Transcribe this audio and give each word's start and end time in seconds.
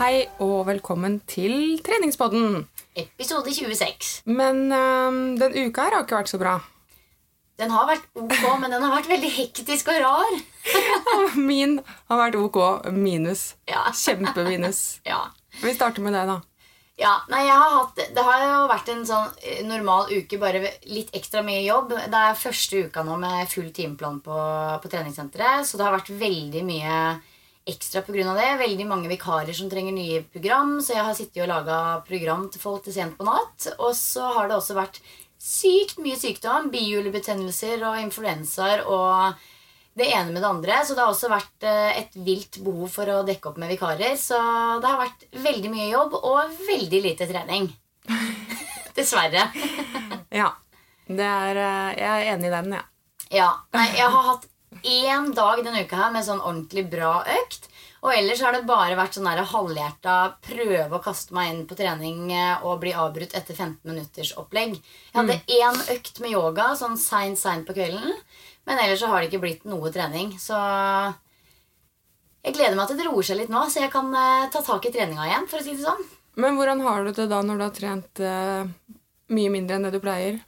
Hei 0.00 0.22
og 0.40 0.62
velkommen 0.64 1.18
til 1.28 1.76
treningspodden. 1.84 2.62
Episode 2.96 3.52
26. 3.52 4.22
Men 4.32 4.70
um, 4.72 5.18
den 5.36 5.52
uka 5.66 5.82
her 5.84 5.96
har 5.98 6.06
ikke 6.06 6.16
vært 6.16 6.30
så 6.30 6.38
bra. 6.40 6.54
Den 7.60 7.68
har 7.74 7.84
vært 7.84 8.06
ok, 8.16 8.32
men 8.62 8.72
den 8.72 8.80
har 8.80 8.94
vært 8.94 9.10
veldig 9.10 9.32
hektisk 9.34 9.90
og 9.92 9.98
rar. 10.00 10.38
Min 11.50 11.82
har 12.08 12.16
vært 12.22 12.38
ok 12.40 12.88
minus. 12.96 13.58
Ja. 13.68 13.90
Kjempeminus. 13.92 14.80
Ja. 15.10 15.26
Vi 15.60 15.74
starter 15.76 16.00
med 16.00 16.16
deg, 16.16 16.32
da. 16.32 16.38
ja. 17.02 17.12
Nei, 17.28 17.42
har 17.50 17.74
hatt 17.74 18.00
Det 18.00 18.24
har 18.24 18.44
jo 18.46 18.62
vært 18.70 18.88
en 18.94 19.04
sånn 19.04 19.28
eh, 19.44 19.60
normal 19.68 20.08
uke, 20.14 20.40
bare 20.40 20.62
litt 20.88 21.12
ekstra 21.12 21.44
mye 21.44 21.60
jobb. 21.66 21.92
Det 22.08 22.22
er 22.30 22.40
første 22.40 22.86
uka 22.86 23.04
nå 23.04 23.20
med 23.20 23.52
full 23.52 23.68
timeplan 23.68 24.22
på, 24.24 24.40
på 24.80 24.94
treningssenteret, 24.96 25.68
så 25.68 25.76
det 25.76 25.84
har 25.84 25.98
vært 25.98 26.14
veldig 26.24 26.64
mye 26.64 26.96
ekstra 27.70 28.02
av 28.02 28.38
det. 28.38 28.48
Veldig 28.60 28.86
mange 28.88 29.10
vikarer 29.10 29.56
som 29.56 29.70
trenger 29.70 29.94
nye 29.96 30.22
program, 30.22 30.78
så 30.82 30.96
jeg 30.96 31.06
har 31.06 31.16
sittet 31.16 31.42
og 31.44 31.50
laga 31.50 31.78
program 32.06 32.48
til 32.50 32.62
folk 32.62 32.84
til 32.84 32.96
sent 32.96 33.16
på 33.18 33.26
natt. 33.28 33.70
Og 33.78 33.94
så 33.96 34.26
har 34.36 34.50
det 34.50 34.58
også 34.58 34.76
vært 34.78 35.00
sykt 35.40 35.98
mye 36.02 36.18
sykdom. 36.20 36.68
Bihulebetennelser 36.74 37.82
og 37.88 38.02
influensaer 38.02 38.84
og 38.86 39.40
det 39.98 40.10
ene 40.14 40.32
med 40.32 40.42
det 40.42 40.50
andre. 40.50 40.80
Så 40.84 40.94
det 40.96 41.04
har 41.04 41.12
også 41.12 41.32
vært 41.32 41.66
eh, 41.66 42.02
et 42.02 42.20
vilt 42.26 42.60
behov 42.64 42.90
for 42.92 43.10
å 43.10 43.22
dekke 43.26 43.50
opp 43.50 43.60
med 43.60 43.72
vikarer. 43.72 44.16
Så 44.20 44.38
det 44.80 44.90
har 44.90 45.00
vært 45.00 45.26
veldig 45.48 45.72
mye 45.72 45.90
jobb 45.90 46.16
og 46.20 46.60
veldig 46.68 47.02
lite 47.08 47.28
trening. 47.30 47.70
Dessverre. 48.96 49.50
Ja. 50.30 50.52
Det 51.10 51.26
er, 51.26 51.58
eh, 51.58 51.86
jeg 51.98 52.06
er 52.06 52.28
enig 52.36 52.46
i 52.46 52.52
den, 52.54 52.68
jeg. 52.70 52.84
Ja. 52.84 52.90
Ja. 53.30 53.50
Nei, 53.74 53.86
jeg 53.94 54.10
har 54.10 54.24
hatt 54.26 54.46
én 54.82 55.30
dag 55.36 55.62
denne 55.64 55.84
uka 55.84 55.98
her 55.98 56.12
med 56.14 56.26
sånn 56.26 56.42
ordentlig 56.42 56.86
bra 56.92 57.20
økt. 57.38 57.68
Og 58.00 58.14
ellers 58.16 58.40
har 58.40 58.54
det 58.56 58.64
bare 58.68 58.96
vært 58.96 59.18
sånn 59.18 59.28
halvhjerta 59.28 60.14
prøve 60.46 60.96
å 60.96 61.02
kaste 61.04 61.34
meg 61.36 61.50
inn 61.52 61.64
på 61.68 61.76
trening 61.76 62.30
eh, 62.32 62.62
og 62.64 62.80
bli 62.80 62.94
avbrutt 62.96 63.34
etter 63.36 63.52
15 63.52 63.84
minutters 63.90 64.32
opplegg. 64.40 64.78
Jeg 64.80 65.18
hadde 65.18 65.36
én 65.44 65.82
økt 65.96 66.22
med 66.24 66.32
yoga 66.32 66.70
sånn 66.80 66.96
seint, 67.00 67.38
seint 67.38 67.68
på 67.68 67.76
kvelden. 67.76 68.16
Men 68.64 68.80
ellers 68.80 69.02
så 69.02 69.10
har 69.12 69.20
det 69.20 69.28
ikke 69.28 69.42
blitt 69.44 69.68
noe 69.68 69.92
trening. 69.92 70.32
Så 70.40 70.56
jeg 72.40 72.56
gleder 72.56 72.78
meg 72.78 72.88
til 72.88 73.00
det 73.00 73.08
roer 73.10 73.26
seg 73.26 73.36
litt 73.42 73.52
nå, 73.52 73.66
så 73.68 73.84
jeg 73.84 73.92
kan 73.92 74.08
eh, 74.16 74.48
ta 74.52 74.64
tak 74.64 74.88
i 74.88 74.94
treninga 74.94 75.28
igjen. 75.28 75.48
for 75.50 75.60
å 75.60 75.66
si 75.66 75.76
det 75.76 75.84
sånn. 75.84 76.06
Men 76.40 76.56
hvordan 76.56 76.80
har 76.86 77.04
du 77.04 77.12
det 77.12 77.28
da 77.28 77.42
når 77.44 77.58
du 77.58 77.64
har 77.66 77.74
trent 77.76 78.22
eh, 78.24 78.70
mye 79.36 79.52
mindre 79.52 79.76
enn 79.76 79.84
det 79.88 79.92
du 79.98 80.00
pleier? 80.00 80.40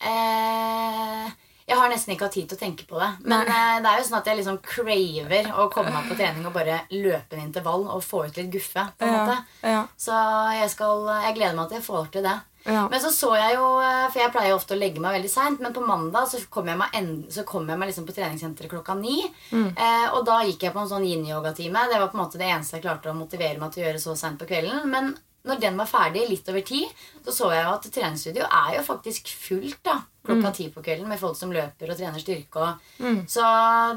Eh, 0.00 1.28
jeg 1.66 1.78
har 1.80 1.90
nesten 1.90 2.14
ikke 2.14 2.28
hatt 2.28 2.36
tid 2.36 2.48
til 2.50 2.58
å 2.58 2.60
tenke 2.60 2.84
på 2.86 2.98
det. 3.00 3.08
Men 3.26 3.48
eh, 3.50 3.78
det 3.82 3.90
er 3.90 4.00
jo 4.00 4.08
sånn 4.08 4.20
at 4.20 4.28
jeg 4.30 4.38
liksom 4.38 4.58
craver 4.62 5.48
å 5.58 5.68
komme 5.72 5.94
meg 5.94 6.10
på 6.10 6.18
trening 6.18 6.46
og 6.46 6.54
bare 6.54 6.84
løpe 6.94 7.34
en 7.34 7.46
intervall 7.48 7.88
og 7.90 8.04
få 8.06 8.26
ut 8.28 8.38
litt 8.38 8.52
guffe. 8.54 8.84
på 8.98 9.08
en 9.08 9.16
måte. 9.16 9.80
Så 9.98 10.20
jeg, 10.54 10.70
skal, 10.70 11.08
jeg 11.26 11.38
gleder 11.40 11.58
meg 11.58 11.72
til 11.72 11.80
jeg 11.80 11.88
får 11.88 12.12
til 12.14 12.28
det. 12.28 12.36
Ja. 12.66 12.88
Men 12.90 13.00
så 13.00 13.10
så 13.14 13.30
jeg 13.38 13.54
jo, 13.54 13.66
eh, 13.82 14.06
for 14.10 14.20
jeg 14.20 14.32
pleier 14.34 14.50
jo 14.50 14.58
ofte 14.58 14.74
å 14.74 14.78
legge 14.78 15.02
meg 15.02 15.14
veldig 15.18 15.30
seint, 15.30 15.60
men 15.62 15.74
på 15.74 15.84
mandag 15.86 16.26
så 16.30 16.40
kom 16.50 16.66
jeg 16.70 16.78
meg, 16.80 16.94
en, 16.98 17.12
så 17.30 17.44
kom 17.46 17.68
jeg 17.70 17.78
meg 17.78 17.92
liksom 17.92 18.08
på 18.08 18.14
treningssenteret 18.16 18.72
klokka 18.72 18.96
ni. 18.98 19.20
Mm. 19.52 19.68
Eh, 19.70 20.08
og 20.16 20.24
da 20.26 20.40
gikk 20.46 20.66
jeg 20.66 20.74
på 20.74 20.82
en 20.82 20.90
sånn 20.90 21.06
yin-yoga-time. 21.06 21.86
Det 21.90 22.00
var 22.02 22.10
på 22.10 22.18
en 22.18 22.24
måte 22.24 22.40
det 22.42 22.50
eneste 22.50 22.78
jeg 22.78 22.86
klarte 22.88 23.12
å 23.12 23.18
motivere 23.18 23.62
meg 23.62 23.74
til 23.74 23.84
å 23.84 23.88
gjøre 23.88 24.02
så 24.02 24.16
seint 24.18 24.40
på 24.40 24.48
kvelden. 24.50 24.82
Men 24.90 25.14
når 25.46 25.60
den 25.62 25.76
var 25.78 25.88
ferdig, 25.90 26.24
litt 26.28 26.48
over 26.50 26.64
ti, 26.66 26.82
så 27.24 27.34
så 27.34 27.50
jeg 27.54 27.64
jo 27.64 27.74
at 27.76 27.88
treningsstudio 27.94 28.46
er 28.46 28.76
jo 28.76 28.84
faktisk 28.86 29.30
fullt 29.30 29.78
da, 29.86 30.00
klokka 30.26 30.50
ti 30.56 30.68
på 30.74 30.82
kvelden 30.82 31.06
med 31.10 31.20
folk 31.20 31.38
som 31.38 31.52
løper 31.54 31.92
og 31.92 31.98
trener 32.00 32.22
styrke. 32.22 32.64
Og, 32.66 33.20
Så 33.30 33.44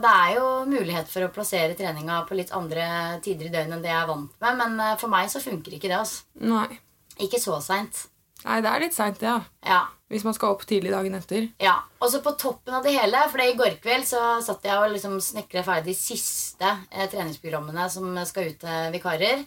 det 0.03 0.11
er 0.13 0.35
jo 0.37 0.51
mulighet 0.69 1.09
for 1.09 1.25
å 1.25 1.31
plassere 1.33 1.77
treninga 1.77 2.21
på 2.29 2.37
litt 2.37 2.53
andre 2.53 2.85
tider 3.25 3.49
i 3.49 3.53
døgnet 3.53 3.79
enn 3.79 3.85
det 3.85 3.89
jeg 3.91 4.01
er 4.03 4.11
vant 4.11 4.37
med. 4.45 4.61
Men 4.61 4.79
eh, 4.85 4.97
for 5.01 5.09
meg 5.09 5.29
så 5.33 5.41
funker 5.41 5.73
ikke 5.73 5.89
det. 5.89 5.99
altså. 5.99 6.23
Nei. 6.45 6.79
Ikke 7.19 7.41
så 7.41 7.57
seint. 7.63 8.05
Nei, 8.45 8.61
det 8.63 8.69
er 8.71 8.83
litt 8.85 8.95
seint, 8.95 9.23
ja. 9.25 9.39
Ja. 9.67 9.81
Hvis 10.09 10.23
man 10.25 10.33
skal 10.33 10.55
opp 10.55 10.63
tidlig 10.65 10.93
dagen 10.93 11.17
etter. 11.17 11.49
Ja, 11.61 11.75
og 11.99 12.09
så 12.09 12.21
på 12.25 12.31
toppen 12.39 12.73
av 12.73 12.85
det 12.85 12.95
hele 12.95 13.19
For 13.29 13.43
i 13.43 13.51
går 13.59 13.75
kveld 13.83 14.07
så 14.09 14.39
satt 14.41 14.63
jeg 14.65 14.79
og 14.79 14.93
liksom 14.93 15.19
snekra 15.21 15.61
ferdig 15.67 15.91
de 15.91 15.97
siste 15.99 16.69
eh, 16.89 17.09
treningsprogrammene 17.11 17.89
som 17.91 18.15
skal 18.29 18.49
ut 18.53 18.61
til 18.63 18.93
vikarer. 18.95 19.43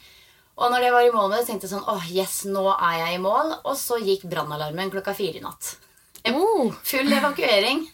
Og 0.62 0.70
når 0.70 0.84
det 0.84 0.90
var 0.94 1.04
i 1.06 1.10
mål 1.10 1.30
med 1.30 1.40
det, 1.40 1.46
tenkte 1.48 1.66
jeg 1.66 1.74
sånn 1.74 1.88
åh, 1.90 2.04
yes, 2.14 2.42
nå 2.46 2.62
er 2.76 2.98
jeg 3.00 3.16
i 3.16 3.22
mål. 3.22 3.56
Og 3.66 3.74
så 3.78 3.98
gikk 3.98 4.28
brannalarmen 4.30 4.92
klokka 4.94 5.14
fire 5.18 5.40
i 5.40 5.44
natt. 5.44 5.74
Oh, 6.30 6.70
Full 6.86 7.10
evakuering. 7.12 7.88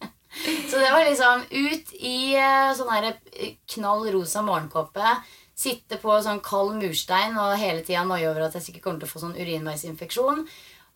så 0.70 0.80
det 0.80 0.90
var 0.90 1.04
liksom 1.06 1.44
ut 1.50 1.92
i 1.94 2.34
eh, 2.34 2.72
sånn 2.74 2.90
her 2.90 3.12
eh, 3.12 3.52
knall 3.74 4.08
rosa 4.16 4.42
morgenkåpe. 4.42 5.14
Sitte 5.58 5.98
på 6.02 6.18
sånn 6.22 6.42
kald 6.42 6.74
murstein 6.78 7.38
og 7.38 7.54
hele 7.58 7.86
tida 7.86 8.02
noie 8.06 8.26
over 8.30 8.48
at 8.48 8.58
jeg 8.58 8.66
sikkert 8.66 8.88
kommer 8.88 9.02
til 9.02 9.10
å 9.10 9.12
få 9.14 9.22
sånn 9.22 9.38
urinveisinfeksjon. 9.38 10.44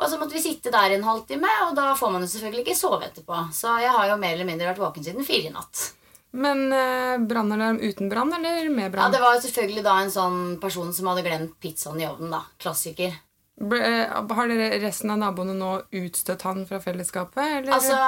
Og 0.02 0.10
så 0.10 0.18
måtte 0.18 0.34
vi 0.34 0.42
sitte 0.42 0.72
der 0.74 0.96
en 0.96 1.06
halvtime, 1.06 1.50
og 1.68 1.76
da 1.78 1.92
får 1.94 2.10
man 2.10 2.24
jo 2.24 2.30
selvfølgelig 2.32 2.64
ikke 2.66 2.78
sove 2.78 3.06
etterpå. 3.06 3.44
Så 3.54 3.76
jeg 3.82 3.94
har 3.94 4.08
jo 4.10 4.18
mer 4.18 4.34
eller 4.34 4.48
mindre 4.48 4.72
vært 4.72 4.82
våken 4.82 5.06
siden 5.06 5.26
fire 5.26 5.50
i 5.50 5.54
natt. 5.54 5.92
Men 6.32 6.72
eh, 6.72 7.18
brannalarm 7.28 7.76
uten 7.84 8.08
brann 8.08 8.32
eller 8.32 8.70
med 8.72 8.92
brann? 8.92 9.04
Ja. 9.10 9.12
Det 9.12 9.20
var 9.20 9.34
jo 9.36 9.42
selvfølgelig 9.44 9.82
da 9.84 9.96
en 10.00 10.10
sånn 10.14 10.38
person 10.62 10.92
som 10.96 11.10
hadde 11.10 11.24
glemt 11.26 11.58
pizzaen 11.60 12.00
i 12.00 12.06
ovnen. 12.08 12.30
da, 12.32 12.40
Klassiker. 12.58 13.12
Ble- 13.60 13.82
eh, 13.84 14.14
Har 14.32 14.48
dere 14.48 14.78
resten 14.80 15.12
av 15.12 15.18
naboene 15.20 15.52
nå 15.58 15.74
utstøtt 15.92 16.42
han 16.48 16.64
fra 16.66 16.80
fellesskapet? 16.80 17.58
Eller? 17.58 17.72
Altså 17.76 17.98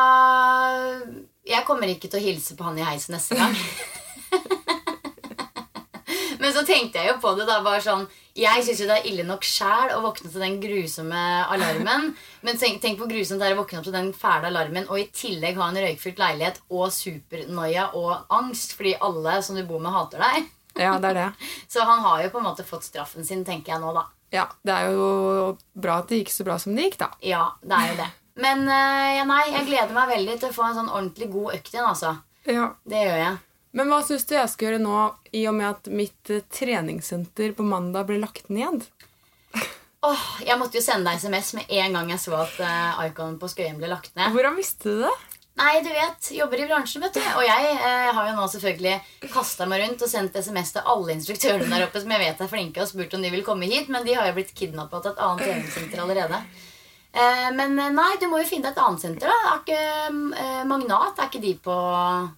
Jeg 1.44 1.66
kommer 1.68 1.86
ikke 1.92 2.08
til 2.08 2.20
å 2.22 2.24
hilse 2.24 2.56
på 2.56 2.64
han 2.64 2.78
i 2.80 2.86
heisen 2.88 3.12
neste 3.18 3.36
gang. 3.36 3.54
Men 6.44 6.52
så 6.52 6.60
tenkte 6.68 7.00
jeg 7.00 7.08
jo 7.08 7.20
på 7.22 7.30
det 7.38 7.46
da 7.48 7.62
bare 7.64 7.80
sånn 7.80 8.02
Jeg 8.36 8.64
syns 8.66 8.82
jo 8.82 8.88
det 8.90 8.96
er 8.98 9.06
ille 9.08 9.24
nok 9.24 9.46
sjæl 9.46 9.94
å 9.94 10.02
våkne 10.04 10.28
til 10.28 10.42
den 10.42 10.58
grusomme 10.60 11.20
alarmen. 11.54 12.10
Men 12.44 12.58
tenk, 12.60 12.82
tenk 12.82 12.98
på 13.00 13.08
grusomt 13.08 13.40
det 13.40 13.48
er 13.48 13.54
å 13.56 13.62
våkne 13.62 13.80
opp 13.80 13.86
til 13.86 13.94
den 13.96 14.10
fæle 14.18 14.50
alarmen 14.50 14.88
og 14.90 14.98
i 15.00 15.06
tillegg 15.14 15.56
ha 15.56 15.70
en 15.70 15.78
røykfylt 15.80 16.20
leilighet 16.20 16.60
og 16.68 16.90
supernoia 16.92 17.86
og 17.96 18.26
angst 18.34 18.74
fordi 18.76 18.96
alle 19.00 19.38
som 19.46 19.56
du 19.56 19.62
bor 19.68 19.80
med, 19.80 19.94
hater 19.94 20.20
deg. 20.26 20.50
Ja, 20.84 20.96
det 20.98 21.12
er 21.12 21.18
det. 21.20 21.48
Så 21.72 21.86
han 21.86 22.02
har 22.02 22.24
jo 22.24 22.32
på 22.34 22.40
en 22.42 22.48
måte 22.48 22.66
fått 22.66 22.88
straffen 22.88 23.24
sin, 23.24 23.46
tenker 23.46 23.76
jeg 23.76 23.80
nå, 23.80 23.94
da. 23.94 24.08
Ja, 24.34 24.48
Det 24.66 24.74
er 24.74 24.90
jo 24.90 25.54
bra 25.78 26.00
at 26.02 26.10
det 26.10 26.24
gikk 26.24 26.34
så 26.34 26.46
bra 26.46 26.58
som 26.58 26.74
det 26.74 26.88
gikk, 26.88 26.98
da. 27.04 27.12
Ja, 27.22 27.44
det 27.62 27.78
er 27.78 27.90
jo 27.92 27.98
det. 28.02 28.10
Men 28.42 28.66
eh, 28.66 29.10
ja, 29.20 29.24
nei, 29.30 29.44
jeg 29.52 29.68
gleder 29.68 29.94
meg 29.94 30.10
veldig 30.10 30.38
til 30.42 30.50
å 30.50 30.56
få 30.56 30.66
en 30.66 30.78
sånn 30.80 30.90
ordentlig 30.90 31.30
god 31.30 31.54
økt 31.54 31.70
igjen, 31.70 31.86
altså. 31.86 32.16
Ja. 32.50 32.72
Det 32.90 33.04
gjør 33.04 33.20
jeg. 33.22 33.36
Men 33.74 33.90
hva 33.90 34.00
syns 34.06 34.26
du 34.30 34.36
jeg 34.36 34.50
skal 34.52 34.68
gjøre 34.68 34.82
nå, 34.84 34.98
i 35.34 35.44
og 35.50 35.56
med 35.58 35.68
at 35.72 35.90
mitt 35.90 36.30
eh, 36.30 36.44
treningssenter 36.54 37.56
på 37.56 37.66
mandag 37.66 38.06
blir 38.08 38.22
lagt 38.22 38.50
ned? 38.54 38.86
Åh, 40.04 40.24
Jeg 40.44 40.60
måtte 40.60 40.78
jo 40.78 40.84
sende 40.84 41.10
deg 41.10 41.22
SMS 41.22 41.54
med 41.58 41.70
en 41.72 41.96
gang 41.96 42.10
jeg 42.12 42.20
så 42.20 42.34
at 42.36 42.58
uh, 42.60 43.06
Icon 43.06 43.38
på 43.40 43.48
Skøyen 43.48 43.78
ble 43.80 43.88
lagt 43.88 44.12
ned. 44.18 44.34
Hvordan 44.34 44.58
visste 44.58 44.92
du 44.92 45.06
det? 45.06 45.14
Nei, 45.54 45.78
du 45.86 45.88
vet, 45.94 46.28
jobber 46.34 46.60
i 46.60 46.66
bransjen, 46.66 47.02
vet 47.04 47.14
du. 47.14 47.22
Og 47.38 47.44
jeg 47.46 47.74
eh, 47.76 48.08
har 48.10 48.28
jo 48.28 48.34
nå 48.34 48.46
selvfølgelig 48.50 48.94
kasta 49.30 49.68
meg 49.70 49.84
rundt 49.84 50.02
og 50.02 50.10
sendt 50.10 50.34
SMS 50.34 50.74
til 50.74 50.88
alle 50.90 51.14
instruktørene 51.14 51.70
der 51.70 51.86
oppe 51.86 52.02
som 52.02 52.10
jeg 52.10 52.22
vet 52.24 52.42
er 52.42 52.50
flinke, 52.50 52.82
og 52.82 52.90
spurt 52.90 53.14
om 53.14 53.22
de 53.22 53.30
vil 53.30 53.44
komme 53.46 53.68
hit, 53.70 53.90
men 53.90 54.06
de 54.06 54.16
har 54.18 54.26
jo 54.28 54.34
blitt 54.38 54.50
kidnappa 54.58 54.98
til 55.00 55.14
et 55.14 55.22
annet 55.22 55.46
treningssenter 55.46 56.02
allerede. 56.02 56.40
Eh, 57.14 57.50
men 57.54 57.78
eh, 57.78 57.92
nei, 57.94 58.10
du 58.18 58.26
må 58.30 58.42
jo 58.42 58.48
finne 58.50 58.66
deg 58.66 58.74
et 58.74 58.82
annet 58.82 59.04
senter, 59.06 59.30
da. 59.30 59.52
Er 59.52 59.62
ikke 59.62 60.42
eh, 60.42 60.64
Magnat, 60.66 61.22
er 61.22 61.30
ikke 61.30 61.44
de 61.46 61.54
på 61.62 61.78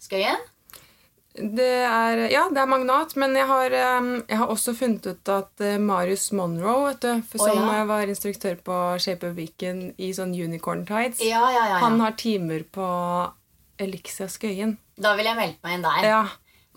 Skøyen? 0.04 0.44
Det 1.36 1.72
er, 1.84 2.22
ja, 2.32 2.46
det 2.52 2.62
er 2.62 2.70
Magnat, 2.70 3.12
men 3.20 3.36
jeg 3.36 3.46
har, 3.50 3.74
jeg 3.76 4.38
har 4.40 4.52
også 4.52 4.72
funnet 4.76 5.06
ut 5.10 5.32
at 5.32 5.64
uh, 5.64 5.74
Marius 5.82 6.30
Monroe, 6.32 6.90
vet 6.90 7.04
du, 7.04 7.36
som 7.36 7.52
ja. 7.52 7.82
uh, 7.82 7.88
var 7.90 8.08
instruktør 8.08 8.56
på 8.64 8.78
Shape 9.02 9.28
of 9.28 9.36
Weekend 9.36 10.00
i 10.00 10.12
sånn 10.16 10.32
Unicorn 10.32 10.86
Tides, 10.88 11.20
Ja, 11.26 11.44
ja, 11.52 11.66
han 11.82 12.00
har 12.00 12.16
timer 12.16 12.64
på 12.72 12.88
Elixia 13.82 14.30
Skøyen. 14.32 14.78
Da 14.96 15.12
vil 15.18 15.28
jeg 15.28 15.36
melde 15.36 15.60
meg 15.66 15.76
inn 15.76 15.84
der. 15.84 16.08
Ja. 16.08 16.24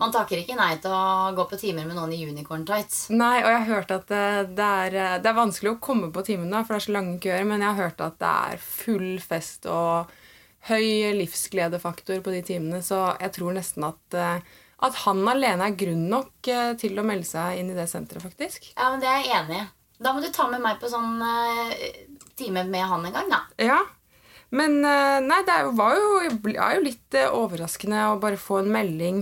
Man 0.00 0.12
takker 0.14 0.40
ikke 0.40 0.56
nei 0.56 0.78
til 0.80 0.92
å 0.96 1.32
gå 1.36 1.44
på 1.50 1.58
timer 1.60 1.84
med 1.84 1.98
noen 1.98 2.12
i 2.16 2.22
unicorn 2.24 2.62
tights. 2.68 3.02
Nei, 3.12 3.42
og 3.42 3.50
jeg 3.50 3.58
har 3.58 3.68
hørt 3.68 3.90
at 3.92 4.06
det, 4.08 4.28
det, 4.56 4.68
er, 4.86 4.96
det 5.20 5.28
er 5.28 5.36
vanskelig 5.36 5.74
å 5.74 5.80
komme 5.82 6.08
på 6.14 6.24
timen 6.24 6.48
da, 6.48 6.62
for 6.64 6.72
det 6.72 6.80
er 6.80 6.86
så 6.86 6.94
lange 6.94 7.18
køer, 7.20 7.44
men 7.48 7.60
jeg 7.60 7.68
har 7.68 7.90
hørt 7.90 8.00
at 8.06 8.16
det 8.22 8.30
er 8.30 8.62
full 8.64 9.10
fest 9.20 9.68
og 9.68 10.14
høy 10.68 11.14
livsgledefaktor 11.16 12.20
på 12.24 12.32
de 12.34 12.42
timene, 12.44 12.82
så 12.84 13.16
jeg 13.20 13.32
tror 13.36 13.54
nesten 13.56 13.86
at, 13.88 14.00
uh, 14.16 14.40
at 14.86 14.98
han 15.06 15.22
alene 15.28 15.70
er 15.70 15.76
grunn 15.80 16.08
nok 16.12 16.50
uh, 16.52 16.74
til 16.80 16.98
å 17.00 17.04
melde 17.06 17.28
seg 17.28 17.60
inn 17.62 17.70
i 17.72 17.76
det 17.78 17.88
senteret, 17.88 18.22
faktisk. 18.26 18.72
Ja, 18.76 18.90
men 18.92 19.00
Det 19.00 19.08
er 19.08 19.22
jeg 19.24 19.36
enig 19.38 19.60
i. 19.62 19.68
Da 20.00 20.12
må 20.16 20.22
du 20.24 20.30
ta 20.32 20.46
med 20.48 20.62
meg 20.64 20.78
på 20.80 20.88
sånn 20.88 21.18
eh, 21.20 22.04
time 22.40 22.62
med 22.64 22.86
han 22.88 23.02
en 23.04 23.12
gang, 23.12 23.26
da. 23.28 23.40
Ja, 23.60 23.82
men 24.56 24.78
eh, 24.80 25.18
nei, 25.20 25.42
det 25.44 25.52
er 25.52 25.66
jo- 25.66 25.74
var 25.76 25.92
jo, 25.98 26.06
er 26.54 26.78
jo 26.78 26.84
litt 26.86 27.14
eh, 27.20 27.28
overraskende 27.28 28.06
å 28.08 28.18
bare 28.22 28.38
få 28.40 28.62
en 28.62 28.70
melding 28.72 29.18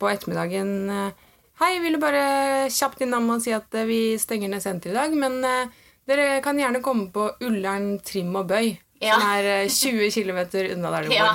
på 0.00 0.08
ettermiddagen. 0.08 0.70
eh, 0.88 1.10
Hei, 1.60 1.68
jeg 1.74 1.82
ville 1.84 2.00
bare 2.00 2.68
kjapt 2.72 3.04
innom 3.04 3.28
og 3.34 3.44
si 3.44 3.52
at 3.52 3.72
eh, 3.76 3.84
vi 3.88 3.98
stenger 4.20 4.48
ned 4.54 4.64
senteret 4.64 4.94
i 4.94 4.96
dag, 4.96 5.14
men 5.20 5.36
eh, 5.44 5.68
dere 6.08 6.40
kan 6.44 6.56
gjerne 6.56 6.80
komme 6.84 7.10
på 7.12 7.28
Ullern 7.44 7.98
trim 8.00 8.32
og 8.40 8.48
bøy, 8.48 8.72
Ja. 9.02 9.18
som 9.18 9.28
er 9.34 9.50
eh, 9.52 9.68
20 9.68 10.10
km 10.14 10.40
unna 10.76 10.90
der 10.96 11.06
du 11.08 11.14
Ja. 11.14 11.34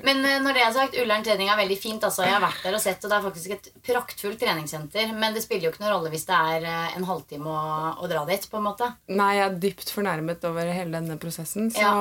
Men 0.00 0.24
eh, 0.24 0.38
når 0.40 0.56
det 0.56 0.62
er 0.64 0.72
sagt, 0.72 0.96
Ullern 1.02 1.24
trening 1.24 1.50
er 1.52 1.58
veldig 1.60 1.76
fint. 1.76 2.04
Altså. 2.04 2.24
Jeg 2.24 2.32
har 2.32 2.40
vært 2.44 2.62
der 2.64 2.78
og 2.78 2.80
sett, 2.80 3.02
og 3.04 3.12
det 3.12 3.18
er 3.18 3.26
faktisk 3.26 3.50
et 3.56 3.68
praktfullt 3.84 4.40
treningssenter. 4.40 5.12
Men 5.12 5.36
det 5.36 5.42
spiller 5.44 5.68
jo 5.68 5.74
ikke 5.74 5.84
noen 5.84 5.94
rolle 5.96 6.12
hvis 6.14 6.24
det 6.30 6.38
er 6.38 6.66
eh, 6.70 6.96
en 6.96 7.06
halvtime 7.08 7.52
å, 7.52 7.92
å 8.00 8.08
dra 8.10 8.24
dit. 8.30 8.48
på 8.48 8.60
en 8.60 8.66
måte. 8.70 8.88
Nei, 9.12 9.34
jeg 9.36 9.46
er 9.50 9.60
dypt 9.66 9.92
fornærmet 9.92 10.48
over 10.48 10.72
hele 10.72 10.96
denne 10.96 11.18
prosessen, 11.20 11.68
så 11.74 11.92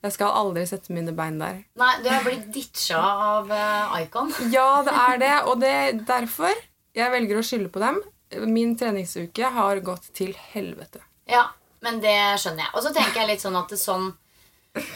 jeg 0.00 0.14
skal 0.16 0.32
aldri 0.32 0.64
sette 0.64 0.94
mine 0.96 1.12
bein 1.12 1.38
der. 1.40 1.60
Nei, 1.78 1.92
Du 2.00 2.08
har 2.08 2.24
blitt 2.24 2.48
ditcha 2.54 2.98
av 2.98 3.50
uh, 3.52 4.00
Icon. 4.00 4.32
Ja, 4.54 4.80
det 4.86 4.94
er 4.96 5.20
det, 5.20 5.34
og 5.44 5.60
det 5.60 5.72
er 5.76 6.00
derfor 6.08 6.56
jeg 6.96 7.12
velger 7.12 7.38
å 7.38 7.44
skylde 7.44 7.70
på 7.72 7.82
dem. 7.82 8.00
Min 8.48 8.76
treningsuke 8.78 9.50
har 9.52 9.82
gått 9.84 10.08
til 10.16 10.32
helvete. 10.54 11.02
Ja, 11.30 11.50
men 11.84 12.02
det 12.02 12.18
skjønner 12.40 12.66
jeg. 12.66 12.74
Og 12.74 12.84
så 12.84 12.92
tenker 12.94 13.22
jeg 13.22 13.32
litt 13.34 13.44
sånn 13.44 13.58
at 13.60 13.78
sånn 13.78 14.10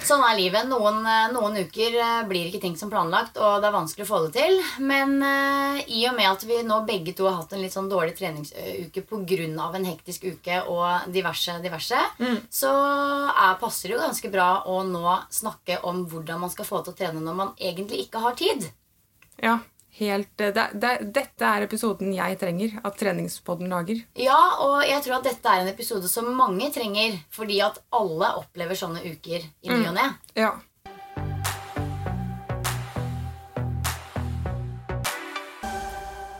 Sånn 0.06 0.22
er 0.22 0.36
livet. 0.38 0.68
Noen, 0.70 1.00
eh, 1.02 1.32
noen 1.34 1.56
uker 1.64 1.96
eh, 1.98 2.26
blir 2.28 2.46
ikke 2.46 2.60
ting 2.62 2.76
som 2.78 2.92
planlagt, 2.92 3.40
og 3.42 3.56
det 3.58 3.66
er 3.66 3.74
vanskelig 3.74 4.04
å 4.04 4.10
få 4.12 4.20
det 4.22 4.36
til. 4.36 4.60
Men 4.86 5.16
uh, 5.18 5.80
i 5.90 6.04
og 6.06 6.14
med 6.14 6.28
at 6.30 6.44
vi 6.46 6.60
nå 6.62 6.76
begge 6.86 7.10
to 7.18 7.26
har 7.26 7.40
hatt 7.40 7.56
en 7.56 7.64
litt 7.64 7.74
sånn 7.74 7.90
dårlig 7.90 8.14
treningsuke 8.14 9.02
pga. 9.02 9.66
en 9.74 9.88
hektisk 9.88 10.28
uke 10.30 10.60
og 10.70 11.10
diverse, 11.10 11.58
diverse, 11.64 12.04
så 12.54 12.70
er, 12.70 13.58
passer 13.58 13.90
det 13.90 13.96
jo 13.96 14.04
ganske 14.04 14.30
bra 14.30 14.62
å 14.70 14.84
nå 14.86 15.18
snakke 15.34 15.80
om 15.90 16.06
hvordan 16.06 16.46
man 16.46 16.54
skal 16.54 16.70
få 16.70 16.84
til 16.84 16.94
å 16.94 16.98
trene 17.02 17.26
når 17.26 17.34
man 17.42 17.54
egentlig 17.58 18.06
ikke 18.06 18.22
har 18.22 18.38
tid. 18.38 18.70
Ja, 19.42 19.58
helt 19.98 20.40
eh, 20.40 20.52
det, 20.54 20.66
det, 20.80 20.92
Dette 21.14 21.48
er 21.48 21.66
episoden 21.66 22.12
jeg 22.14 22.38
trenger 22.40 22.76
at 22.82 22.98
treningspodden 23.00 23.72
lager. 23.72 24.02
Ja, 24.18 24.40
og 24.64 24.84
jeg 24.88 25.02
tror 25.04 25.18
at 25.20 25.28
dette 25.30 25.50
er 25.50 25.64
en 25.64 25.72
episode 25.72 26.10
som 26.10 26.30
mange 26.36 26.70
trenger, 26.74 27.18
fordi 27.34 27.60
at 27.64 27.80
alle 27.94 28.34
opplever 28.40 28.78
sånne 28.78 29.04
uker 29.04 29.42
i 29.44 29.72
ny 29.72 29.82
og 29.90 29.96
ne. 29.96 30.08
Ja. 30.38 30.54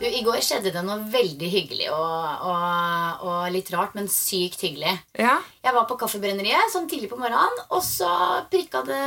Du, 0.04 0.10
I 0.12 0.20
går 0.20 0.42
skjedde 0.44 0.68
det 0.68 0.82
noe 0.84 0.98
veldig 1.08 1.48
hyggelig 1.48 1.86
og, 1.94 2.42
og, 2.44 3.22
og 3.24 3.44
litt 3.54 3.70
rart, 3.72 3.94
men 3.96 4.10
sykt 4.12 4.60
hyggelig. 4.66 4.92
ja. 5.16 5.38
Jeg 5.64 5.72
var 5.72 5.86
på 5.88 5.96
Kaffebrenneriet 5.96 6.68
sånn 6.74 6.84
tidlig 6.90 7.08
på 7.08 7.16
morgenen, 7.16 7.62
og 7.72 7.80
så 7.80 8.10
prikka 8.52 8.82
det 8.84 8.98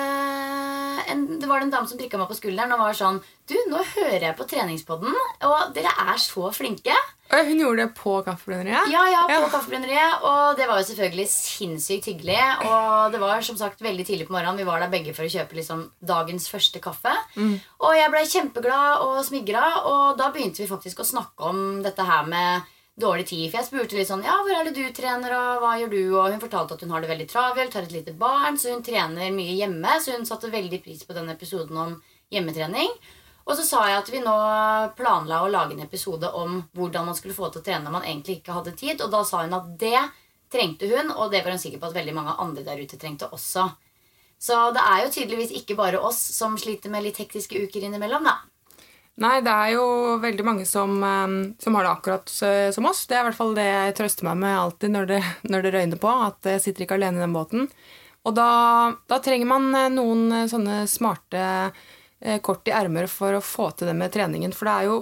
en, 1.13 1.21
Det 1.37 1.45
var 1.45 1.61
en 1.61 1.69
dame 1.69 1.85
som 1.85 1.99
prikka 1.99 2.17
meg 2.17 2.31
på 2.31 2.39
skulderen 2.39 2.73
og 2.73 2.81
var 2.81 2.97
sånn 2.97 3.19
Du, 3.45 3.53
nå 3.69 3.83
hører 3.93 4.25
jeg 4.31 4.37
på 4.39 4.47
treningspodden, 4.49 5.13
og 5.45 5.75
dere 5.77 5.93
er 6.07 6.17
så 6.17 6.49
flinke. 6.55 6.97
Og 7.27 7.49
hun 7.49 7.59
gjorde 7.59 7.81
det 7.83 7.95
på 7.97 8.13
Kaffebrenneriet? 8.23 8.87
Ja, 8.91 9.01
ja, 9.11 9.23
på 9.27 9.33
Ja. 9.35 9.49
Kaffebrenneriet. 9.51 10.21
Og 10.23 10.55
det 10.57 10.67
var 10.69 10.79
jo 10.79 10.85
selvfølgelig 10.87 11.27
sinnssykt 11.27 12.05
hyggelig. 12.07 12.39
Og 12.63 13.11
det 13.11 13.19
var 13.19 13.41
som 13.43 13.57
sagt 13.59 13.81
veldig 13.83 14.05
tidlig 14.07 14.27
på 14.29 14.33
morgenen. 14.37 14.57
Vi 14.57 14.63
var 14.67 14.79
der 14.79 14.87
begge 14.93 15.13
for 15.13 15.27
å 15.27 15.31
kjøpe 15.33 15.55
liksom 15.59 15.91
dagens 15.99 16.47
første 16.47 16.79
kaffe. 16.79 17.11
Og 17.37 17.93
jeg 17.97 18.11
blei 18.13 18.23
kjempeglad 18.25 19.03
og 19.03 19.19
smigra, 19.27 19.65
og 19.85 20.17
da 20.17 20.31
begynte 20.31 20.63
vi 20.63 20.67
faktisk 20.71 20.99
å 21.03 21.09
snakke 21.11 21.51
om 21.51 21.83
dette 21.83 22.03
her 22.07 22.23
med 22.25 22.61
dårlig 22.97 23.27
tid. 23.27 23.51
For 23.51 23.59
jeg 23.59 23.67
spurte 23.67 23.97
litt 23.99 24.07
sånn 24.09 24.23
Ja, 24.25 24.39
hvor 24.41 24.55
er 24.55 24.63
det 24.65 24.73
du 24.73 24.87
trener, 24.95 25.35
og 25.37 25.61
hva 25.61 25.75
gjør 25.77 25.91
du? 25.91 26.01
Og 26.17 26.31
hun 26.31 26.39
fortalte 26.41 26.73
at 26.73 26.81
hun 26.81 26.89
har 26.95 27.01
det 27.03 27.11
veldig 27.11 27.27
travelt, 27.29 27.73
har 27.75 27.83
et 27.83 27.91
lite 27.91 28.15
barn, 28.17 28.57
så 28.57 28.71
hun 28.73 28.81
trener 28.83 29.31
mye 29.35 29.53
hjemme. 29.59 29.99
Så 30.01 30.15
hun 30.15 30.25
satte 30.25 30.49
veldig 30.49 30.79
pris 30.83 31.03
på 31.03 31.13
den 31.13 31.29
episoden 31.29 31.77
om 31.77 32.01
hjemmetrening. 32.31 32.89
Og 33.47 33.55
så 33.55 33.63
sa 33.63 33.85
jeg 33.87 34.01
at 34.01 34.09
vi 34.11 34.19
nå 34.19 34.35
planla 34.97 35.39
å 35.43 35.51
lage 35.51 35.75
en 35.75 35.85
episode 35.85 36.27
om 36.35 36.59
hvordan 36.75 37.07
man 37.07 37.15
skulle 37.15 37.35
få 37.35 37.47
til 37.51 37.61
å 37.61 37.65
trene 37.65 37.85
når 37.85 37.95
man 37.95 38.07
egentlig 38.07 38.41
ikke 38.41 38.57
hadde 38.57 38.75
tid. 38.75 39.03
Og 39.05 39.11
da 39.13 39.21
sa 39.27 39.45
hun 39.45 39.55
at 39.55 39.69
det 39.79 40.01
trengte 40.51 40.89
hun, 40.91 41.13
og 41.15 41.31
det 41.31 41.43
var 41.45 41.55
hun 41.55 41.61
sikker 41.61 41.79
på 41.79 41.89
at 41.89 41.95
veldig 41.95 42.15
mange 42.15 42.35
andre 42.43 42.65
der 42.67 42.81
ute 42.83 42.99
trengte 42.99 43.29
også. 43.31 43.69
Så 44.37 44.57
det 44.75 44.83
er 44.83 45.01
jo 45.03 45.13
tydeligvis 45.15 45.55
ikke 45.61 45.77
bare 45.79 46.01
oss 46.03 46.19
som 46.35 46.59
sliter 46.59 46.91
med 46.93 47.07
litt 47.07 47.17
hektiske 47.21 47.63
uker 47.63 47.87
innimellom, 47.87 48.27
da. 48.27 48.35
Nei, 49.17 49.39
det 49.41 49.49
er 49.49 49.71
jo 49.73 49.85
veldig 50.21 50.43
mange 50.45 50.65
som, 50.69 50.91
eh, 51.01 51.37
som 51.63 51.77
har 51.77 51.87
det 51.87 51.93
akkurat 51.95 52.33
eh, 52.45 52.67
som 52.75 52.85
oss. 52.85 53.07
Det 53.09 53.17
er 53.17 53.23
i 53.23 53.29
hvert 53.31 53.39
fall 53.39 53.55
det 53.57 53.65
jeg 53.65 53.95
trøster 53.97 54.27
meg 54.27 54.37
med 54.43 54.59
alltid 54.59 54.93
når 54.93 55.07
det, 55.09 55.21
når 55.51 55.65
det 55.65 55.71
røyner 55.73 56.01
på. 56.03 56.11
At 56.27 56.51
jeg 56.51 56.61
sitter 56.61 56.85
ikke 56.85 56.99
alene 56.99 57.17
i 57.17 57.25
den 57.25 57.33
båten. 57.33 57.71
Og 58.27 58.35
da, 58.35 58.49
da 59.07 59.21
trenger 59.23 59.49
man 59.49 59.71
eh, 59.73 59.89
noen 59.93 60.27
eh, 60.35 60.49
sånne 60.51 60.83
smarte 60.91 61.41
kort 62.41 62.67
i 62.67 62.73
ermet 62.73 63.09
for 63.11 63.37
å 63.37 63.43
få 63.45 63.69
til 63.77 63.87
det 63.91 63.95
med 63.95 64.11
treningen. 64.15 64.53
For 64.55 64.65
det 64.69 64.73
er 64.73 64.89
jo 64.89 64.97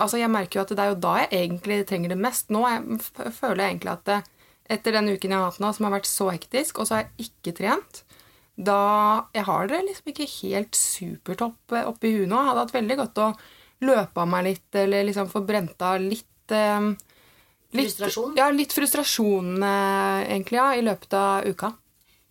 altså 0.00 0.16
Jeg 0.18 0.32
merker 0.32 0.58
jo 0.58 0.62
at 0.64 0.70
det 0.72 0.80
er 0.80 0.92
jo 0.94 1.00
da 1.04 1.10
jeg 1.20 1.28
egentlig 1.44 1.82
trenger 1.88 2.14
det 2.14 2.18
mest. 2.18 2.48
Nå 2.54 2.62
jeg, 2.64 3.00
føler 3.36 3.60
jeg 3.62 3.74
egentlig 3.74 3.92
at 3.92 4.04
det, 4.08 4.18
etter 4.76 4.96
den 4.96 5.10
uken 5.12 5.34
jeg 5.34 5.38
har 5.38 5.50
hatt 5.50 5.60
nå, 5.60 5.72
som 5.76 5.86
har 5.86 5.94
vært 5.98 6.08
så 6.08 6.30
hektisk, 6.32 6.78
og 6.80 6.88
så 6.88 6.96
har 6.96 7.04
jeg 7.04 7.28
ikke 7.28 7.56
trent 7.60 8.04
da 8.54 9.26
jeg 9.34 9.42
har 9.48 9.66
det 9.66 9.80
liksom 9.82 10.10
ikke 10.12 10.28
helt 10.30 10.76
supertopp 10.78 11.72
eh, 11.74 11.86
oppi 11.90 12.12
huet 12.14 12.28
nå. 12.30 12.38
Jeg 12.38 12.48
hadde 12.52 12.62
hatt 12.62 12.74
veldig 12.76 12.96
godt 13.00 13.18
å 13.24 13.28
løpe 13.84 14.22
av 14.22 14.30
meg 14.30 14.44
litt, 14.46 14.68
eller 14.78 15.08
liksom 15.08 15.30
få 15.32 15.42
brent 15.46 15.82
av 15.82 15.98
litt 16.00 16.54
eh, 16.54 16.86
litt- 17.74 17.90
Frustrasjon? 17.96 18.36
Ja, 18.38 18.46
litt 18.54 18.72
frustrasjon, 18.76 19.56
eh, 19.58 20.20
egentlig, 20.30 20.60
ja, 20.60 20.68
i 20.78 20.84
løpet 20.86 21.16
av 21.18 21.48
uka. 21.50 21.72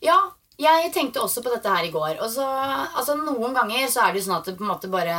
Ja, 0.04 0.18
jeg 0.64 0.92
tenkte 0.96 1.22
også 1.24 1.44
på 1.44 1.52
dette 1.54 1.72
her 1.72 1.88
i 1.88 1.92
går. 1.94 2.20
Og 2.24 2.30
så, 2.32 2.46
altså 2.46 3.18
Noen 3.20 3.56
ganger 3.56 3.90
så 3.92 4.06
er 4.06 4.14
det 4.14 4.22
jo 4.22 4.28
sånn 4.30 4.40
at 4.40 4.50
det 4.50 4.56
på 4.60 4.66
en 4.66 4.72
måte 4.74 4.92
bare 4.92 5.18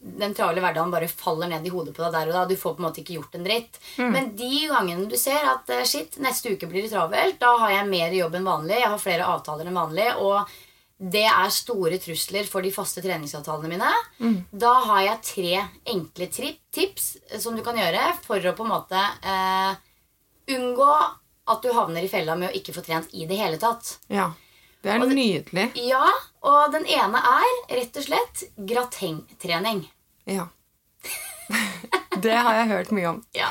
den 0.00 0.32
travle 0.32 0.62
hverdagen 0.64 0.92
bare 0.92 1.08
faller 1.12 1.50
ned 1.50 1.66
i 1.68 1.70
hodet 1.72 1.92
på 1.92 2.00
deg 2.06 2.14
der 2.14 2.30
og 2.30 2.36
da. 2.38 2.44
Du 2.48 2.56
får 2.56 2.76
på 2.76 2.80
en 2.80 2.86
måte 2.86 3.02
ikke 3.02 3.18
gjort 3.18 3.36
en 3.36 3.44
dritt. 3.44 3.76
Men 4.14 4.30
de 4.36 4.62
gangene 4.70 5.08
du 5.10 5.16
ser 5.20 5.44
at 5.44 5.68
eh, 5.74 5.84
shit, 5.88 6.16
neste 6.24 6.54
uke 6.54 6.68
blir 6.70 6.86
det 6.86 6.94
travelt, 6.94 7.36
da 7.42 7.52
har 7.60 7.74
jeg 7.74 7.90
mer 7.90 8.16
jobb 8.16 8.38
enn 8.38 8.48
vanlig, 8.48 8.78
jeg 8.80 8.92
har 8.94 9.02
flere 9.02 9.28
avtaler 9.28 9.68
enn 9.68 9.76
vanlig, 9.76 10.08
og 10.24 10.56
det 11.00 11.26
er 11.28 11.52
store 11.52 11.96
trusler 12.00 12.48
for 12.48 12.64
de 12.64 12.72
faste 12.72 13.00
treningsavtalene 13.04 13.70
mine. 13.72 13.92
Da 14.52 14.72
har 14.88 15.04
jeg 15.04 15.22
tre 15.28 15.52
enkle 15.94 16.28
tips 16.32 17.06
som 17.40 17.56
du 17.56 17.62
kan 17.64 17.78
gjøre 17.80 18.10
for 18.24 18.36
å 18.36 18.56
på 18.56 18.66
en 18.66 18.72
måte 18.72 19.00
eh, 19.24 19.72
unngå 20.56 20.92
at 21.50 21.64
du 21.64 21.72
havner 21.72 22.04
i 22.04 22.10
fella 22.12 22.36
med 22.36 22.50
å 22.50 22.56
ikke 22.56 22.74
få 22.76 22.84
trent 22.84 23.12
i 23.16 23.24
det 23.28 23.40
hele 23.40 23.56
tatt. 23.60 23.98
Ja. 24.12 24.30
Det 24.82 24.90
er 24.94 25.00
Og 25.02 25.08
det- 25.10 25.16
nydelig. 25.18 25.66
Ja, 25.76 26.06
og 26.42 26.72
den 26.72 26.86
ene 26.86 27.20
er 27.20 27.76
rett 27.76 27.96
og 27.96 28.02
slett 28.06 28.44
gratengtrening. 28.56 29.82
Ja. 30.24 30.46
det 32.24 32.36
har 32.36 32.54
jeg 32.54 32.68
hørt 32.68 32.90
mye 32.96 33.08
om. 33.14 33.24
Ja. 33.36 33.50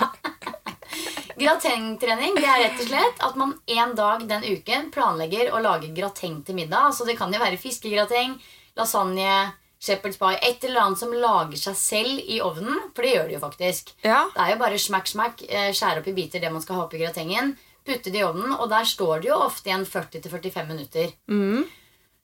Gratengtrening 1.39 2.35
det 2.35 2.47
er 2.49 2.63
rett 2.65 2.81
og 2.81 2.89
slett 2.89 3.21
at 3.23 3.37
man 3.39 3.53
en 3.71 3.93
dag 3.95 4.25
den 4.27 4.43
uken 4.43 4.89
planlegger 4.91 5.53
å 5.55 5.61
lage 5.63 5.91
grateng 5.95 6.41
til 6.43 6.55
middag. 6.57 6.91
Så 6.97 7.05
Det 7.07 7.15
kan 7.17 7.31
jo 7.33 7.39
være 7.39 7.57
fiskegrateng, 7.61 8.35
lasagne, 8.75 9.53
shepherd's 9.79 10.19
pie, 10.19 10.35
et 10.43 10.63
eller 10.67 10.81
annet 10.81 10.99
som 10.99 11.13
lager 11.15 11.55
seg 11.61 11.77
selv 11.79 12.19
i 12.27 12.41
ovnen. 12.43 12.75
For 12.95 13.03
det 13.05 13.13
gjør 13.15 13.29
det 13.29 13.37
jo 13.37 13.43
faktisk. 13.45 13.93
Ja. 14.03 14.25
Det 14.35 14.43
er 14.43 14.51
jo 14.55 14.59
bare 14.65 14.79
smack, 14.81 15.07
smack, 15.07 15.43
eh, 15.47 15.69
skjære 15.71 16.01
opp 16.01 16.07
i 16.11 16.17
biter 16.17 16.39
det 16.43 16.51
man 16.51 16.61
skal 16.61 16.75
ha 16.75 16.87
oppi 16.89 16.99
gratengen. 16.99 17.55
Putte 17.89 18.13
det 18.13 18.21
i 18.21 18.25
ovnen, 18.27 18.53
og 18.55 18.69
der 18.71 18.87
står 18.87 19.23
det 19.23 19.31
jo 19.31 19.41
ofte 19.41 19.71
igjen 19.71 19.85
40-45 19.89 20.69
minutter. 20.69 21.11
Mm. 21.31 21.65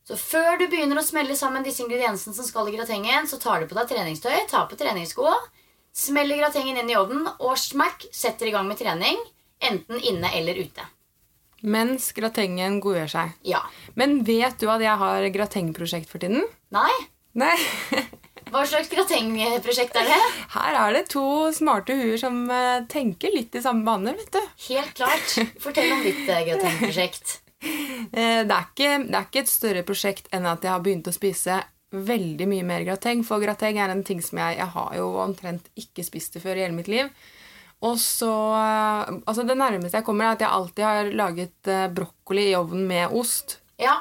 Så 0.05 0.17
før 0.21 0.59
du 0.61 0.67
begynner 0.69 1.01
å 1.01 1.05
smelle 1.05 1.33
sammen 1.37 1.65
disse 1.65 1.81
ingrediensene 1.81 2.37
som 2.37 2.45
skal 2.45 2.69
i 2.69 2.75
gratengen, 2.75 3.25
så 3.25 3.39
tar 3.41 3.63
du 3.63 3.69
på 3.69 3.77
deg 3.77 3.89
treningstøy, 3.89 4.35
tar 4.51 4.67
på 4.69 4.77
treningssko, 4.77 5.31
smeller 5.95 6.43
gratengen 6.43 6.77
inn 6.77 6.91
i 6.93 6.97
ovnen, 6.99 7.25
og 7.39 7.57
smack, 7.57 8.05
setter 8.13 8.51
i 8.51 8.53
gang 8.53 8.69
med 8.69 8.77
trening. 8.77 9.17
Enten 9.65 9.97
inne 10.03 10.29
eller 10.35 10.59
ute. 10.59 10.83
Mens 11.65 12.11
gratengen 12.13 12.77
godgjør 12.83 13.09
seg. 13.09 13.33
Ja. 13.47 13.63
Men 13.97 14.19
vet 14.27 14.59
du 14.61 14.67
at 14.69 14.83
jeg 14.83 15.01
har 15.01 15.29
gratengprosjekt 15.33 16.11
for 16.11 16.21
tiden? 16.21 16.45
Nei? 16.75 16.91
Nei. 17.33 17.55
Hva 18.53 18.61
slags 18.69 18.89
gratengprosjekt 18.91 19.95
er 19.99 20.07
det? 20.09 20.19
Her 20.53 20.77
er 20.79 20.93
det 20.95 21.05
to 21.11 21.23
smarte 21.55 21.95
huer 21.97 22.17
som 22.21 22.43
eh, 22.53 22.83
tenker 22.91 23.33
litt 23.33 23.55
i 23.57 23.61
samme 23.63 23.83
bane. 23.87 24.13
vet 24.15 24.31
du. 24.35 24.41
Helt 24.69 24.93
klart. 24.97 25.33
Fortell 25.63 25.91
om 25.95 26.03
ditt 26.05 26.23
eh, 26.29 26.43
gratengprosjekt. 26.51 27.39
Eh, 27.65 28.43
Det 28.45 28.53
er, 28.53 28.67
ikke, 28.69 28.91
det 29.09 29.15
er 29.17 29.25
ikke 29.25 29.41
et 29.45 29.49
større 29.51 29.83
prosjekt 29.87 30.27
enn 30.35 30.45
at 30.45 30.63
jeg 30.63 30.71
har 30.75 30.83
begynt 30.85 31.07
å 31.09 31.15
spise 31.15 31.61
veldig 31.95 32.47
mye 32.51 32.65
mer 32.67 32.83
grateng. 32.85 33.23
For 33.25 33.41
grateng 33.43 33.79
er 33.81 33.89
en 33.93 34.03
ting 34.05 34.21
som 34.23 34.37
jeg, 34.43 34.57
jeg 34.59 34.71
har 34.75 34.95
jo 34.99 35.09
omtrent 35.23 35.69
ikke 35.79 36.03
spist 36.05 36.35
det 36.37 36.43
før 36.43 36.59
i 36.59 36.65
hele 36.67 36.75
mitt 36.77 36.91
liv. 36.91 37.09
Og 37.85 37.97
så 37.99 38.31
Altså, 39.25 39.43
det 39.47 39.57
nærmeste 39.59 39.97
jeg 39.99 40.05
kommer, 40.07 40.25
er 40.29 40.37
at 40.37 40.43
jeg 40.45 40.49
alltid 40.51 40.83
har 40.85 41.09
laget 41.17 41.71
brokkoli 41.95 42.49
i 42.51 42.57
ovnen 42.57 42.85
med 42.89 43.11
ost. 43.15 43.57
Ja. 43.81 43.97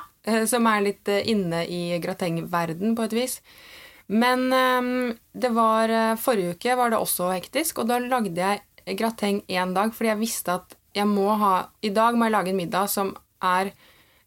Som 0.49 0.67
er 0.71 0.81
litt 0.87 1.09
inne 1.25 1.65
i 1.69 1.99
gratengverden 2.01 2.95
på 2.97 3.05
et 3.09 3.17
vis. 3.17 3.41
Men 4.07 4.53
eh, 4.53 5.17
det 5.33 5.51
var 5.57 5.89
eh, 5.89 6.15
Forrige 6.21 6.55
uke 6.57 6.77
var 6.77 6.93
det 6.93 7.01
også 7.01 7.31
hektisk, 7.33 7.79
og 7.81 7.89
da 7.89 7.99
lagde 8.03 8.37
jeg 8.37 8.99
grateng 8.99 9.41
én 9.49 9.73
dag 9.75 9.95
fordi 9.97 10.11
jeg 10.13 10.21
visste 10.21 10.59
at 10.59 10.75
jeg 10.95 11.09
må 11.11 11.31
ha 11.41 11.55
I 11.83 11.91
dag 11.91 12.15
må 12.15 12.29
jeg 12.29 12.35
lage 12.37 12.53
en 12.53 12.59
middag 12.61 12.91
som 12.93 13.15
er 13.43 13.73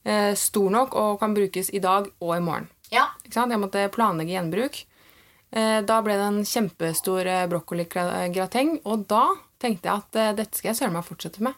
eh, 0.03 0.33
stor 0.35 0.69
nok 0.73 0.95
og 0.97 1.19
kan 1.21 1.35
brukes 1.37 1.69
i 1.73 1.79
dag 1.83 2.09
og 2.19 2.35
i 2.35 2.43
morgen. 2.43 2.69
Ja. 2.91 3.09
Ikke 3.23 3.37
sant? 3.37 3.51
Jeg 3.53 3.61
måtte 3.61 3.85
planlegge 3.93 4.33
gjenbruk. 4.33 4.81
Eh, 5.51 5.79
Da 5.87 6.01
ble 6.03 6.17
det 6.19 6.27
en 6.27 6.41
kjempestor 6.47 7.27
eh, 7.27 7.45
brokkoligrateng, 7.51 8.79
og 8.85 9.05
da 9.07 9.27
tenkte 9.61 9.89
jeg 9.89 10.03
at 10.03 10.19
eh, 10.19 10.35
dette 10.41 10.59
skal 10.59 10.73
jeg 10.73 10.79
søren 10.81 10.97
meg 10.97 11.07
fortsette 11.07 11.43
med. 11.43 11.55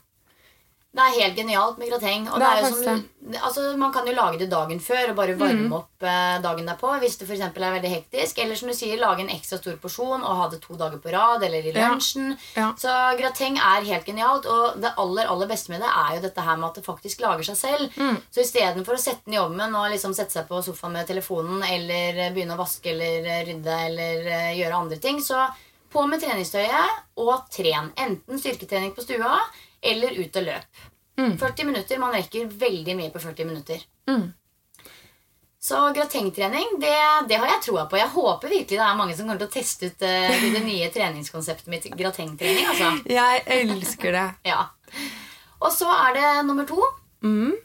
Det 0.90 1.04
er 1.06 1.20
helt 1.22 1.36
genialt 1.38 1.78
med 1.78 1.92
grateng. 1.92 2.24
Og 2.34 2.40
Det 2.42 2.48
er 2.50 2.64
jo 2.64 2.70
som, 2.74 3.02
altså, 3.46 3.64
man 3.78 3.92
kan 3.94 4.08
jo 4.10 4.14
lage 4.18 4.40
det 4.42 4.48
dagen 4.50 4.80
før 4.82 5.12
og 5.12 5.16
bare 5.20 5.36
varme 5.38 5.68
Mm. 5.68 5.74
opp 5.78 6.02
eh, 6.02 6.42
dagen 6.42 6.66
derpå 6.66 7.00
hvis 7.00 7.18
det 7.20 7.28
for 7.28 7.36
er 7.36 7.52
veldig 7.54 7.92
hektisk. 7.94 8.40
Eller 8.40 8.56
som 8.56 8.70
du 8.70 8.74
sier, 8.74 8.98
lage 8.98 9.22
en 9.22 9.30
ekstra 9.30 9.60
stor 9.60 9.78
porsjon 9.78 10.24
og 10.24 10.36
ha 10.40 10.48
det 10.50 10.62
to 10.62 10.74
dager 10.74 10.98
på 10.98 11.14
rad 11.14 11.44
eller 11.44 11.62
i 11.62 11.72
lunsjen. 11.76 12.36
Ja. 12.56 12.74
Så 12.74 12.90
grateng 13.22 13.58
er 13.58 13.86
helt 13.86 14.06
genialt. 14.06 14.48
Og 14.50 14.82
det 14.82 14.96
aller 14.98 15.30
aller 15.30 15.48
beste 15.48 15.70
med 15.70 15.82
det 15.82 15.92
er 15.94 16.16
jo 16.16 16.26
dette 16.26 16.42
her 16.42 16.58
med 16.58 16.70
at 16.70 16.76
det 16.82 16.86
faktisk 16.86 17.22
lager 17.22 17.44
seg 17.44 17.58
selv. 17.58 17.94
Mm. 17.96 18.18
Så 18.32 18.42
istedenfor 18.42 18.98
å 18.98 19.00
sette 19.00 19.26
den 19.26 19.38
i 19.38 19.44
ovnen 19.46 19.76
og 19.76 19.92
liksom 19.94 20.16
sette 20.18 20.34
seg 20.34 20.48
på 20.50 20.64
sofaen 20.66 20.94
med 20.98 21.06
telefonen 21.06 21.62
eller 21.70 22.34
begynne 22.34 22.58
å 22.58 22.64
vaske 22.66 22.90
eller 22.90 23.46
rydde 23.46 23.80
eller 23.86 24.26
eh, 24.26 24.54
gjøre 24.58 24.74
andre 24.82 24.98
ting, 24.98 25.22
så 25.22 25.46
på 25.94 26.02
med 26.08 26.22
treningstøyet 26.22 27.18
og 27.18 27.46
tren. 27.54 27.94
Enten 27.98 28.42
styrketrening 28.42 28.96
på 28.96 29.06
stua 29.06 29.38
eller 29.82 30.20
ut 30.20 30.36
og 30.42 30.48
løp. 30.50 30.84
40 31.20 31.66
minutter. 31.68 32.00
Man 32.00 32.14
rekker 32.16 32.48
veldig 32.48 32.96
mye 32.96 33.12
på 33.12 33.20
40 33.20 33.46
minutter. 33.46 33.82
Mm. 34.08 34.30
Så 35.62 35.80
gratengtrening, 35.96 36.78
det, 36.80 36.96
det 37.28 37.36
har 37.36 37.50
jeg 37.52 37.64
troa 37.66 37.86
på. 37.92 37.98
Jeg 38.00 38.14
håper 38.14 38.48
virkelig 38.48 38.80
det 38.80 38.86
er 38.86 38.96
mange 38.96 39.16
som 39.16 39.28
kommer 39.28 39.42
til 39.42 39.50
å 39.50 39.56
teste 39.58 39.90
ut 39.90 40.06
uh, 40.08 40.46
det 40.56 40.62
nye 40.64 40.88
treningskonseptet 40.94 41.68
mitt, 41.72 41.90
gratengtrening. 42.00 42.70
Altså. 42.72 42.94
Jeg 43.20 43.44
elsker 43.58 44.16
det. 44.16 44.28
Ja. 44.48 44.70
Og 45.60 45.74
så 45.76 45.92
er 45.92 46.16
det 46.16 46.30
nummer 46.48 46.70
to. 46.70 46.80
Mm. 47.28 47.58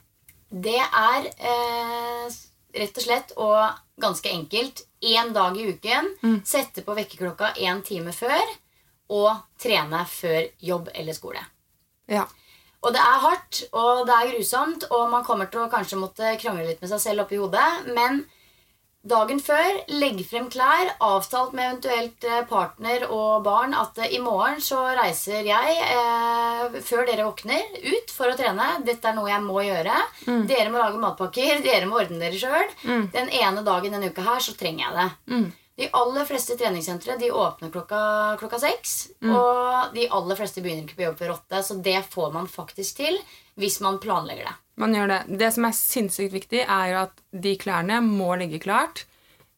Det 0.54 0.80
er 0.82 1.28
eh, 1.30 2.34
rett 2.78 2.98
og 2.98 3.04
slett 3.06 3.32
og 3.38 3.58
ganske 4.02 4.30
enkelt 4.30 4.84
én 5.02 5.30
dag 5.34 5.56
i 5.58 5.66
uken 5.70 6.12
sette 6.46 6.82
på 6.82 6.94
vekkerklokka 6.94 7.52
én 7.62 7.82
time 7.86 8.14
før 8.14 8.42
og 9.14 9.30
trene 9.60 10.02
før 10.10 10.46
jobb 10.62 10.90
eller 10.94 11.16
skole. 11.16 11.42
Ja. 12.10 12.26
Og 12.84 12.92
det 12.92 13.00
er 13.00 13.20
hardt, 13.22 13.62
og 13.72 14.04
det 14.08 14.14
er 14.14 14.32
grusomt, 14.34 14.84
og 14.92 15.08
man 15.12 15.24
kommer 15.24 15.48
til 15.48 15.64
å 15.64 15.70
kanskje 15.72 16.00
måtte 16.00 16.34
krangle 16.40 16.66
litt 16.68 16.82
med 16.84 16.90
seg 16.92 17.00
selv 17.00 17.24
oppi 17.24 17.38
hodet, 17.40 17.86
men 17.96 18.26
dagen 19.08 19.40
før, 19.40 19.78
legg 19.88 20.20
frem 20.28 20.50
klær, 20.52 20.90
avtalt 21.04 21.56
med 21.56 21.64
eventuelt 21.64 22.24
eh, 22.28 22.42
partner 22.48 23.06
og 23.08 23.42
barn 23.44 23.76
at 23.76 23.98
eh, 24.04 24.12
i 24.16 24.20
morgen 24.20 24.60
så 24.64 24.82
reiser 24.96 25.48
jeg, 25.48 25.74
eh, 25.96 26.78
før 26.84 27.08
dere 27.08 27.26
våkner, 27.28 27.64
ut 27.84 28.12
for 28.12 28.32
å 28.32 28.36
trene. 28.36 28.70
Dette 28.84 29.10
er 29.10 29.16
noe 29.16 29.32
jeg 29.32 29.44
må 29.44 29.64
gjøre. 29.64 29.98
Dere 30.48 30.70
må 30.72 30.80
lage 30.80 31.00
matpakker, 31.00 31.60
dere 31.66 31.88
må 31.88 32.00
ordne 32.04 32.20
dere 32.20 32.40
sjøl. 32.40 32.72
Den 33.16 33.32
ene 33.32 33.64
dagen 33.64 33.96
denne 33.96 34.12
uka 34.12 34.24
her 34.28 34.44
så 34.44 34.56
trenger 34.60 34.86
jeg 34.90 34.96
det. 35.00 35.10
De 35.74 35.88
aller 35.98 36.26
fleste 36.28 36.54
treningssentre 36.58 37.16
de 37.18 37.32
åpner 37.34 37.70
klokka, 37.74 38.00
klokka 38.38 38.60
seks. 38.62 38.92
Og 39.26 39.94
de 39.96 40.04
aller 40.14 40.38
fleste 40.38 40.62
begynner 40.62 40.86
ikke 40.86 41.00
på 41.00 41.06
jobb 41.08 41.16
før 41.18 41.32
åtte, 41.34 41.62
så 41.66 41.78
det 41.82 41.96
får 42.12 42.30
man 42.36 42.46
faktisk 42.50 43.00
til 43.02 43.18
hvis 43.58 43.80
man 43.82 43.98
planlegger 44.02 44.46
det. 44.50 44.54
Man 44.82 44.94
gjør 44.94 45.10
det. 45.10 45.18
Det 45.42 45.50
som 45.54 45.66
er 45.66 45.74
sinnssykt 45.78 46.34
viktig, 46.34 46.62
er 46.62 46.86
jo 46.92 47.00
at 47.04 47.20
de 47.46 47.56
klærne 47.58 48.00
må 48.06 48.32
ligge 48.38 48.62
klart. 48.62 49.04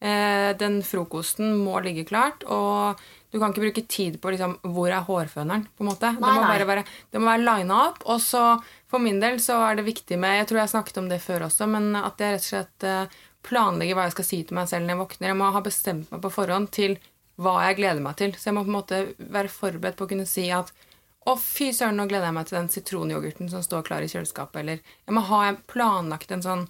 Eh, 0.00 0.50
den 0.60 0.82
frokosten 0.84 1.54
må 1.64 1.80
ligge 1.84 2.04
klart, 2.08 2.44
og 2.52 3.00
du 3.32 3.38
kan 3.40 3.52
ikke 3.52 3.64
bruke 3.64 3.84
tid 3.88 4.18
på 4.20 4.32
liksom, 4.32 4.58
hvor 4.72 4.92
er 4.92 5.04
hårføneren. 5.04 5.64
på 5.76 5.84
en 5.84 5.90
måte. 5.90 6.10
Nei, 6.16 6.20
det 6.20 6.40
må 6.40 6.48
bare 6.48 6.68
være, 6.68 6.84
det 7.12 7.20
må 7.20 7.30
være 7.30 7.44
lina 7.46 7.78
opp. 7.90 8.02
Og 8.04 8.20
så 8.20 8.42
for 8.88 9.02
min 9.02 9.20
del 9.20 9.40
så 9.42 9.58
er 9.66 9.76
det 9.76 9.86
viktig 9.88 10.18
med 10.20 10.38
Jeg 10.38 10.48
tror 10.48 10.60
jeg 10.62 10.72
snakket 10.74 11.00
om 11.00 11.08
det 11.08 11.20
før 11.24 11.48
også, 11.48 11.68
men 11.68 11.96
at 11.96 12.20
jeg 12.20 12.36
rett 12.36 12.44
og 12.44 12.50
slett 12.52 12.88
eh, 12.88 13.16
planlegger 13.46 13.98
hva 13.98 14.08
jeg 14.08 14.16
skal 14.16 14.28
si 14.28 14.40
til 14.46 14.58
meg 14.58 14.70
selv 14.70 14.86
når 14.86 14.94
jeg 14.94 15.02
våkner. 15.02 15.28
Jeg 15.30 15.38
må 15.40 15.52
ha 15.54 15.62
bestemt 15.64 16.10
meg 16.12 16.24
på 16.24 16.32
forhånd 16.34 16.72
til 16.74 16.96
hva 17.42 17.58
jeg 17.66 17.78
gleder 17.80 18.02
meg 18.04 18.18
til. 18.20 18.34
Så 18.36 18.50
jeg 18.50 18.56
må 18.56 18.64
på 18.66 18.72
en 18.72 18.78
måte 18.78 19.02
være 19.18 19.52
forberedt 19.52 19.98
på 19.98 20.08
å 20.08 20.10
kunne 20.12 20.28
si 20.28 20.48
at 20.54 20.72
å, 21.26 21.34
fy 21.34 21.72
søren, 21.74 21.98
nå 21.98 22.06
gleder 22.06 22.28
jeg 22.28 22.36
meg 22.36 22.48
til 22.48 22.58
den 22.60 22.70
sitronyoghurten 22.70 23.50
som 23.50 23.62
står 23.64 23.86
klar 23.88 24.04
i 24.04 24.10
kjøleskapet. 24.10 24.60
Eller 24.62 24.82
jeg 24.82 25.16
må 25.16 25.24
ha 25.26 25.40
planlagt 25.70 26.34
en 26.34 26.44
sånn 26.44 26.66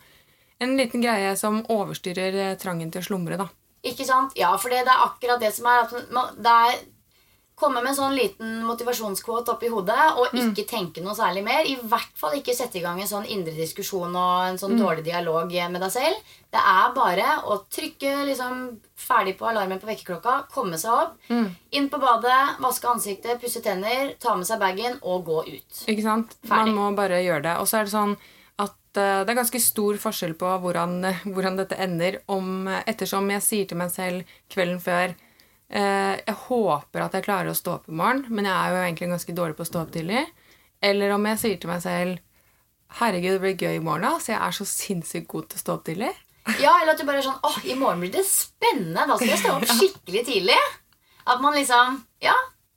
en 0.58 0.76
liten 0.78 1.02
greie 1.04 1.34
som 1.36 1.60
overstyrer 1.68 2.38
eh, 2.40 2.58
trangen 2.60 2.88
til 2.92 3.02
å 3.02 3.08
slumre, 3.10 3.36
da. 3.36 3.50
Ikke 3.86 4.06
sant? 4.08 4.32
Ja, 4.38 4.54
for 4.56 4.72
det 4.72 4.82
er 4.86 5.04
akkurat 5.04 5.42
det 5.42 5.52
som 5.54 5.68
er 5.68 5.84
at 5.84 6.12
man, 6.14 6.32
det 6.40 6.54
er 6.68 6.78
Komme 7.56 7.80
med 7.80 7.94
en 7.94 7.96
sånn 7.96 8.16
liten 8.18 8.58
motivasjonskvote 8.68 9.54
oppi 9.54 9.70
hodet 9.72 10.10
og 10.20 10.34
ikke 10.36 10.66
tenke 10.68 11.00
noe 11.00 11.14
særlig 11.16 11.40
mer. 11.46 11.64
I 11.64 11.78
hvert 11.88 12.12
fall 12.20 12.36
ikke 12.36 12.52
sette 12.52 12.76
i 12.76 12.82
gang 12.84 13.00
en 13.00 13.08
sånn 13.08 13.24
indre 13.32 13.54
diskusjon 13.56 14.12
og 14.12 14.50
en 14.50 14.60
sånn 14.60 14.76
dårlig 14.76 15.06
dialog 15.06 15.48
med 15.72 15.80
deg 15.80 15.94
selv. 15.94 16.34
Det 16.52 16.60
er 16.60 16.92
bare 16.92 17.30
å 17.48 17.56
trykke 17.72 18.12
liksom 18.28 18.60
ferdig 19.00 19.38
på 19.40 19.48
alarmen 19.48 19.80
på 19.80 19.88
vekkerklokka, 19.88 20.36
komme 20.52 20.76
seg 20.80 20.92
opp, 20.92 21.16
inn 21.72 21.88
på 21.88 22.00
badet, 22.02 22.60
vaske 22.60 22.92
ansiktet, 22.92 23.40
pusse 23.40 23.64
tenner, 23.64 24.12
ta 24.20 24.36
med 24.36 24.48
seg 24.48 24.60
bagen 24.60 25.00
og 25.00 25.24
gå 25.24 25.42
ut. 25.48 25.84
Ikke 25.88 26.04
sant? 26.04 26.36
Ferdig. 26.44 26.74
Man 26.76 26.76
må 26.76 26.92
bare 26.98 27.24
gjøre 27.24 27.44
det. 27.48 27.58
Og 27.62 27.68
så 27.72 27.80
er 27.80 27.88
det 27.88 27.96
sånn 27.96 28.16
at 28.60 29.00
eh, 29.00 29.22
det 29.24 29.32
er 29.32 29.40
ganske 29.40 29.60
stor 29.60 29.98
forskjell 30.00 30.36
på 30.40 30.56
hvordan, 30.62 30.98
hvordan 31.32 31.60
dette 31.60 31.80
ender 31.80 32.20
om 32.32 32.68
ettersom 32.84 33.32
jeg 33.32 33.44
sier 33.44 33.70
til 33.70 33.80
meg 33.80 33.92
selv 33.96 34.36
kvelden 34.52 34.80
før 34.84 35.12
eh, 35.12 35.25
Jeg 35.66 36.34
håper 36.46 37.02
at 37.02 37.16
jeg 37.16 37.24
klarer 37.26 37.50
å 37.50 37.56
stå 37.58 37.72
opp 37.80 37.88
i 37.90 37.96
morgen, 37.98 38.22
men 38.30 38.46
jeg 38.46 38.54
er 38.54 38.70
jo 38.70 38.82
egentlig 38.84 39.08
ganske 39.10 39.34
dårlig 39.34 39.56
på 39.58 39.64
å 39.64 39.68
stå 39.70 39.80
opp 39.82 39.90
tidlig. 39.96 40.22
Eller 40.84 41.14
om 41.16 41.26
jeg 41.26 41.40
sier 41.42 41.58
til 41.58 41.72
meg 41.72 41.82
selv 41.82 42.22
Herregud, 43.00 43.32
det 43.34 43.42
blir 43.42 43.56
gøy 43.66 43.80
i 43.80 43.82
morgen, 43.82 44.06
da, 44.06 44.20
så 44.22 44.30
jeg 44.30 44.40
er 44.46 44.54
så 44.54 44.64
sinnssykt 44.70 45.26
god 45.32 45.48
til 45.50 45.58
å 45.58 45.62
stå 45.64 45.74
opp 45.74 45.86
tidlig. 45.88 46.12
Ja, 46.62 46.76
eller 46.78 46.92
at 46.94 47.00
du 47.00 47.06
bare 47.08 47.18
er 47.18 47.26
sånn 47.26 47.40
åh, 47.42 47.56
i 47.66 47.74
morgen 47.74 48.04
blir 48.04 48.12
det 48.14 48.22
spennende. 48.28 49.06
Da 49.10 49.16
skal 49.18 49.32
jeg 49.32 49.40
stå 49.42 49.54
opp 49.56 49.72
skikkelig 49.72 50.22
tidlig. 50.28 50.58
At 51.26 51.42
man 51.42 51.56
liksom 51.58 51.96
Ja, 52.22 52.36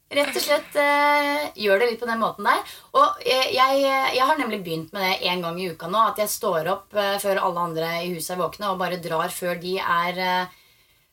rett 0.09 0.33
og 0.33 0.41
slett 0.41 0.79
eh, 0.81 1.51
gjør 1.61 1.83
det 1.83 1.91
litt 1.91 2.01
på 2.01 2.09
den 2.09 2.21
måten 2.23 2.49
der. 2.49 2.63
Og 2.97 3.21
eh, 3.21 3.51
jeg, 3.53 3.83
jeg 4.17 4.25
har 4.25 4.41
nemlig 4.41 4.63
begynt 4.65 4.95
med 4.95 5.05
det 5.05 5.29
en 5.29 5.45
gang 5.45 5.59
i 5.61 5.69
uka 5.69 5.91
nå. 5.91 6.01
At 6.09 6.23
jeg 6.23 6.33
står 6.33 6.71
opp 6.73 6.97
eh, 6.97 7.19
før 7.21 7.43
alle 7.45 7.67
andre 7.69 7.91
i 8.01 8.09
huset 8.15 8.33
er 8.33 8.41
våkne, 8.41 8.73
og 8.73 8.81
bare 8.81 8.97
drar 9.03 9.29
før 9.35 9.61
de 9.61 9.77
er 9.77 10.23
eh, 10.25 10.57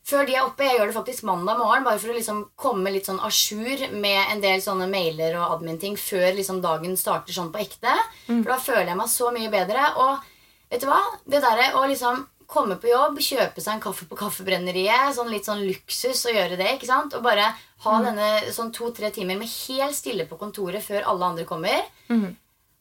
før 0.07 0.27
de 0.29 0.37
er 0.39 0.45
oppe. 0.47 0.63
Jeg 0.69 0.79
gjør 0.79 0.87
det 0.93 0.97
faktisk 0.97 1.25
mandag 1.27 1.59
morgen, 1.59 1.83
bare 1.87 1.99
for 1.99 2.13
å 2.13 2.17
liksom 2.17 2.45
komme 2.57 2.93
litt 2.95 3.09
sånn 3.09 3.19
à 3.27 3.31
jour 3.33 3.83
med 3.97 4.31
en 4.33 4.41
del 4.45 4.61
sånne 4.63 4.87
mailer 4.91 5.35
og 5.41 5.57
admin-ting 5.59 5.97
før 5.99 6.29
liksom 6.39 6.61
dagen 6.63 6.95
starter 7.01 7.35
sånn 7.35 7.51
på 7.55 7.59
ekte. 7.65 7.93
For 8.29 8.53
da 8.53 8.61
føler 8.63 8.93
jeg 8.93 9.01
meg 9.03 9.11
så 9.11 9.33
mye 9.35 9.51
bedre. 9.51 9.89
Og 9.99 10.19
vet 10.71 10.81
du 10.85 10.87
hva? 10.91 11.01
Det 11.27 11.43
derre 11.43 11.73
å 11.81 11.85
liksom 11.91 12.25
komme 12.47 12.77
på 12.79 12.87
jobb, 12.93 13.19
kjøpe 13.19 13.59
seg 13.59 13.73
en 13.75 13.81
kaffe 13.83 14.07
på 14.07 14.15
kaffebrenneriet, 14.21 15.17
sånn 15.17 15.33
litt 15.35 15.49
sånn 15.49 15.65
luksus 15.67 16.21
å 16.31 16.35
gjøre 16.37 16.55
det, 16.61 16.69
ikke 16.77 16.87
sant? 16.87 17.17
Og 17.19 17.25
bare 17.27 17.49
ha 17.83 17.95
denne 18.05 18.29
sånn 18.55 18.71
to-tre 18.73 19.11
timer 19.11 19.35
med 19.41 19.51
helt 19.51 19.97
stille 19.99 20.29
på 20.31 20.39
kontoret 20.39 20.85
før 20.87 21.09
alle 21.11 21.33
andre 21.33 21.45
kommer. 21.49 21.83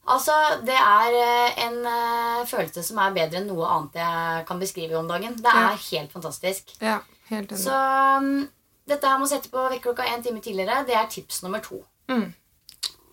Altså, 0.06 0.30
det 0.62 0.76
er 0.78 1.14
eh, 1.18 1.56
en 1.66 1.80
eh, 1.90 2.44
følelse 2.46 2.84
som 2.86 3.00
er 3.02 3.10
bedre 3.16 3.40
enn 3.40 3.48
noe 3.50 3.66
annet 3.66 3.96
jeg 3.98 4.44
kan 4.46 4.60
beskrive 4.62 4.94
om 5.00 5.08
dagen. 5.10 5.34
Det 5.34 5.50
er 5.50 5.72
Ja. 5.72 5.80
helt 5.90 6.12
fantastisk. 6.14 6.70
Ja, 6.78 7.00
helt 7.30 7.52
enig. 7.52 7.62
Så 7.64 7.74
um, 8.18 8.48
dette 8.88 9.06
her 9.10 9.18
med 9.18 9.26
å 9.26 9.32
sette 9.34 9.50
på 9.50 9.66
vekkerklokka 9.70 10.06
en 10.14 10.22
time 10.22 10.40
tidligere, 10.44 10.84
det 10.86 10.94
er 10.94 11.06
tips 11.10 11.42
nummer 11.42 11.60
to. 11.64 11.82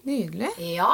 Nydelig. 0.04 0.50
Ja. 0.76 0.94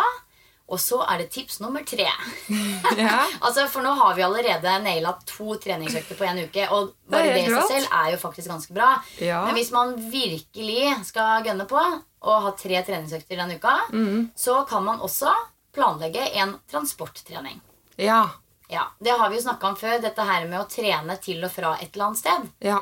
Og 0.69 0.77
så 0.77 0.99
er 1.09 1.17
det 1.23 1.31
tips 1.33 1.59
nummer 1.63 1.81
tre. 1.87 2.05
Ja. 2.99 3.23
altså, 3.41 3.63
For 3.71 3.81
nå 3.85 3.91
har 3.97 4.13
vi 4.17 4.21
allerede 4.25 4.75
naila 4.83 5.15
to 5.25 5.55
treningsøkter 5.61 6.17
på 6.19 6.27
en 6.29 6.43
uke. 6.45 6.67
Og 6.75 6.91
bare 7.09 7.31
Det 7.31 7.39
det, 7.39 7.45
i 7.47 7.53
seg 7.55 7.71
selv 7.71 7.95
er 8.03 8.11
jo 8.13 8.19
faktisk 8.21 8.51
ganske 8.51 8.75
bra. 8.77 8.91
Ja. 9.23 9.41
Men 9.47 9.57
hvis 9.57 9.71
man 9.73 9.95
virkelig 10.11 10.91
skal 11.09 11.43
gønne 11.47 11.65
på 11.69 11.79
og 11.79 12.43
ha 12.45 12.51
tre 12.59 12.83
treningsøkter 12.85 13.39
den 13.39 13.55
uka, 13.57 13.77
Mm. 13.95 14.29
så 14.37 14.59
kan 14.69 14.83
man 14.85 14.99
også 15.01 15.31
planlegge 15.73 16.27
en 16.41 16.53
transporttrening. 16.69 17.59
Ja. 17.97 18.27
Ja, 18.69 18.83
Det 19.01 19.15
har 19.17 19.29
vi 19.29 19.37
jo 19.39 19.41
snakka 19.47 19.67
om 19.71 19.75
før, 19.79 19.97
dette 20.01 20.21
her 20.21 20.45
med 20.47 20.59
å 20.59 20.67
trene 20.69 21.15
til 21.23 21.41
og 21.43 21.51
fra 21.51 21.73
et 21.81 21.89
eller 21.95 22.05
annet 22.11 22.19
sted. 22.21 22.49
Ja. 22.61 22.81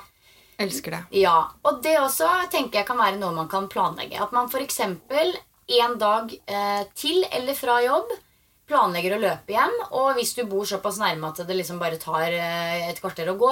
Elsker 0.58 0.92
det. 0.96 1.02
Ja, 1.22 1.52
Og 1.64 1.82
det 1.84 1.98
også 2.02 2.28
tenker 2.52 2.82
jeg 2.82 2.88
kan 2.88 2.98
være 2.98 3.20
noe 3.22 3.36
man 3.36 3.50
kan 3.52 3.68
planlegge. 3.70 4.18
At 4.22 4.32
man 4.34 4.50
f.eks. 4.50 4.80
en 4.82 5.98
dag 6.02 6.34
eh, 6.48 6.84
til 6.98 7.26
eller 7.32 7.54
fra 7.58 7.82
jobb 7.84 8.10
planlegger 8.68 9.16
å 9.16 9.20
løpe 9.22 9.54
hjem. 9.54 9.76
Og 9.96 10.18
hvis 10.18 10.34
du 10.36 10.44
bor 10.50 10.66
såpass 10.68 10.98
nærme 11.00 11.30
at 11.30 11.40
det 11.48 11.56
liksom 11.56 11.80
bare 11.80 12.00
tar 12.02 12.34
eh, 12.34 12.88
et 12.90 13.00
kvarter 13.04 13.30
å 13.32 13.38
gå, 13.40 13.52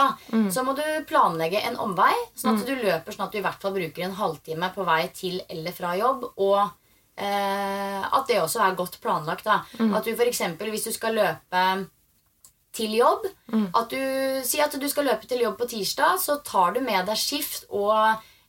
så 0.51 0.63
må 0.65 0.73
du 0.75 0.83
planlegge 1.07 1.61
en 1.69 1.77
omvei, 1.79 2.11
sånn 2.35 2.57
at 2.57 2.65
du 2.67 2.73
løper 2.75 3.15
sånn 3.15 3.27
at 3.27 3.31
du 3.35 3.39
i 3.39 3.45
hvert 3.45 3.61
fall 3.61 3.75
bruker 3.77 4.07
en 4.07 4.17
halvtime 4.17 4.71
på 4.75 4.87
vei 4.87 5.03
til 5.15 5.39
eller 5.47 5.71
fra 5.77 5.93
jobb. 5.99 6.25
Og 6.35 6.59
eh, 7.15 8.01
at 8.03 8.27
det 8.27 8.41
også 8.41 8.65
er 8.65 8.75
godt 8.75 8.99
planlagt. 9.03 9.45
da. 9.47 9.61
At 9.95 10.03
du 10.09 10.11
f.eks. 10.17 10.41
hvis 10.59 10.89
du 10.89 10.91
skal 10.95 11.15
løpe 11.21 11.65
til 12.75 12.97
jobb. 12.97 13.25
At 13.75 13.93
du 13.93 14.43
sier 14.45 14.67
at 14.67 14.75
du 14.79 14.87
skal 14.91 15.07
løpe 15.09 15.29
til 15.29 15.45
jobb 15.45 15.57
på 15.61 15.69
tirsdag, 15.71 16.19
så 16.21 16.39
tar 16.45 16.75
du 16.75 16.83
med 16.85 17.07
deg 17.07 17.19
skift 17.19 17.65
og 17.69 17.95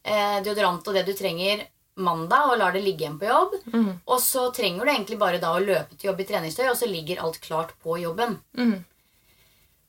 eh, 0.03 0.43
deodorant 0.45 0.87
og 0.87 0.99
det 0.99 1.07
du 1.09 1.15
trenger 1.17 1.65
mandag, 1.97 2.51
og 2.51 2.59
lar 2.61 2.75
det 2.75 2.83
ligge 2.85 3.07
igjen 3.07 3.21
på 3.21 3.31
jobb. 3.31 3.55
Og 4.05 4.19
så 4.21 4.51
trenger 4.53 4.85
du 4.85 4.93
egentlig 4.93 5.17
bare 5.21 5.41
da 5.41 5.55
å 5.57 5.63
løpe 5.63 5.97
til 5.97 6.11
jobb 6.11 6.21
i 6.21 6.29
treningstøy, 6.29 6.67
og 6.69 6.77
så 6.77 6.91
ligger 6.91 7.23
alt 7.25 7.41
klart 7.41 7.73
på 7.83 7.97
jobben. 8.03 8.37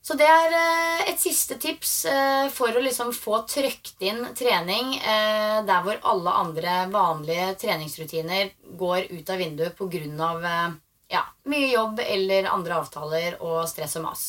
Så 0.08 0.16
det 0.16 0.28
er 0.32 0.54
eh, 0.56 1.02
et 1.12 1.20
siste 1.20 1.58
tips 1.60 1.94
eh, 2.08 2.46
for 2.54 2.72
å 2.72 2.84
liksom 2.84 3.10
få 3.12 3.42
trøkt 3.50 4.00
inn 4.08 4.22
trening 4.38 4.94
eh, 5.02 5.58
der 5.68 5.82
hvor 5.84 6.00
alle 6.08 6.36
andre 6.44 6.76
vanlige 6.94 7.50
treningsrutiner 7.66 8.54
går 8.80 9.10
ut 9.12 9.34
av 9.34 9.42
vinduet 9.44 9.76
pga. 9.76 10.62
Ja, 11.12 11.24
mye 11.48 11.70
jobb 11.72 12.02
eller 12.04 12.50
andre 12.52 12.82
avtaler 12.82 13.38
og 13.40 13.62
stress 13.70 13.96
og 14.00 14.04
mas. 14.08 14.26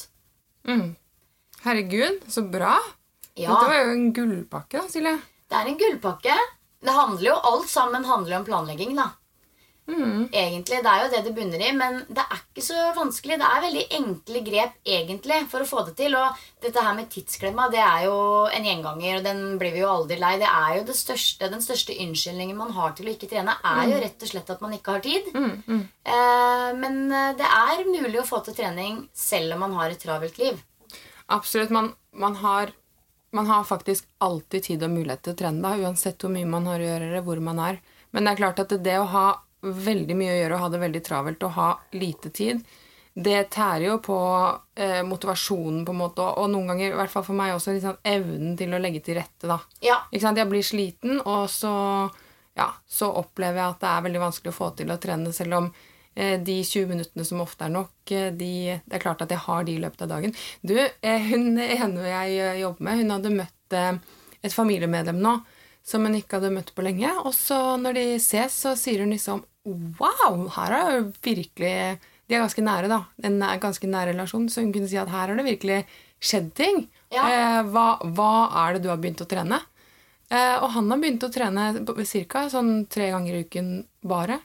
Herregud, 1.65 2.21
så 2.31 2.45
bra. 2.47 2.77
Ja. 3.35 3.51
Dette 3.51 3.71
var 3.71 3.81
jo 3.83 3.95
en 3.97 4.13
gullpakke, 4.15 4.79
da, 4.79 4.91
Silje. 4.91 5.17
Det 5.49 5.59
er 5.59 5.71
en 5.71 5.79
gullpakke. 5.81 6.37
Det 6.79 6.95
handler 6.95 7.31
jo 7.33 7.37
Alt 7.51 7.71
sammen 7.71 8.05
handler 8.07 8.39
om 8.39 8.47
planlegging, 8.47 8.95
da. 8.99 9.09
Egentlig, 9.89 10.83
Det 10.85 10.91
er 10.91 11.03
jo 11.03 11.11
det 11.13 11.23
det 11.25 11.35
bunner 11.37 11.63
i, 11.65 11.71
men 11.73 12.03
det 12.13 12.21
er 12.21 12.41
ikke 12.43 12.65
så 12.65 12.89
vanskelig. 12.97 13.39
Det 13.41 13.49
er 13.49 13.65
veldig 13.65 13.85
enkle 13.99 14.43
grep 14.45 14.75
egentlig 14.85 15.39
for 15.49 15.65
å 15.65 15.69
få 15.69 15.85
det 15.87 15.95
til. 15.97 16.17
Og 16.19 16.37
dette 16.61 16.83
her 16.85 16.97
med 16.99 17.09
tidsklemma 17.13 17.71
det 17.73 17.81
er 17.81 18.05
jo 18.05 18.19
en 18.53 18.69
gjenganger, 18.69 19.19
og 19.19 19.25
den 19.25 19.43
blir 19.61 19.73
vi 19.73 19.83
jo 19.83 19.91
aldri 19.93 20.19
lei. 20.21 20.35
Det 20.43 20.51
er 20.51 20.77
jo 20.79 20.85
det 20.91 20.97
største, 20.99 21.49
Den 21.49 21.65
største 21.65 21.97
unnskyldningen 21.97 22.57
man 22.57 22.75
har 22.77 22.93
til 22.93 23.09
å 23.09 23.15
ikke 23.15 23.31
trene, 23.33 23.57
er 23.65 23.85
jo 23.89 24.03
rett 24.05 24.23
og 24.23 24.33
slett 24.33 24.51
at 24.51 24.61
man 24.61 24.77
ikke 24.77 24.99
har 24.99 25.01
tid. 25.01 25.33
Eh, 26.05 26.69
men 26.77 27.01
eh, 27.13 27.33
det 27.39 27.49
er 27.49 27.89
mulig 27.89 28.21
å 28.21 28.29
få 28.29 28.43
til 28.45 28.55
trening 28.59 29.07
selv 29.17 29.57
om 29.57 29.65
man 29.67 29.79
har 29.81 29.91
et 29.91 30.05
travelt 30.05 30.37
liv. 30.39 30.61
Absolutt. 31.33 31.71
Man, 31.71 31.95
man, 32.13 32.37
har, 32.45 32.73
man 33.33 33.47
har 33.47 33.65
faktisk 33.65 34.05
alltid 34.25 34.69
tid 34.69 34.85
og 34.85 34.93
mulighet 34.93 35.25
til 35.25 35.37
å 35.37 35.41
trene, 35.43 35.65
da, 35.65 35.77
uansett 35.81 36.21
hvor 36.21 36.33
mye 36.33 36.49
man 36.49 36.69
har 36.69 36.81
å 36.81 36.89
gjøre, 36.93 37.09
eller 37.09 37.25
hvor 37.25 37.41
man 37.41 37.61
er. 37.61 37.81
Men 38.13 38.25
det 38.25 38.33
er 38.33 38.41
klart 38.45 38.61
at 38.65 38.73
det 38.85 38.97
å 39.01 39.09
ha 39.13 39.27
veldig 39.63 40.17
mye 40.19 40.35
å 40.35 40.39
gjøre 40.39 40.57
og 40.57 40.63
ha 40.63 40.69
det 40.73 40.83
veldig 40.85 41.03
travelt 41.07 41.43
og 41.47 41.57
ha 41.57 41.71
lite 41.99 42.31
tid, 42.35 42.63
det 43.19 43.49
tærer 43.51 43.89
jo 43.89 43.97
på 44.03 44.17
eh, 44.79 45.03
motivasjonen, 45.03 45.83
på 45.87 45.95
en 45.95 45.99
måte, 45.99 46.23
og, 46.23 46.39
og 46.45 46.53
noen 46.53 46.71
ganger, 46.71 46.93
i 46.93 46.99
hvert 47.01 47.11
fall 47.11 47.25
for 47.27 47.39
meg 47.39 47.57
også, 47.57 47.75
liksom, 47.75 47.99
evnen 48.07 48.55
til 48.59 48.75
å 48.75 48.79
legge 48.79 49.03
til 49.03 49.19
rette. 49.19 49.49
da. 49.51 49.59
Ja, 49.83 49.99
Ikke 50.13 50.23
sant? 50.23 50.39
Jeg 50.39 50.51
blir 50.53 50.67
sliten, 50.67 51.19
og 51.25 51.49
så, 51.51 51.73
ja, 52.59 52.69
så 52.87 53.11
opplever 53.19 53.59
jeg 53.59 53.75
at 53.75 53.83
det 53.83 53.91
er 53.91 54.07
veldig 54.07 54.23
vanskelig 54.23 54.55
å 54.55 54.59
få 54.61 54.71
til 54.79 54.95
å 54.95 55.01
trene, 55.03 55.35
selv 55.35 55.59
om 55.59 55.69
eh, 56.15 56.37
de 56.39 56.61
20 56.63 56.93
minuttene 56.93 57.27
som 57.27 57.43
ofte 57.43 57.67
er 57.67 57.75
nok, 57.75 57.97
eh, 58.15 58.31
de, 58.31 58.55
det 58.85 59.01
er 59.01 59.03
klart 59.03 59.27
at 59.27 59.35
jeg 59.35 59.43
har 59.49 59.67
de 59.67 59.75
i 59.75 59.83
løpet 59.83 60.07
av 60.07 60.15
dagen. 60.15 60.39
Du, 60.63 60.77
eh, 60.79 61.31
hun 61.33 61.59
ene 61.59 62.11
jeg 62.13 62.59
jobber 62.63 62.87
med, 62.87 63.03
hun 63.03 63.17
hadde 63.17 63.39
møtt 63.41 63.79
et 63.79 64.55
familiemedlem 64.55 65.19
nå 65.19 65.41
som 65.85 66.05
hun 66.05 66.17
ikke 66.19 66.39
hadde 66.39 66.53
møtt 66.55 66.75
på 66.77 66.85
lenge, 66.85 67.11
og 67.25 67.33
så 67.37 67.77
når 67.81 67.97
de 67.99 68.05
ses, 68.23 68.55
så 68.65 68.75
sier 68.79 69.05
hun 69.05 69.15
liksom 69.15 69.45
Wow, 69.69 70.47
her 70.55 70.73
er 70.73 70.93
jo 70.95 71.01
virkelig 71.21 71.73
De 72.29 72.37
er 72.37 72.41
ganske 72.41 72.63
nære, 72.65 72.89
da. 72.89 73.03
En 73.25 73.37
ganske 73.61 73.89
nær 73.89 74.09
relasjon, 74.09 74.47
så 74.49 74.63
hun 74.65 74.73
kunne 74.73 74.89
si 74.89 74.97
at 75.01 75.11
her 75.13 75.29
har 75.29 75.37
det 75.37 75.45
virkelig 75.45 75.83
skjedd 76.21 76.51
ting. 76.57 76.87
Ja. 77.13 77.25
Eh, 77.29 77.59
hva, 77.73 77.99
hva 78.05 78.31
er 78.65 78.77
det 78.77 78.85
du 78.85 78.89
har 78.93 79.01
begynt 79.01 79.23
å 79.25 79.29
trene? 79.29 79.61
Eh, 80.29 80.57
og 80.61 80.71
han 80.75 80.91
har 80.93 81.01
begynt 81.01 81.25
å 81.25 81.31
trene 81.33 81.71
ca. 82.29 82.49
sånn 82.53 82.87
tre 82.91 83.11
ganger 83.15 83.35
i 83.39 83.45
uken 83.47 83.71
bare. 84.05 84.41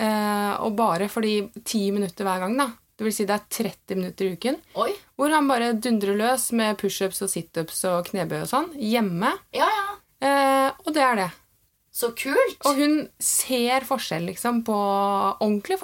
Eh, 0.00 0.52
og 0.64 0.76
bare 0.78 1.10
fordi 1.12 1.50
ti 1.64 1.90
minutter 1.92 2.24
hver 2.24 2.40
gang, 2.46 2.56
da. 2.56 2.70
Det 2.96 3.06
vil 3.06 3.14
si 3.16 3.24
det 3.28 3.36
er 3.36 3.44
30 3.48 3.96
minutter 3.96 4.26
i 4.26 4.32
uken. 4.36 4.56
oi. 4.76 4.90
Hvor 5.16 5.32
han 5.32 5.48
bare 5.48 5.72
dundrer 5.72 6.16
løs 6.16 6.50
med 6.52 6.76
pushups 6.80 7.22
og 7.24 7.30
situps 7.32 7.84
og 7.88 8.08
knebøy 8.10 8.42
og 8.42 8.48
sånn. 8.50 8.70
Hjemme. 8.76 9.34
Ja, 9.56 9.68
ja. 9.68 9.86
Eh, 10.20 10.70
og 10.86 10.94
det 10.94 11.02
er 11.02 11.14
det. 11.14 11.30
Så 11.92 12.12
kult. 12.16 12.60
Og 12.64 12.76
hun 12.76 13.08
ser 13.20 13.86
forskjell, 13.88 14.28
liksom, 14.30 14.64
på 14.64 14.76
ordentlig 15.40 15.80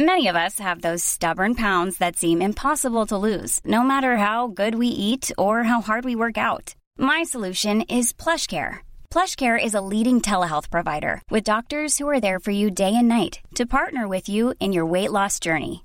Many 0.00 0.28
of 0.28 0.36
us 0.36 0.60
have 0.60 0.80
those 0.80 1.02
stubborn 1.02 1.56
pounds 1.56 1.98
that 1.98 2.16
seem 2.16 2.40
impossible 2.40 3.04
to 3.06 3.18
lose, 3.18 3.60
no 3.64 3.82
matter 3.82 4.16
how 4.16 4.46
good 4.46 4.76
we 4.76 4.86
eat 4.86 5.32
or 5.36 5.64
how 5.64 5.80
hard 5.80 6.04
we 6.04 6.14
work 6.14 6.38
out. 6.38 6.76
My 6.96 7.24
solution 7.24 7.82
is 7.82 8.12
PlushCare. 8.12 8.86
PlushCare 9.10 9.58
is 9.58 9.74
a 9.74 9.80
leading 9.80 10.20
telehealth 10.20 10.70
provider 10.70 11.20
with 11.30 11.42
doctors 11.42 11.98
who 11.98 12.06
are 12.08 12.20
there 12.20 12.38
for 12.38 12.52
you 12.52 12.70
day 12.70 12.94
and 12.94 13.08
night 13.08 13.40
to 13.56 13.66
partner 13.66 14.06
with 14.06 14.28
you 14.28 14.54
in 14.60 14.72
your 14.72 14.86
weight 14.86 15.10
loss 15.10 15.40
journey. 15.40 15.84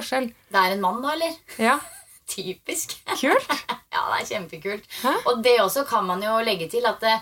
Forskjell. 0.00 0.30
Det 0.50 0.60
er 0.60 0.76
en 0.76 0.84
mann, 0.84 1.02
da, 1.02 1.14
eller? 1.16 1.36
Ja, 1.60 1.78
Typisk. 2.30 2.94
kult. 3.18 3.50
ja, 3.92 4.06
det 4.12 4.20
er 4.20 4.28
kjempekult. 4.28 4.88
Hæ? 5.02 5.14
Og 5.26 5.44
det 5.44 5.58
også 5.60 5.84
kan 5.88 6.06
man 6.06 6.22
jo 6.22 6.38
legge 6.46 6.70
til 6.70 6.86
at 6.86 7.02
det, 7.02 7.16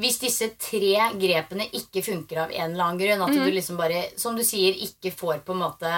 hvis 0.00 0.18
disse 0.22 0.48
tre 0.58 1.10
grepene 1.20 1.68
ikke 1.76 2.02
funker 2.02 2.46
av 2.46 2.54
en 2.54 2.72
eller 2.72 2.86
annen 2.88 3.00
grunn, 3.02 3.24
at 3.26 3.36
du 3.36 3.50
liksom 3.52 3.78
bare, 3.78 4.06
som 4.18 4.36
du 4.36 4.42
sier, 4.46 4.74
ikke 4.88 5.12
får 5.14 5.44
på 5.46 5.54
en 5.54 5.60
måte 5.62 5.92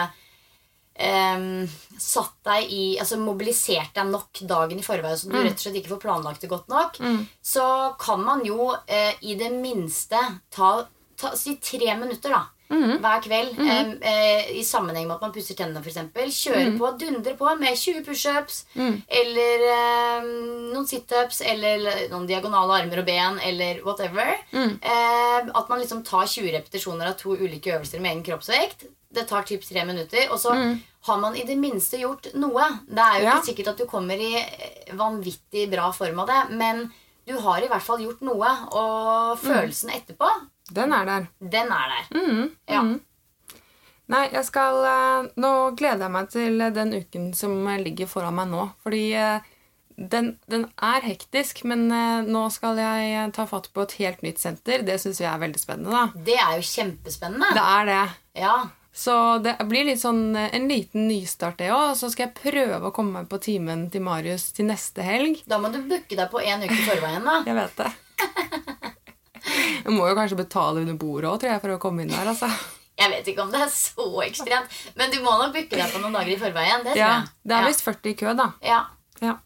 um, 0.98 1.62
satt 2.00 2.35
deg 2.44 2.74
i 2.74 2.83
Altså 3.00 3.16
mobilisert 3.22 3.94
deg 3.96 4.11
nok 4.11 4.42
dagen 4.50 4.83
i 4.83 4.85
forveien, 4.85 5.16
så 5.16 5.31
du 5.31 5.38
rett 5.38 5.57
og 5.57 5.62
slett 5.64 5.79
ikke 5.81 5.94
får 5.94 6.02
planlagt 6.02 6.44
det 6.44 6.50
godt 6.52 6.68
nok, 6.72 7.00
så 7.40 7.68
kan 8.02 8.20
man 8.26 8.44
jo 8.44 8.72
uh, 8.74 9.14
i 9.22 9.38
det 9.38 9.52
minste 9.55 10.20
ta, 10.52 10.74
ta 11.16 11.33
Si 11.37 11.57
tre 11.62 11.94
minutter, 11.98 12.31
da. 12.31 12.44
Hver 12.68 13.20
kveld. 13.22 13.52
Mm. 13.62 13.90
eh, 14.02 14.48
I 14.59 14.62
sammenheng 14.66 15.07
med 15.07 15.14
at 15.14 15.20
man 15.22 15.33
pusser 15.33 15.55
tennene, 15.55 15.79
f.eks. 15.85 16.00
Kjøre 16.35 16.72
på, 16.81 16.88
dundre 16.98 17.37
på 17.38 17.52
med 17.61 17.76
20 17.79 18.02
pushups. 18.09 18.64
Eller 19.07 19.62
eh, 19.70 20.26
noen 20.74 20.87
situps. 20.90 21.42
Eller 21.46 22.09
noen 22.11 22.26
diagonale 22.26 22.81
armer 22.83 22.98
og 23.05 23.07
ben. 23.07 23.38
Eller 23.46 23.83
whatever. 23.87 24.35
Eh, 24.52 25.46
at 25.46 25.68
man 25.70 25.79
liksom 25.79 26.02
tar 26.05 26.26
20 26.26 26.50
repetisjoner 26.59 27.12
av 27.12 27.16
to 27.20 27.37
ulike 27.38 27.76
øvelser 27.76 28.02
med 28.02 28.16
egen 28.16 28.24
kroppsvekt. 28.26 28.88
Det 29.14 29.29
tar 29.31 29.46
typ 29.46 29.62
tre 29.64 29.85
minutter. 29.87 30.26
Og 30.35 30.40
så 30.42 30.52
har 31.07 31.18
man 31.22 31.37
i 31.38 31.44
det 31.46 31.55
minste 31.62 32.00
gjort 32.02 32.33
noe. 32.35 32.66
Det 32.90 32.98
er 32.98 33.20
jo 33.20 33.24
Ja. 33.29 33.37
ikke 33.38 33.52
sikkert 33.52 33.68
at 33.76 33.79
du 33.79 33.87
kommer 33.87 34.18
i 34.18 34.35
eh, 34.42 34.90
vanvittig 34.98 35.70
bra 35.70 35.92
form 35.94 36.18
av 36.24 36.26
det, 36.26 36.42
men 36.59 36.88
du 37.26 37.38
har 37.38 37.62
i 37.62 37.68
hvert 37.70 37.83
fall 37.83 38.02
gjort 38.02 38.20
noe. 38.26 38.50
Og 38.74 39.38
følelsen 39.38 39.90
etterpå, 39.94 40.26
Den 40.74 40.92
er 40.92 41.05
der. 41.07 41.26
den 41.40 41.68
er 41.72 41.92
der. 41.92 42.09
Ja. 42.72 42.81
Nei, 44.07 44.22
jeg 44.31 44.44
skal 44.46 44.76
eh, 44.87 45.29
Nå 45.42 45.50
gleder 45.79 46.05
jeg 46.07 46.14
meg 46.14 46.29
til 46.31 46.61
den 46.74 46.92
uken 46.94 47.24
som 47.35 47.57
eh, 47.66 47.81
ligger 47.83 48.07
foran 48.11 48.37
meg 48.38 48.50
nå. 48.52 48.68
Fordi 48.85 49.02
eh, 49.18 49.40
den, 49.96 50.33
den 50.50 50.66
er 50.85 51.02
hektisk, 51.07 51.64
men 51.66 51.87
eh, 51.90 52.22
nå 52.26 52.44
skal 52.55 52.79
jeg 52.79 53.12
eh, 53.16 53.31
ta 53.35 53.46
fatt 53.50 53.66
på 53.74 53.83
et 53.87 53.96
helt 53.98 54.22
nytt 54.26 54.38
senter. 54.42 54.85
Det 54.87 54.98
syns 55.02 55.22
jeg 55.22 55.31
er 55.33 55.42
veldig 55.42 55.62
spennende. 55.62 55.90
da. 55.90 56.24
Det 56.29 56.38
er 56.38 56.55
jo 56.61 56.66
kjempespennende. 56.70 57.50
Det 57.57 57.66
er 57.66 57.90
det. 57.90 58.02
Ja. 58.44 58.57
Så 58.96 59.14
det 59.44 59.57
blir 59.68 59.85
litt 59.90 60.00
sånn 60.00 60.22
eh, 60.38 60.55
en 60.57 60.70
liten 60.70 61.09
nystart, 61.11 61.59
det 61.59 61.72
òg. 61.74 61.96
Så 61.98 62.12
skal 62.14 62.29
jeg 62.29 62.38
prøve 62.55 62.87
å 62.90 62.94
komme 62.94 63.20
meg 63.24 63.31
på 63.33 63.42
timen 63.42 63.88
til 63.90 64.07
Marius 64.07 64.52
til 64.57 64.70
neste 64.70 65.02
helg. 65.07 65.42
Da 65.50 65.59
må 65.59 65.72
du 65.74 65.83
booke 65.83 66.14
deg 66.14 66.31
på 66.31 66.42
en 66.46 66.62
uke 66.62 66.79
i 66.79 66.85
forveien. 66.87 67.26
da. 67.26 67.40
Jeg 67.48 67.59
vet 67.59 67.83
det. 67.83 67.90
Jeg 69.46 69.94
må 69.94 70.09
jo 70.09 70.16
kanskje 70.18 70.40
betale 70.40 70.82
under 70.82 70.98
bordet 70.98 71.30
òg, 71.30 71.38
tror 71.42 71.52
jeg, 71.52 71.62
for 71.62 71.76
å 71.76 71.78
komme 71.82 72.04
inn 72.04 72.12
der. 72.12 72.32
altså. 72.32 72.50
Jeg 72.96 73.12
vet 73.12 73.26
ikke 73.28 73.44
om 73.44 73.50
det 73.52 73.61
er 73.61 73.72
så 73.72 74.06
ekstremt, 74.24 74.76
men 74.96 75.12
du 75.12 75.18
må 75.24 75.35
nok 75.37 75.52
booke 75.54 75.76
deg 75.76 75.90
på 75.92 76.00
noen 76.00 76.16
dager 76.16 76.32
i 76.32 76.38
forveien. 76.40 76.85
Det 76.85 76.96
Ja. 76.96 77.24
Det 77.44 77.56
er 77.56 77.66
visst 77.68 77.85
40 77.85 78.12
i 78.12 78.14
kø, 78.16 78.32
da. 78.38 78.52
Ja. 78.64 78.87
Ja. 79.20 79.37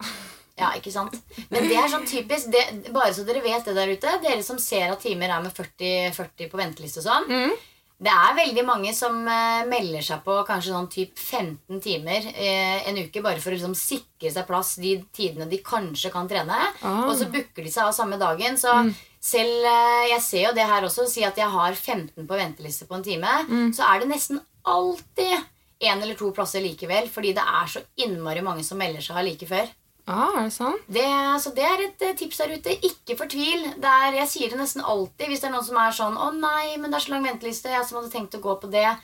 ja, 0.59 0.71
ikke 0.79 0.93
sant? 0.95 1.17
Men 1.51 1.67
det 1.69 1.77
er 1.79 1.91
sånn 1.91 2.07
typisk, 2.07 2.51
det, 2.55 2.93
bare 2.95 3.15
så 3.15 3.27
dere 3.27 3.43
vet 3.43 3.67
det 3.67 3.75
der 3.75 3.91
ute, 3.91 4.15
dere 4.23 4.43
som 4.47 4.59
ser 4.59 4.95
at 4.95 5.03
timer 5.03 5.31
er 5.31 5.43
med 5.43 5.55
40, 5.55 6.15
40 6.15 6.51
på 6.51 6.63
venteliste 6.63 7.03
og 7.03 7.09
sånn, 7.09 7.53
det 8.01 8.09
er 8.09 8.37
veldig 8.39 8.63
mange 8.65 8.95
som 8.97 9.19
uh, 9.29 9.67
melder 9.69 10.05
seg 10.05 10.23
på 10.25 10.39
kanskje 10.49 10.73
sånn 10.73 10.89
typ 10.89 11.19
15 11.21 11.83
timer 11.85 12.31
uh, 12.33 12.79
en 12.89 13.01
uke, 13.03 13.21
bare 13.21 13.43
for 13.43 13.53
å 13.53 13.59
liksom 13.59 13.75
sikre 13.77 14.33
seg 14.33 14.47
plass 14.49 14.79
de 14.81 14.95
tidene 15.13 15.45
de 15.51 15.59
kanskje 15.65 16.13
kan 16.15 16.31
trene. 16.31 16.63
Ah. 16.81 17.03
Og 17.11 17.13
så 17.19 17.29
booker 17.29 17.67
de 17.67 17.73
seg 17.73 17.91
av 17.91 17.93
samme 17.93 18.17
dagen. 18.21 18.57
Så 18.57 18.73
selv 19.21 19.67
eh, 19.69 20.09
Jeg 20.15 20.23
ser 20.25 20.45
jo 20.49 20.53
det 20.57 20.67
her 20.67 20.87
også. 20.87 21.07
Si 21.09 21.25
at 21.27 21.37
jeg 21.37 21.49
har 21.53 21.75
15 21.75 22.27
på 22.27 22.39
venteliste 22.39 22.87
på 22.89 22.97
en 22.99 23.05
time. 23.05 23.35
Så 23.77 23.85
er 23.85 24.01
det 24.01 24.09
nesten 24.09 24.41
alltid 24.65 25.37
en 25.81 26.03
eller 26.03 26.15
to 26.15 26.31
plasser 26.37 26.61
likevel, 26.61 27.09
fordi 27.09 27.33
det 27.37 27.45
er 27.45 27.69
så 27.73 27.81
innmari 27.97 28.43
mange 28.45 28.65
som 28.65 28.77
melder 28.81 29.01
seg 29.01 29.23
like 29.25 29.47
før. 29.49 29.69
Ah, 30.11 30.33
er 30.41 30.49
det 30.49 30.55
sånn? 30.57 30.77
Det, 30.91 31.07
så 31.41 31.53
det 31.55 31.65
er 31.65 31.83
et 31.85 32.03
eh, 32.03 32.17
tips 32.19 32.41
der 32.43 32.55
ute. 32.57 32.75
Ikke 32.89 33.17
fortvil. 33.17 33.69
Er, 33.79 34.17
jeg 34.19 34.29
sier 34.33 34.51
det 34.51 34.59
nesten 34.59 34.83
alltid 34.83 35.31
hvis 35.31 35.41
det 35.41 35.49
er 35.49 35.55
noen 35.55 35.65
som 35.69 35.79
er 35.79 35.93
sånn 35.95 36.17
'Å 36.19 36.33
nei, 36.35 36.77
men 36.81 36.91
det 36.91 36.99
er 36.99 37.05
så 37.07 37.13
lang 37.15 37.25
venteliste. 37.29 37.71
Jeg 37.71 37.87
som 37.87 38.01
hadde 38.01 38.13
tenkt 38.13 38.35
å 38.35 38.43
gå 38.43 38.57
på 38.61 38.71
det.' 38.73 38.97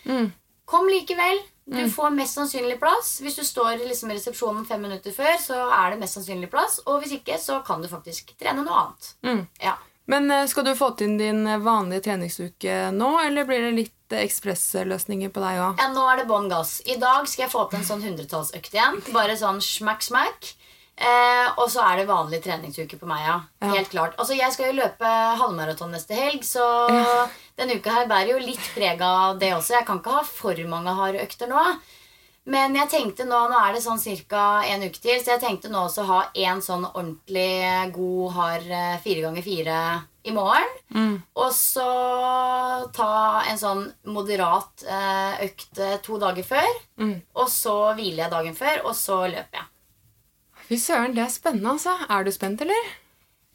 Kom 0.66 0.88
likevel. 0.90 1.38
Du 1.66 1.78
får 1.90 2.10
mest 2.14 2.34
sannsynlig 2.34 2.78
plass. 2.80 3.20
Hvis 3.22 3.36
du 3.38 3.44
står 3.46 3.78
liksom 3.86 4.10
i 4.10 4.16
resepsjonen 4.16 4.66
fem 4.66 4.82
minutter 4.82 5.12
før, 5.14 5.34
så 5.38 5.54
er 5.70 5.90
det 5.90 6.00
mest 6.00 6.18
sannsynlig 6.18 6.50
plass. 6.50 6.80
Og 6.86 7.02
hvis 7.02 7.12
ikke, 7.20 7.38
så 7.38 7.60
kan 7.66 7.82
du 7.82 7.88
faktisk 7.88 8.34
trene 8.38 8.64
noe 8.66 8.74
annet. 8.82 9.12
Ja. 9.62 9.76
Men 10.06 10.30
eh, 10.30 10.44
skal 10.46 10.64
du 10.66 10.72
få 10.78 10.92
til 10.98 11.16
din 11.18 11.42
eh, 11.50 11.58
vanlige 11.62 12.04
treningsuke 12.06 12.76
nå, 12.94 13.08
eller 13.24 13.46
blir 13.48 13.64
det 13.66 13.72
litt 13.74 14.14
eh, 14.14 14.22
ekspressløsninger 14.26 15.32
på 15.34 15.42
deg 15.42 15.58
òg? 15.64 15.82
Ja, 15.82 15.88
nå 15.94 16.04
er 16.12 16.22
det 16.22 16.28
bånn 16.30 16.46
gass. 16.52 16.78
I 16.86 16.98
dag 17.02 17.26
skal 17.30 17.46
jeg 17.46 17.54
få 17.54 17.66
til 17.70 17.80
en 17.80 17.88
sånn 17.88 18.04
hundretallsøkt 18.06 18.76
igjen. 18.76 19.00
Bare 19.16 19.34
sånn 19.40 19.58
smakk, 19.64 20.06
smakk. 20.06 20.52
Eh, 20.96 21.48
og 21.60 21.66
så 21.68 21.82
er 21.84 21.98
det 22.00 22.06
vanlig 22.08 22.38
treningsuke 22.46 22.96
på 22.96 23.08
meg, 23.10 23.26
ja. 23.26 23.36
Ja. 23.60 23.74
Helt 23.74 23.90
klart. 23.92 24.14
Altså, 24.16 24.38
Jeg 24.38 24.54
skal 24.54 24.70
jo 24.70 24.78
løpe 24.78 25.10
halvmaraton 25.42 25.92
neste 25.92 26.16
helg, 26.16 26.46
så 26.46 26.64
denne 27.58 27.76
uka 27.76 27.98
her 27.98 28.08
bærer 28.08 28.32
jo 28.36 28.40
litt 28.40 28.70
preg 28.78 29.02
av 29.04 29.36
det 29.42 29.52
også. 29.58 29.74
Jeg 29.76 29.88
kan 29.90 30.00
ikke 30.00 30.14
ha 30.20 30.24
for 30.24 30.62
mange 30.70 30.94
harde 30.96 31.20
økter 31.26 31.50
nå. 31.52 31.66
Men 32.46 32.76
jeg 32.78 32.86
tenkte 32.92 33.24
nå, 33.26 33.38
nå 33.50 33.58
er 33.58 33.74
det 33.74 33.82
sånn 33.82 33.98
ca. 34.30 34.62
en 34.70 34.84
uke 34.86 35.00
til, 35.02 35.18
så 35.18 35.32
jeg 35.34 35.42
tenkte 35.42 35.70
nå 35.72 35.80
også 35.88 36.04
ha 36.06 36.18
en 36.46 36.60
sånn 36.62 36.84
ordentlig 36.92 37.90
god, 37.96 38.26
hard 38.36 38.68
eh, 38.70 38.98
fire 39.02 39.24
ganger 39.24 39.42
fire 39.42 39.78
i 40.26 40.34
morgen. 40.34 40.68
Og 41.34 41.50
så 41.54 41.86
ta 42.94 43.42
en 43.50 43.58
sånn 43.58 43.82
moderat 44.14 44.86
eh, 44.86 45.42
økt 45.48 45.80
eh, 45.82 45.96
to 46.06 46.20
dager 46.22 46.46
før. 46.46 46.70
Og 47.34 47.50
så 47.50 47.74
hviler 47.98 48.24
jeg 48.26 48.34
dagen 48.36 48.54
før, 48.58 48.84
og 48.86 48.94
så 48.98 49.24
løper 49.26 49.58
jeg. 49.62 49.66
Fy 50.66 50.78
søren, 50.82 51.14
det 51.18 51.22
er 51.26 51.34
spennende, 51.34 51.74
altså. 51.76 51.94
Er 52.10 52.26
du 52.26 52.32
spent, 52.34 52.62
eller? 52.62 52.94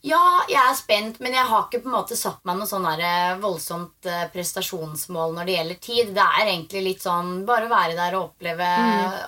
Ja, 0.01 0.41
jeg 0.49 0.57
er 0.57 0.73
spent, 0.77 1.19
men 1.21 1.35
jeg 1.37 1.45
har 1.45 1.67
ikke 1.67 1.83
på 1.83 1.91
en 1.91 1.97
måte 1.99 2.17
satt 2.17 2.41
meg 2.47 2.57
noe 2.57 2.69
sånn 2.69 2.87
der, 2.87 3.03
eh, 3.05 3.37
voldsomt 3.41 4.07
eh, 4.09 4.25
prestasjonsmål 4.33 5.35
når 5.35 5.45
det 5.45 5.57
gjelder 5.57 5.79
tid. 5.85 6.11
Det 6.15 6.25
er 6.25 6.47
egentlig 6.47 6.81
litt 6.87 7.05
sånn 7.05 7.43
bare 7.45 7.67
å 7.67 7.71
være 7.71 7.97
der 7.99 8.17
og 8.17 8.31
oppleve 8.31 8.69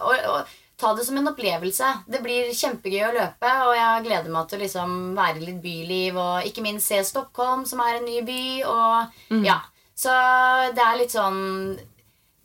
og, 0.02 0.28
og 0.32 0.56
ta 0.84 0.94
det 0.98 1.06
som 1.06 1.18
en 1.18 1.30
opplevelse. 1.30 1.92
Det 2.10 2.24
blir 2.24 2.50
kjempegøy 2.58 3.04
å 3.08 3.14
løpe, 3.16 3.52
og 3.68 3.76
jeg 3.78 4.06
gleder 4.08 4.34
meg 4.34 4.50
til 4.50 4.60
å 4.60 4.64
liksom 4.64 4.98
være 5.20 5.44
litt 5.46 5.62
byliv 5.64 6.18
og 6.20 6.50
ikke 6.50 6.66
minst 6.66 6.90
se 6.90 7.00
Stockholm, 7.06 7.68
som 7.70 7.84
er 7.86 8.00
en 8.00 8.10
ny 8.10 8.20
by. 8.26 8.44
Og 8.68 9.40
ja, 9.46 9.62
Så 9.96 10.14
det 10.74 10.82
er 10.82 10.96
litt 10.98 11.14
sånn 11.14 11.78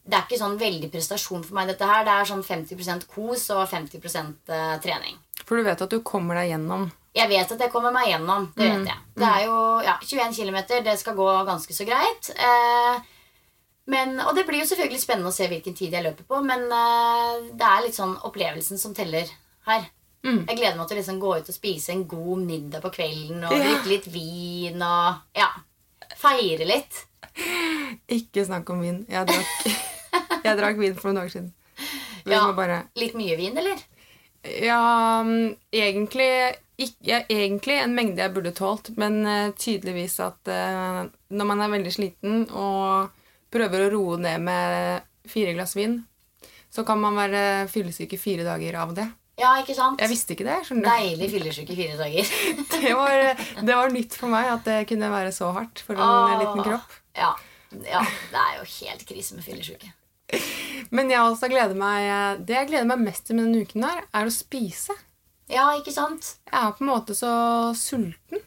Det 0.05 0.17
er 0.17 0.27
ikke 0.27 0.39
sånn 0.41 0.59
veldig 0.61 0.91
prestasjon 0.93 1.43
for 1.45 1.57
meg, 1.57 1.69
dette 1.69 1.89
her. 1.89 2.05
Det 2.05 2.13
er 2.13 2.29
sånn 2.29 2.45
50% 2.45 3.09
kos 3.09 3.49
og 3.57 3.67
50 3.69 3.99
eh, 4.05 4.77
trening. 4.85 5.19
For 5.45 5.57
du 5.57 5.65
vet 5.67 5.83
at 5.85 5.93
du 5.93 6.01
kommer 6.05 6.39
deg 6.41 6.55
gjennom. 6.55 6.87
Jeg 7.19 7.29
vet 7.33 7.53
at 7.55 7.63
jeg 7.67 7.73
kommer 7.73 7.91
meg 7.95 8.09
gjennom. 8.13 8.49
Det 8.57 8.67
vet 8.71 8.89
jeg. 8.93 8.99
Det 9.19 9.29
er 9.29 9.45
jo 9.49 9.59
ja, 9.83 9.97
21 10.07 10.37
km. 10.39 10.59
Det 10.87 10.95
skal 11.01 11.17
gå 11.19 11.29
ganske 11.49 11.75
så 11.75 11.87
greit. 11.89 12.31
Eh, 12.39 13.01
men, 13.91 14.19
og 14.21 14.35
det 14.37 14.45
blir 14.47 14.61
jo 14.63 14.69
selvfølgelig 14.71 15.01
spennende 15.03 15.33
å 15.33 15.35
se 15.35 15.49
hvilken 15.51 15.75
tid 15.75 15.95
jeg 15.97 16.05
løper 16.05 16.27
på, 16.29 16.41
men 16.45 16.67
eh, 16.69 17.49
det 17.57 17.65
er 17.71 17.85
litt 17.87 17.97
sånn 17.97 18.15
opplevelsen 18.29 18.79
som 18.81 18.95
teller 18.97 19.31
her. 19.69 19.89
Jeg 20.29 20.59
gleder 20.59 20.75
meg 20.77 20.89
til 20.91 20.97
å 20.97 20.99
liksom 20.99 21.19
gå 21.23 21.31
ut 21.39 21.47
og 21.49 21.55
spise 21.57 21.93
en 21.95 22.03
god 22.11 22.41
middag 22.45 22.83
på 22.85 22.91
kvelden 22.93 23.45
og 23.49 23.53
Ja. 23.55 23.61
drikke 23.65 23.89
litt 23.95 24.09
vin 24.13 24.83
og 24.85 25.39
ja, 25.39 25.47
feire 26.21 26.67
litt. 26.69 26.99
Ikke 28.13 28.45
snakk 28.45 28.69
om 28.75 28.83
vin. 28.85 28.99
Jeg 29.09 29.25
drakk, 29.31 29.79
jeg 30.45 30.59
drakk 30.59 30.81
vin 30.83 30.99
for 30.99 31.09
noen 31.09 31.23
dager 31.23 31.35
siden. 31.37 31.53
Ja. 32.29 32.43
bare 32.53 32.83
Litt 32.99 33.15
mye 33.17 33.39
vin, 33.41 33.57
eller? 33.57 33.81
Ja, 34.45 35.23
mm, 35.25 35.55
egentlig 35.73 36.29
ikke, 36.79 37.25
Egentlig 37.29 37.79
en 37.83 37.95
mengde 37.97 38.23
jeg 38.23 38.35
burde 38.35 38.53
tålt, 38.55 38.93
men 39.01 39.21
eh, 39.27 39.51
tydeligvis 39.59 40.19
at 40.23 40.51
eh, 40.53 41.01
når 41.35 41.49
man 41.49 41.63
er 41.65 41.73
veldig 41.73 41.93
sliten 41.95 42.45
og 42.55 43.11
prøver 43.53 43.87
å 43.87 43.93
roe 43.95 44.19
ned 44.23 44.45
med 44.47 45.07
fire 45.29 45.55
glass 45.57 45.75
vin, 45.77 45.99
så 46.71 46.85
kan 46.87 47.01
man 47.01 47.17
være 47.19 47.67
fyllesyk 47.73 48.13
i 48.15 48.21
fire 48.21 48.45
dager 48.47 48.77
av 48.79 48.93
det. 48.97 49.09
Ja, 49.39 49.53
ikke 49.63 49.75
sant? 49.77 50.01
Jeg 50.03 50.11
visste 50.11 50.35
ikke 50.35 50.47
det. 50.49 50.59
skjønner 50.67 50.85
du. 50.85 50.91
Deilig 50.91 51.29
fyllesyke 51.33 51.75
i 51.75 51.79
fire 51.79 51.99
dager. 52.01 52.33
Det 52.83 52.95
var, 52.95 53.45
det 53.67 53.77
var 53.77 53.93
nytt 53.95 54.15
for 54.19 54.31
meg 54.33 54.49
at 54.51 54.67
det 54.67 54.79
kunne 54.91 55.11
være 55.13 55.31
så 55.35 55.51
hardt 55.55 55.83
for 55.87 55.99
en 55.99 56.03
Åh. 56.03 56.35
liten 56.43 56.65
kropp. 56.67 56.97
Ja, 57.19 57.33
ja, 57.87 58.03
det 58.33 58.43
er 58.43 58.55
jo 58.61 58.67
helt 58.71 59.05
krise 59.09 59.39
med 59.39 59.47
fyllesyke. 59.47 59.91
Men 60.95 61.11
jeg 61.11 61.23
også 61.25 61.49
gleder 61.51 61.79
meg, 61.79 62.43
det 62.47 62.55
jeg 62.57 62.71
gleder 62.71 62.89
meg 62.91 63.03
mest 63.07 63.27
til 63.29 63.39
med 63.39 63.49
denne 63.49 63.65
uken, 63.67 63.87
her, 63.89 64.03
er 64.15 64.29
å 64.29 64.35
spise. 64.35 64.95
Ja, 65.49 65.71
ikke 65.79 65.93
sant? 65.95 66.35
Jeg 66.51 66.61
er 66.61 66.75
på 66.77 66.85
en 66.85 66.91
måte 66.91 67.15
så 67.17 67.31
sulten. 67.79 68.43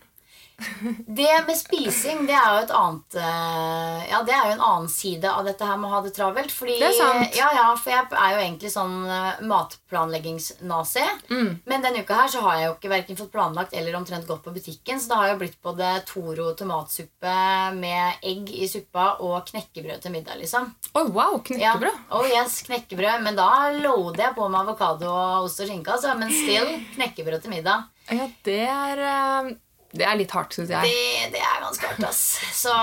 Det 1.07 1.33
med 1.47 1.57
spising, 1.57 2.25
det 2.29 2.35
er 2.37 2.47
jo 2.53 2.61
et 2.63 2.73
annet 2.77 3.15
eh, 3.21 4.01
Ja, 4.11 4.21
det 4.27 4.33
er 4.35 4.47
jo 4.49 4.55
en 4.55 4.63
annen 4.67 4.89
side 4.91 5.29
av 5.29 5.45
dette 5.47 5.65
her 5.65 5.79
med 5.81 5.89
å 5.89 5.93
ha 5.95 6.01
det 6.05 6.13
travelt. 6.15 6.51
Fordi, 6.53 6.77
Det 6.81 6.89
er 6.89 6.97
sant. 6.97 7.37
Ja, 7.37 7.49
ja, 7.55 7.67
for 7.79 7.93
jeg 7.93 8.07
er 8.11 8.35
jo 8.35 8.41
egentlig 8.43 8.71
sånn 8.73 8.95
eh, 9.09 9.41
matplanleggingsnazi. 9.51 11.05
Mm. 11.31 11.49
Men 11.65 11.85
denne 11.85 12.03
uka 12.03 12.19
her 12.21 12.31
så 12.33 12.43
har 12.45 12.59
jeg 12.59 12.67
jo 12.67 12.75
ikke 12.75 12.91
verken 12.93 13.19
fått 13.19 13.31
planlagt 13.33 13.73
eller 13.77 13.97
omtrent 13.99 14.27
gått 14.29 14.43
på 14.45 14.53
butikken. 14.55 14.99
Så 15.01 15.11
det 15.11 15.19
har 15.21 15.31
jo 15.33 15.39
blitt 15.41 15.57
både 15.63 15.93
Toro 16.09 16.51
tomatsuppe 16.57 17.35
med 17.77 18.21
egg 18.27 18.51
i 18.53 18.69
suppa 18.71 19.15
og 19.25 19.47
knekkebrød 19.49 20.03
til 20.03 20.15
middag, 20.15 20.39
liksom. 20.41 20.69
Oh, 20.93 21.07
wow! 21.09 21.39
Ja. 21.49 21.73
Knekkebrød. 21.77 21.99
Oh 22.17 22.27
yes, 22.27 22.61
knekkebrød. 22.67 23.25
Men 23.25 23.39
da 23.39 23.49
loader 23.77 24.27
jeg 24.27 24.37
på 24.37 24.47
med 24.51 24.61
avokado 24.63 25.09
og 25.11 25.49
ost 25.49 25.63
og 25.63 25.69
skinke. 25.71 25.97
Altså. 25.97 26.13
Men 26.19 26.31
still 26.33 26.77
knekkebrød 26.97 27.43
til 27.45 27.55
middag. 27.57 27.89
Ja, 28.11 28.25
det 28.45 28.61
er 28.67 29.03
eh, 29.07 29.51
Det 29.91 30.07
er 30.07 30.19
litt 30.19 30.31
hardt, 30.31 30.55
syns 30.55 30.71
jeg. 30.71 30.87
Det, 30.87 31.31
det 31.35 31.41
er 31.43 31.63
ganske 31.65 31.89
hardt, 31.89 32.03
ass. 32.07 32.21
Så 32.55 32.75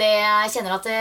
det 0.00 0.12
jeg 0.14 0.52
kjenner 0.54 0.78
at 0.78 0.88
det, 0.88 1.00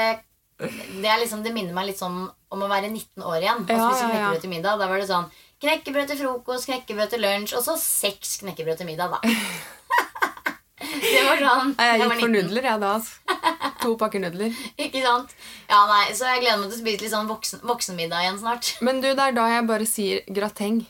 det, 0.59 1.07
er 1.07 1.21
liksom, 1.21 1.43
det 1.45 1.53
minner 1.55 1.75
meg 1.77 1.91
litt 1.91 2.01
sånn 2.01 2.25
om 2.27 2.63
å 2.63 2.69
være 2.71 2.89
19 2.91 3.23
år 3.23 3.39
igjen. 3.41 3.63
Og 3.63 3.69
spise 3.69 4.03
ja, 4.03 4.09
knekkebrød 4.11 4.43
til 4.43 4.53
middag. 4.53 4.81
Da 4.81 4.89
var 4.89 5.01
det 5.01 5.09
sånn 5.09 5.29
knekkebrød 5.63 6.11
til 6.11 6.19
frokost, 6.21 6.67
knekkebrød 6.69 7.13
til 7.13 7.23
lunsj, 7.23 7.55
og 7.57 7.65
så 7.65 7.77
seks 7.81 8.37
knekkebrød 8.43 8.81
til 8.81 8.89
middag, 8.89 9.15
da. 9.15 9.21
det 11.01 11.23
var 11.25 11.41
sånn 11.41 11.73
Jeg 11.81 12.01
gikk 12.03 12.19
for 12.19 12.33
nudler, 12.33 12.67
jeg 12.69 12.83
da. 12.83 12.91
Altså. 12.99 13.37
To 13.81 13.95
pakker 13.99 14.21
nudler. 14.21 14.53
Ikke 14.83 15.01
sant? 15.05 15.33
Ja, 15.69 15.85
nei, 15.89 16.03
Så 16.17 16.27
jeg 16.29 16.43
gleder 16.43 16.61
meg 16.61 16.69
til 16.71 16.77
å 16.77 16.83
spise 16.83 17.05
litt 17.05 17.15
sånn 17.15 17.31
voksen, 17.31 17.63
voksenmiddag 17.67 18.25
igjen 18.25 18.39
snart. 18.43 18.75
Men 18.85 19.01
du, 19.03 19.09
det 19.13 19.31
er 19.31 19.37
da 19.37 19.47
jeg 19.53 19.67
bare 19.69 19.89
sier 19.89 20.23
grateng. 20.33 20.83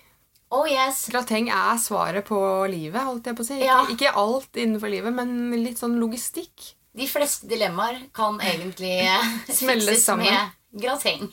Oh 0.50 0.64
yes. 0.70 1.08
Grateng 1.12 1.50
er 1.52 1.76
svaret 1.82 2.24
på 2.30 2.38
livet, 2.72 3.02
holdt 3.04 3.26
jeg 3.28 3.36
på 3.36 3.44
å 3.44 3.48
si. 3.48 3.58
Ikke, 3.60 3.66
Ja. 3.68 3.80
ikke 3.92 4.14
alt 4.16 4.56
innenfor 4.56 4.90
livet, 4.90 5.14
men 5.14 5.52
litt 5.64 5.78
sånn 5.82 5.98
logistikk. 6.00 6.74
De 6.98 7.06
fleste 7.08 7.48
dilemmaer 7.48 8.00
kan 8.16 8.40
egentlig 8.40 8.94
fikses 9.48 10.06
sammen. 10.06 10.26
med 10.32 10.82
grateng. 10.82 11.28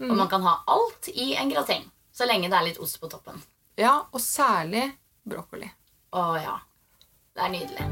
Og 0.00 0.16
man 0.16 0.28
kan 0.28 0.42
ha 0.42 0.58
alt 0.68 1.08
i 1.14 1.34
en 1.40 1.48
grateng. 1.50 1.88
Så 2.12 2.26
lenge 2.28 2.50
det 2.50 2.58
er 2.58 2.66
litt 2.68 2.78
ost 2.84 3.00
på 3.00 3.08
toppen. 3.08 3.40
Ja, 3.80 4.02
og 4.12 4.20
særlig 4.20 4.90
brokkoli. 5.24 5.70
Å 6.12 6.26
ja. 6.42 6.58
Det 7.34 7.42
er 7.46 7.54
nydelig. 7.56 7.86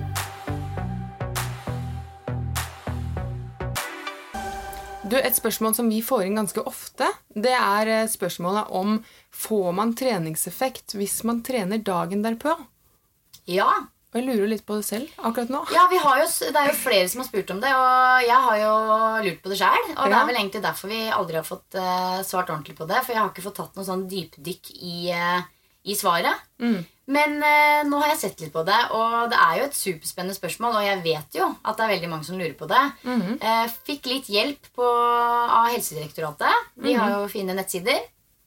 Du, 5.09 5.17
Et 5.17 5.33
spørsmål 5.37 5.73
som 5.75 5.89
vi 5.89 6.03
får 6.05 6.27
inn 6.27 6.37
ganske 6.37 6.61
ofte, 6.69 7.07
det 7.33 7.55
er 7.57 7.89
eh, 7.89 8.09
spørsmålet 8.13 8.69
om 8.77 8.99
får 9.35 9.71
man 9.77 9.95
treningseffekt 9.99 10.97
hvis 10.99 11.21
man 11.29 11.43
trener 11.47 11.83
dagen 11.85 12.25
derpå. 12.25 12.57
Ja. 13.49 13.71
Og 14.09 14.17
jeg 14.17 14.25
lurer 14.25 14.49
litt 14.49 14.65
på 14.65 14.79
det 14.79 14.87
selv 14.89 15.09
akkurat 15.21 15.51
nå. 15.53 15.59
ja 15.75 15.83
vi 15.91 15.99
har 16.01 16.23
jo, 16.23 16.29
det 16.49 16.57
er 16.57 16.71
jo 16.71 16.77
flere 16.81 17.09
som 17.13 17.21
har 17.21 17.29
spurt 17.29 17.51
om 17.53 17.59
det, 17.61 17.73
og 17.77 18.23
jeg 18.25 18.39
har 18.47 18.61
jo 18.63 18.75
lurt 19.27 19.43
på 19.45 19.53
det 19.53 19.59
sjøl. 19.61 19.91
Og 19.99 20.09
det 20.09 20.17
er 20.17 20.31
vel 20.31 20.39
egentlig 20.41 20.63
derfor 20.65 20.93
vi 20.93 21.01
aldri 21.13 21.37
har 21.37 21.45
fått 21.45 21.77
uh, 21.77 22.21
svart 22.25 22.49
ordentlig 22.49 22.79
på 22.79 22.89
det. 22.89 23.03
For 23.05 23.13
jeg 23.13 23.21
har 23.21 23.33
ikke 23.35 23.45
fått 23.45 23.61
tatt 23.61 23.77
noe 23.77 23.85
sånn 23.85 24.07
dypdykk 24.09 24.73
i, 24.79 24.97
uh, 25.13 25.43
i 25.85 25.99
svaret. 25.99 26.49
Men 27.09 27.37
uh, 27.41 27.85
nå 27.89 28.01
har 28.01 28.15
jeg 28.15 28.21
sett 28.23 28.41
litt 28.47 28.53
på 28.57 28.65
det, 28.69 28.81
og 28.97 29.29
det 29.33 29.43
er 29.45 29.61
jo 29.61 29.69
et 29.69 29.77
superspennende 29.77 30.37
spørsmål. 30.41 30.81
Og 30.81 30.89
jeg 30.89 31.05
vet 31.05 31.41
jo 31.43 31.53
at 31.61 31.77
det 31.77 31.85
er 31.85 31.95
veldig 31.99 32.13
mange 32.15 32.29
som 32.31 32.41
lurer 32.41 32.57
på 32.57 32.69
det. 32.69 32.85
Eh, 33.45 33.65
fikk 33.85 34.09
litt 34.09 34.33
hjelp 34.33 34.73
på, 34.77 34.89
av 34.89 35.69
Helsedirektoratet. 35.75 36.73
De 36.81 36.97
har 36.97 37.13
jo 37.19 37.29
fine 37.33 37.57
nettsider. 37.57 38.01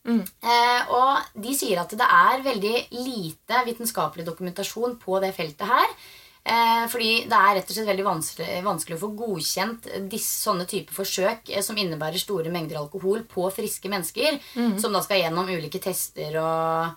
Eh, 0.08 0.96
og 0.96 1.42
de 1.44 1.54
sier 1.54 1.82
at 1.82 1.94
det 1.94 2.08
er 2.08 2.42
veldig 2.48 2.76
lite 2.98 3.62
vitenskapelig 3.68 4.26
dokumentasjon 4.26 4.98
på 5.02 5.20
det 5.22 5.34
feltet 5.38 5.68
her. 5.70 5.96
Eh, 6.42 6.88
fordi 6.90 7.12
det 7.30 7.38
er 7.38 7.54
rett 7.60 7.70
og 7.70 7.76
slett 7.76 7.86
veldig 7.92 8.08
vanskelig, 8.08 8.50
vanskelig 8.66 8.96
å 8.98 9.02
få 9.04 9.12
godkjent 9.20 9.86
disse, 10.10 10.40
sånne 10.42 10.66
typer 10.66 10.96
forsøk 10.96 11.52
eh, 11.54 11.62
som 11.62 11.78
innebærer 11.78 12.18
store 12.18 12.50
mengder 12.50 12.80
alkohol 12.82 13.22
på 13.30 13.46
friske 13.54 13.92
mennesker, 13.94 14.40
som 14.82 14.90
da 14.96 15.04
skal 15.06 15.22
gjennom 15.22 15.52
ulike 15.54 15.78
tester 15.84 16.40
og, 16.42 16.96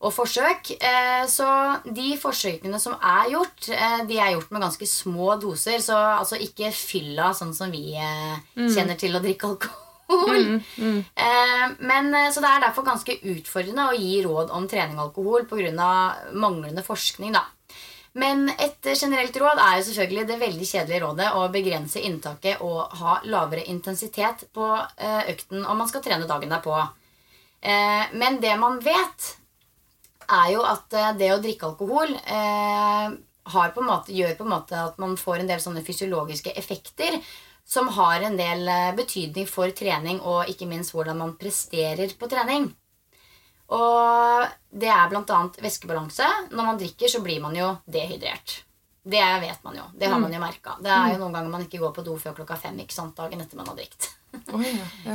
og 0.00 0.14
forsøk. 0.16 0.70
Eh, 0.80 1.26
så 1.28 1.48
de 1.84 2.14
forsøkene 2.16 2.80
som 2.80 2.96
er 2.96 3.28
gjort, 3.34 3.68
eh, 3.76 3.98
de 4.08 4.16
er 4.24 4.32
gjort 4.38 4.56
med 4.56 4.64
ganske 4.64 4.88
små 4.88 5.34
doser. 5.42 5.84
Så 5.84 5.98
altså 5.98 6.40
ikke 6.40 6.72
fylla 6.72 7.34
sånn 7.36 7.52
som 7.52 7.68
vi 7.74 7.92
eh, 7.92 8.40
kjenner 8.72 8.96
til 8.96 9.20
å 9.20 9.20
drikke 9.20 9.52
alkohol. 9.52 9.84
Eh, 11.18 11.66
men, 11.78 12.14
eh, 12.14 12.30
så 12.32 12.42
det 12.42 12.50
er 12.50 12.64
derfor 12.66 12.86
ganske 12.86 13.18
utfordrende 13.32 13.88
å 13.90 13.96
gi 13.98 14.22
råd 14.24 14.52
om 14.54 14.68
trening 14.70 14.98
og 14.98 15.08
alkohol 15.08 15.46
pga. 15.50 15.92
manglende 16.32 16.82
forskning. 16.82 17.32
da. 17.32 17.44
Men 18.12 18.48
et 18.48 18.82
generelt 18.82 19.36
råd 19.36 19.58
er 19.58 19.78
jo 19.78 19.84
selvfølgelig 19.88 20.26
det 20.26 20.38
veldig 20.40 20.66
kjedelige 20.66 21.02
rådet 21.04 21.32
å 21.34 21.48
begrense 21.52 22.00
inntaket 22.00 22.60
og 22.60 22.94
ha 23.00 23.20
lavere 23.24 23.66
intensitet 23.68 24.48
på 24.52 24.66
eh, 24.96 25.28
økten 25.34 25.64
om 25.64 25.78
man 25.78 25.88
skal 25.88 26.02
trene 26.02 26.26
dagen 26.26 26.50
derpå. 26.50 26.78
Eh, 27.60 28.04
men 28.12 28.40
det 28.40 28.56
man 28.58 28.80
vet, 28.80 29.36
er 30.28 30.52
jo 30.52 30.62
at 30.66 30.90
det 31.16 31.30
å 31.32 31.40
drikke 31.40 31.70
alkohol 31.70 32.10
har 33.48 33.70
på 33.72 33.80
måte, 33.80 34.12
gjør 34.12 34.34
på 34.36 34.44
en 34.44 34.52
måte 34.52 34.76
at 34.76 34.98
man 35.00 35.14
får 35.16 35.40
en 35.40 35.48
del 35.48 35.62
sånne 35.62 35.80
fysiologiske 35.86 36.52
effekter 36.52 37.16
som 37.68 37.88
har 37.92 38.24
en 38.24 38.36
del 38.38 38.68
eh, 38.68 38.94
betydning 38.96 39.48
for 39.48 39.70
trening 39.76 40.22
og 40.24 40.48
ikke 40.48 40.68
minst 40.70 40.94
hvordan 40.96 41.18
man 41.20 41.34
presterer 41.40 42.14
på 42.18 42.30
trening. 42.30 42.70
Og 43.76 44.46
det 44.72 44.88
er 44.88 45.10
bl.a. 45.12 45.40
væskebalanse. 45.60 46.28
Når 46.50 46.64
man 46.64 46.78
drikker, 46.80 47.10
så 47.12 47.20
blir 47.20 47.42
man 47.44 47.56
jo 47.56 47.74
dehydrert. 47.84 48.62
Det 49.08 49.24
vet 49.42 49.64
man 49.64 49.76
jo. 49.76 49.84
Det 49.92 50.08
har 50.08 50.20
man 50.20 50.32
jo 50.32 50.40
merka. 50.40 50.78
Det 50.80 50.92
er 50.92 51.12
jo 51.12 51.20
noen 51.20 51.36
ganger 51.36 51.52
man 51.52 51.66
ikke 51.66 51.80
går 51.80 51.92
på 51.96 52.04
do 52.04 52.16
før 52.20 52.36
klokka 52.40 52.56
fem 52.60 52.80
ikke 52.80 52.96
sant, 52.96 53.16
dagen 53.16 53.44
etter 53.44 53.60
man 53.60 53.68
har 53.70 53.76
drikt. 53.76 54.10
Oi, 54.28 54.68
ja, 54.68 54.86
ja. 55.04 55.14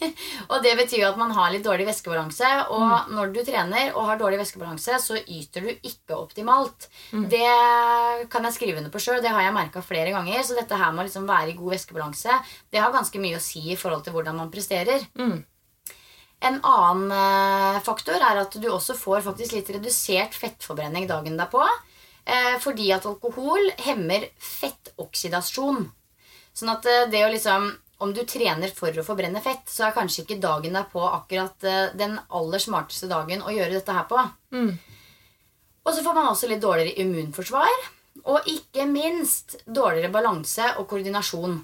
Og 0.52 0.62
det 0.62 0.72
betyr 0.78 1.00
jo 1.00 1.08
at 1.10 1.18
man 1.18 1.32
har 1.34 1.50
litt 1.50 1.64
dårlig 1.66 1.86
væskebalanse. 1.88 2.50
Og 2.74 3.12
når 3.14 3.32
du 3.34 3.40
trener 3.46 3.92
og 3.92 4.06
har 4.08 4.20
dårlig 4.20 4.40
væskebalanse, 4.42 4.98
så 5.02 5.18
yter 5.20 5.66
du 5.66 5.70
ikke 5.74 6.18
optimalt. 6.18 6.88
Det 7.10 7.46
kan 8.32 8.46
jeg 8.46 8.56
skrive 8.56 8.82
under 8.82 8.92
på 8.94 9.02
sjøl. 9.02 9.22
Det 9.22 9.32
har 9.34 9.46
jeg 9.46 9.56
merka 9.56 9.82
flere 9.84 10.14
ganger. 10.14 10.42
Så 10.46 10.58
dette 10.58 10.78
her 10.78 10.92
med 10.94 11.04
å 11.04 11.08
liksom 11.08 11.26
være 11.30 11.54
i 11.54 11.56
god 11.58 11.74
væskebalanse, 11.76 12.38
det 12.70 12.82
har 12.82 12.94
ganske 12.94 13.22
mye 13.22 13.38
å 13.38 13.42
si 13.42 13.64
i 13.72 13.78
forhold 13.78 14.06
til 14.06 14.14
hvordan 14.16 14.38
man 14.38 14.52
presterer. 14.54 15.08
En 16.42 16.58
annen 16.66 17.12
eh, 17.14 17.80
faktor 17.86 18.18
er 18.18 18.40
at 18.40 18.56
du 18.58 18.66
også 18.70 18.96
får 18.98 19.22
faktisk 19.28 19.54
litt 19.54 19.70
redusert 19.76 20.34
fettforbrenning 20.34 21.06
dagen 21.10 21.38
derpå. 21.38 21.62
Eh, 22.24 22.56
fordi 22.62 22.90
at 22.94 23.06
alkohol 23.06 23.70
hemmer 23.82 24.26
fettoksidasjon. 24.42 25.86
Sånn 26.54 26.72
at 26.74 26.86
eh, 26.90 27.06
det 27.10 27.22
å 27.26 27.30
liksom 27.32 27.70
Om 28.02 28.12
du 28.16 28.24
trener 28.26 28.72
for 28.74 28.94
å 28.98 29.04
forbrenne 29.06 29.40
fett, 29.44 29.64
så 29.70 29.86
er 29.86 29.96
kanskje 29.96 30.24
ikke 30.24 30.40
dagen 30.42 30.74
derpå 30.74 31.02
akkurat 31.06 31.66
eh, 31.68 31.92
den 31.98 32.16
aller 32.34 32.62
smarteste 32.62 33.10
dagen 33.10 33.44
å 33.46 33.54
gjøre 33.54 33.78
dette 33.78 33.94
her 33.94 34.08
på. 34.10 34.18
Og 35.82 35.94
så 35.94 36.02
får 36.04 36.16
man 36.18 36.30
også 36.30 36.50
litt 36.50 36.62
dårligere 36.62 36.98
immunforsvar. 37.02 37.90
Og 38.28 38.48
ikke 38.50 38.86
minst 38.90 39.56
dårligere 39.66 40.12
balanse 40.14 40.74
og 40.78 40.86
koordinasjon. 40.90 41.56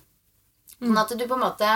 Sånn 0.79 1.01
at 1.03 1.15
du 1.19 1.25
på 1.27 1.37
en 1.37 1.45
måte 1.45 1.71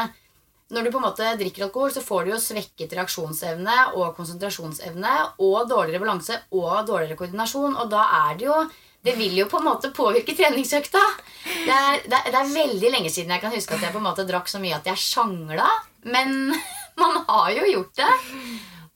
når 0.72 0.86
du 0.86 0.92
på 0.94 1.00
en 1.02 1.04
måte 1.04 1.26
drikker 1.36 1.66
alkohol, 1.66 1.90
så 1.92 2.00
får 2.00 2.24
du 2.24 2.30
jo 2.32 2.38
svekket 2.40 2.94
reaksjonsevne 2.96 3.74
og 3.98 4.14
konsentrasjonsevne 4.16 5.10
og 5.44 5.66
dårligere 5.68 6.00
balanse 6.00 6.38
og 6.56 6.86
dårligere 6.88 7.18
koordinasjon. 7.18 7.76
Og 7.76 7.90
da 7.92 8.06
er 8.22 8.38
det 8.40 8.46
jo 8.46 8.56
Det 9.02 9.16
vil 9.18 9.34
jo 9.34 9.48
på 9.50 9.58
en 9.58 9.66
måte 9.66 9.90
påvirke 9.94 10.34
treningsøkta. 10.38 11.00
Det 11.42 11.74
er, 11.74 12.02
det, 12.06 12.20
det 12.28 12.38
er 12.38 12.52
veldig 12.54 12.90
lenge 12.94 13.10
siden 13.10 13.34
jeg 13.34 13.42
kan 13.42 13.54
huske 13.54 13.74
at 13.74 13.82
jeg 13.82 13.94
på 13.94 13.98
en 13.98 14.06
måte 14.06 14.26
drakk 14.28 14.50
så 14.50 14.60
mye 14.62 14.76
at 14.78 14.86
jeg 14.86 15.02
sjangla. 15.02 15.66
Men 16.06 16.52
man 17.02 17.24
har 17.26 17.50
jo 17.56 17.66
gjort 17.72 17.98
det. 17.98 18.12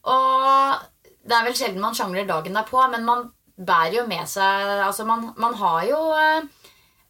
Og 0.06 0.84
det 1.26 1.34
er 1.34 1.48
vel 1.48 1.58
sjelden 1.58 1.82
man 1.82 1.96
sjangler 1.98 2.28
dagen 2.28 2.54
derpå, 2.54 2.84
men 2.92 3.06
man 3.06 3.26
bærer 3.56 4.02
jo 4.02 4.06
med 4.06 4.28
seg 4.28 4.84
Altså, 4.84 5.06
man, 5.08 5.30
man 5.40 5.54
har 5.58 5.82
jo 5.88 6.00
eh, 6.14 6.46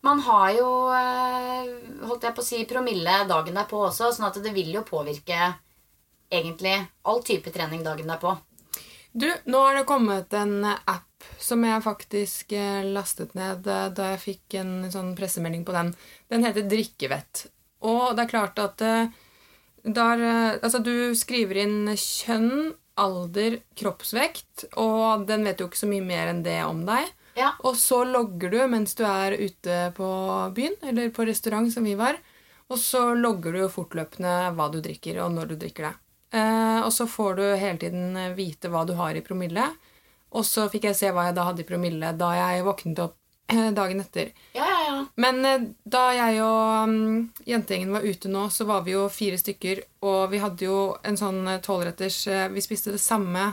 man 0.06 0.20
har 0.22 0.50
jo 0.54 0.66
eh, 0.94 1.70
holdt 2.06 2.26
jeg 2.28 2.34
på 2.36 2.42
å 2.42 2.46
si, 2.46 2.60
promille 2.70 3.24
dagen 3.26 3.56
derpå 3.58 3.80
også, 3.88 4.12
sånn 4.14 4.28
at 4.28 4.38
det 4.44 4.52
vil 4.54 4.70
jo 4.76 4.84
påvirke 4.86 5.50
egentlig 6.30 6.76
all 7.02 7.22
type 7.26 7.50
trening 7.54 7.82
dagen 7.86 8.08
derpå. 8.10 8.36
Du, 9.16 9.26
nå 9.50 9.62
har 9.64 9.78
det 9.78 9.86
kommet 9.88 10.32
en 10.36 10.60
app 10.66 11.15
som 11.42 11.64
jeg 11.66 11.84
faktisk 11.84 12.54
eh, 12.56 12.86
lastet 12.94 13.34
ned 13.38 13.66
eh, 13.66 13.88
da 13.94 14.12
jeg 14.12 14.22
fikk 14.22 14.56
en 14.60 14.72
sånn 14.92 15.14
pressemelding 15.18 15.64
på 15.66 15.74
den. 15.76 15.92
Den 16.32 16.46
heter 16.46 16.66
Drikkevett. 16.70 17.46
Og 17.86 18.16
det 18.16 18.26
er 18.26 18.32
klart 18.32 18.60
at 18.62 18.82
eh, 18.84 19.12
der, 19.86 20.24
altså 20.56 20.80
du 20.82 21.14
skriver 21.14 21.62
inn 21.62 21.92
kjønn, 21.94 22.74
alder, 22.96 23.60
kroppsvekt, 23.76 24.70
og 24.80 25.26
den 25.28 25.44
vet 25.46 25.60
jo 25.60 25.68
ikke 25.68 25.82
så 25.84 25.88
mye 25.90 26.04
mer 26.04 26.32
enn 26.32 26.42
det 26.46 26.58
om 26.64 26.80
deg. 26.88 27.12
Ja. 27.36 27.52
Og 27.68 27.76
så 27.76 28.00
logger 28.08 28.50
du 28.50 28.62
mens 28.72 28.96
du 28.96 29.04
er 29.06 29.36
ute 29.36 29.90
på 29.96 30.08
byen, 30.56 30.78
eller 30.88 31.12
på 31.14 31.26
restaurant 31.28 31.68
som 31.72 31.84
vi 31.84 31.94
var. 31.98 32.16
Og 32.72 32.80
så 32.82 33.12
logger 33.14 33.54
du 33.54 33.68
fortløpende 33.70 34.32
hva 34.56 34.70
du 34.72 34.80
drikker, 34.82 35.20
og 35.22 35.36
når 35.36 35.52
du 35.52 35.58
drikker 35.60 35.90
det. 35.90 35.94
Eh, 36.40 36.80
og 36.82 36.90
så 36.92 37.06
får 37.06 37.36
du 37.38 37.44
hele 37.54 37.78
tiden 37.78 38.16
vite 38.34 38.72
hva 38.72 38.82
du 38.88 38.96
har 38.98 39.14
i 39.14 39.22
promille. 39.24 39.68
Og 40.34 40.44
så 40.46 40.66
fikk 40.72 40.88
jeg 40.90 40.98
se 40.98 41.12
hva 41.14 41.28
jeg 41.28 41.36
da 41.36 41.46
hadde 41.46 41.62
i 41.62 41.68
promille 41.68 42.10
da 42.18 42.32
jeg 42.36 42.66
våknet 42.66 43.04
opp 43.04 43.16
dagen 43.78 44.00
etter. 44.02 44.32
Ja, 44.56 44.66
ja, 44.66 44.80
ja. 44.88 44.96
Men 45.22 45.44
eh, 45.46 45.68
da 45.84 46.08
jeg 46.16 46.40
og 46.42 46.88
um, 46.90 46.96
jentegjengen 47.46 47.94
var 47.94 48.06
ute 48.06 48.30
nå, 48.32 48.48
så 48.50 48.66
var 48.66 48.82
vi 48.86 48.96
jo 48.96 49.06
fire 49.12 49.38
stykker, 49.38 49.84
og 50.06 50.32
vi 50.32 50.42
hadde 50.42 50.66
jo 50.66 50.80
en 51.06 51.18
sånn 51.20 51.44
eh, 51.52 51.62
tolvretters 51.62 52.18
eh, 52.32 52.48
Vi 52.54 52.64
spiste 52.64 52.96
det 52.96 53.02
samme 53.02 53.52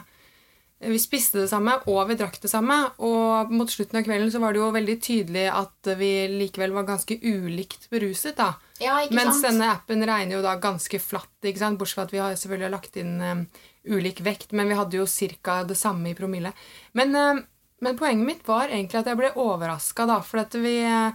vi 0.84 0.98
spiste 1.00 1.40
det 1.40 1.48
samme, 1.48 1.78
og 1.88 2.10
vi 2.10 2.18
drakk 2.20 2.40
det 2.44 2.50
samme. 2.52 2.76
Og 3.08 3.52
mot 3.54 3.70
slutten 3.72 4.02
av 4.02 4.04
kvelden 4.04 4.32
så 4.34 4.42
var 4.44 4.52
det 4.52 4.60
jo 4.60 4.72
veldig 4.76 4.96
tydelig 5.00 5.46
at 5.56 5.92
vi 6.00 6.12
likevel 6.28 6.74
var 6.76 6.88
ganske 6.90 7.16
ulikt 7.24 7.88
beruset. 7.94 8.36
da. 8.36 8.54
Ja, 8.84 9.00
Mens 9.15 9.39
sant? 9.39 9.48
denne 9.48 9.72
appen 9.74 10.04
regner 10.06 10.38
jo 10.38 10.41
da 10.43 10.56
ganske 10.62 11.00
flatt, 11.00 11.32
ikke 11.43 11.62
sant? 11.62 11.80
bortsett 11.80 11.96
fra 11.98 12.06
at 12.08 12.13
vi 12.13 12.22
har 12.22 12.36
selvfølgelig 12.36 12.72
lagt 12.74 12.98
inn 13.00 13.13
um, 13.22 13.43
ulik 13.88 14.19
vekt, 14.26 14.52
men 14.52 14.67
vi 14.72 14.78
hadde 14.80 15.00
jo 15.00 15.06
ca. 15.41 15.62
det 15.67 15.78
samme 15.80 16.12
i 16.12 16.15
promille. 16.17 16.54
Men, 16.93 17.15
eh, 17.15 17.43
Men 17.84 17.98
poenget 18.00 18.26
mitt 18.26 18.48
var 18.48 18.69
egentlig 18.72 19.02
at 19.02 19.08
jeg 19.12 19.17
ble 19.19 19.34
overraska, 19.36 20.06
da. 20.08 20.22
For 20.24 20.39
at 20.39 20.54
vi 20.56 20.78
uh, 20.88 21.12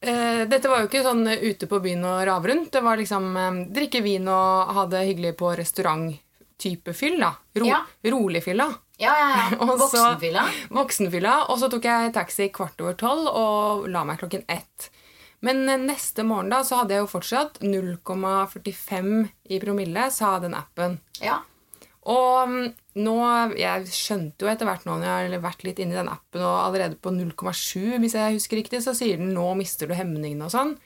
Dette 0.00 0.68
var 0.68 0.82
jo 0.82 0.88
ikke 0.88 1.00
sånn 1.04 1.24
ute 1.28 1.66
på 1.68 1.78
byen 1.80 2.04
og 2.04 2.26
rave 2.28 2.48
rundt. 2.50 2.72
Det 2.72 2.82
var 2.84 2.96
liksom 3.00 3.30
um, 3.36 3.58
drikke 3.72 4.02
vin 4.04 4.28
og 4.28 4.74
ha 4.76 4.84
det 4.88 5.00
hyggelig 5.08 5.34
på 5.40 5.54
restaurant-type 5.56 6.92
fyll, 6.96 7.18
da. 7.20 7.34
Ro, 7.56 7.66
Ja. 7.66 7.80
Rolig 8.04 8.44
fylla. 8.44 8.68
Ja, 9.00 9.14
ja, 9.16 9.28
ja. 9.50 9.66
Voksenfylla. 9.80 10.44
Voksenfylla. 10.76 11.34
Og 11.48 11.58
så 11.60 11.70
tok 11.72 11.84
jeg 11.88 12.12
taxi 12.12 12.50
kvart 12.52 12.80
over 12.84 12.96
tolv 13.00 13.28
og 13.32 13.88
la 13.88 14.04
meg 14.04 14.20
klokken 14.20 14.44
ett. 14.48 14.90
Men 15.46 15.68
eh, 15.68 15.80
neste 15.80 16.24
morgen 16.26 16.52
da, 16.52 16.62
så 16.66 16.82
hadde 16.82 16.96
jeg 16.96 17.04
jo 17.04 17.12
fortsatt 17.14 17.60
0,45 17.64 19.14
i 19.50 19.60
promille, 19.62 20.10
sa 20.12 20.34
den 20.42 20.56
appen. 20.58 20.98
Ja. 21.22 21.40
Og 22.10 22.48
mm, 22.48 22.68
nå, 23.04 23.16
Jeg 23.60 23.88
skjønte 23.92 24.46
jo 24.46 24.50
etter 24.50 24.68
hvert 24.68 24.86
nå 24.88 24.96
når 24.98 25.06
jeg 25.06 25.32
har 25.34 25.42
vært 25.44 25.64
litt 25.66 25.80
inni 25.82 25.96
den 25.96 26.10
appen, 26.12 26.44
og 26.44 26.58
allerede 26.64 26.98
på 27.00 27.12
0,7, 27.14 27.98
hvis 28.00 28.16
jeg 28.16 28.36
husker 28.36 28.60
riktig, 28.60 28.82
så 28.84 28.96
sier 28.96 29.20
den 29.20 29.34
'nå 29.36 29.52
mister 29.58 29.90
du 29.90 29.94
hemningene' 29.96 30.48
og 30.48 30.54
sånn. 30.54 30.76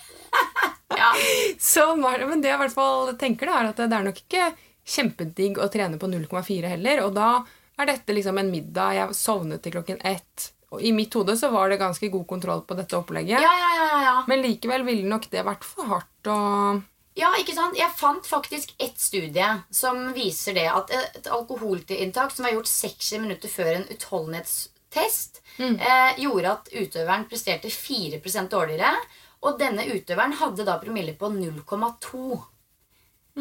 ja. 1.00 1.12
Så. 1.58 1.92
Men 1.98 2.42
det 2.42 2.52
jeg 2.52 2.58
i 2.58 2.62
hvert 2.64 2.76
fall 2.76 3.14
tenker, 3.18 3.50
da, 3.50 3.58
er 3.60 3.72
at 3.72 3.82
det 3.82 3.96
er 3.96 4.06
nok 4.06 4.22
ikke 4.22 4.52
kjempedigg 4.90 5.58
å 5.60 5.70
trene 5.72 5.98
på 6.00 6.08
0,4 6.10 6.74
heller. 6.74 7.04
Og 7.06 7.14
da 7.18 7.42
er 7.80 7.90
dette 7.90 8.14
liksom 8.14 8.38
en 8.40 8.50
middag. 8.52 8.96
Jeg 8.96 9.18
sovnet 9.18 9.62
til 9.64 9.76
klokken 9.76 10.00
ett. 10.06 10.50
I 10.78 10.92
mitt 10.94 11.14
hode 11.18 11.34
så 11.36 11.48
var 11.50 11.68
det 11.68 11.80
ganske 11.80 12.08
god 12.12 12.26
kontroll 12.30 12.60
på 12.62 12.76
dette 12.78 12.94
opplegget. 12.94 13.42
Ja, 13.42 13.50
ja, 13.58 13.70
ja, 13.74 14.02
ja. 14.04 14.12
Men 14.30 14.42
likevel 14.44 14.84
ville 14.86 15.08
nok 15.10 15.26
det 15.32 15.42
vært 15.46 15.64
for 15.66 15.88
hardt 15.90 16.30
å 16.30 16.36
Ja, 17.18 17.32
ikke 17.40 17.56
sant? 17.56 17.74
Jeg 17.76 17.90
fant 17.98 18.26
faktisk 18.26 18.70
ett 18.78 18.98
studie 19.02 19.48
som 19.74 20.12
viser 20.14 20.54
det 20.54 20.68
at 20.70 20.92
et 20.94 21.26
alkoholinntak 21.26 22.30
som 22.30 22.46
var 22.46 22.54
gjort 22.54 22.70
60 22.70 23.24
minutter 23.24 23.50
før 23.50 23.72
en 23.74 23.88
utholdenhetstest, 23.90 25.40
eh, 25.58 26.12
gjorde 26.22 26.52
at 26.52 26.70
utøveren 26.70 27.26
presterte 27.28 27.68
4% 27.68 28.48
dårligere. 28.54 28.94
Og 29.42 29.58
denne 29.58 29.84
utøveren 29.90 30.32
hadde 30.38 30.64
da 30.64 30.78
promille 30.78 31.16
på 31.18 31.28
0,2. 31.34 32.44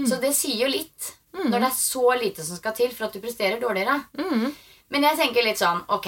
Så 0.08 0.20
det 0.22 0.34
sier 0.36 0.66
jo 0.66 0.72
litt. 0.72 1.14
Når 1.34 1.60
det 1.60 1.68
er 1.70 1.76
så 1.78 2.06
lite 2.20 2.44
som 2.44 2.58
skal 2.58 2.74
til 2.74 2.90
for 2.92 3.06
at 3.06 3.14
du 3.14 3.20
presterer 3.22 3.60
dårligere. 3.62 4.00
Men 4.90 5.04
jeg 5.04 5.18
tenker 5.18 5.44
litt 5.46 5.60
sånn 5.62 5.84
Ok, 5.94 6.08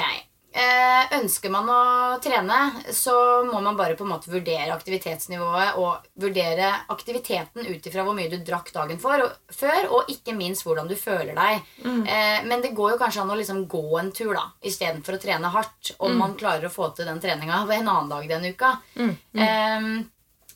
eh, 0.51 1.17
ønsker 1.17 1.51
man 1.53 1.69
å 1.71 1.81
trene, 2.23 2.59
så 2.95 3.13
må 3.47 3.61
man 3.63 3.77
bare 3.79 3.95
på 3.99 4.05
en 4.05 4.11
måte 4.13 4.31
vurdere 4.31 4.73
aktivitetsnivået 4.75 5.79
og 5.81 6.07
vurdere 6.21 6.71
aktiviteten 6.93 7.67
ut 7.67 7.87
ifra 7.87 8.05
hvor 8.07 8.17
mye 8.17 8.31
du 8.31 8.37
drakk 8.45 8.71
dagen 8.75 8.99
for, 9.01 9.25
og, 9.25 9.53
før, 9.55 9.89
og 9.97 10.11
ikke 10.11 10.35
minst 10.37 10.65
hvordan 10.67 10.89
du 10.91 10.95
føler 10.99 11.35
deg. 11.37 11.67
Eh, 12.05 12.39
men 12.47 12.63
det 12.63 12.75
går 12.77 12.95
jo 12.95 13.01
kanskje 13.01 13.25
an 13.25 13.33
å 13.33 13.39
liksom 13.39 13.65
gå 13.71 13.85
en 13.99 14.11
tur 14.15 14.33
da 14.37 14.47
istedenfor 14.67 15.17
å 15.17 15.21
trene 15.23 15.53
hardt. 15.53 15.93
Om 15.99 16.17
man 16.19 16.37
klarer 16.39 16.67
å 16.67 16.73
få 16.73 16.91
til 16.95 17.07
den 17.09 17.21
treninga 17.23 17.63
en 17.65 17.87
annen 17.87 18.11
dag 18.11 18.27
den 18.29 18.49
uka. 18.51 18.75
Eh, 18.97 19.91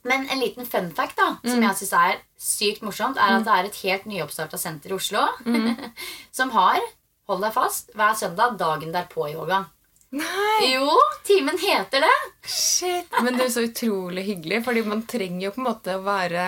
men 0.06 0.28
en 0.30 0.40
liten 0.40 0.68
fun 0.70 0.92
fact 0.94 1.18
da, 1.18 1.32
som 1.42 1.64
jeg 1.64 1.78
synes 1.80 1.94
er 1.98 2.20
sykt 2.38 2.84
morsomt, 2.86 3.18
er 3.18 3.40
at 3.40 3.48
det 3.48 3.54
er 3.56 3.70
et 3.70 3.80
helt 3.88 4.04
nyoppstarta 4.06 4.60
senter 4.62 4.94
i 4.94 4.98
Oslo 5.00 5.24
som 6.38 6.52
har, 6.54 6.78
hold 7.26 7.42
deg 7.42 7.56
fast, 7.56 7.90
hver 7.98 8.14
søndag 8.14 8.60
dagen 8.60 8.94
derpå-yoga. 8.94 9.64
Nei! 10.16 10.70
Jo, 10.74 10.88
timen 11.28 11.58
heter 11.60 12.06
det. 12.06 12.14
Shit! 12.48 13.12
Men 13.24 13.36
det 13.38 13.50
er 13.50 13.52
så 13.56 13.66
utrolig 13.68 14.24
hyggelig, 14.30 14.62
fordi 14.68 14.84
man 14.88 15.02
trenger 15.10 15.50
jo 15.50 15.52
på 15.58 15.62
en 15.64 15.68
måte 15.68 15.98
å 15.98 16.04
være 16.06 16.46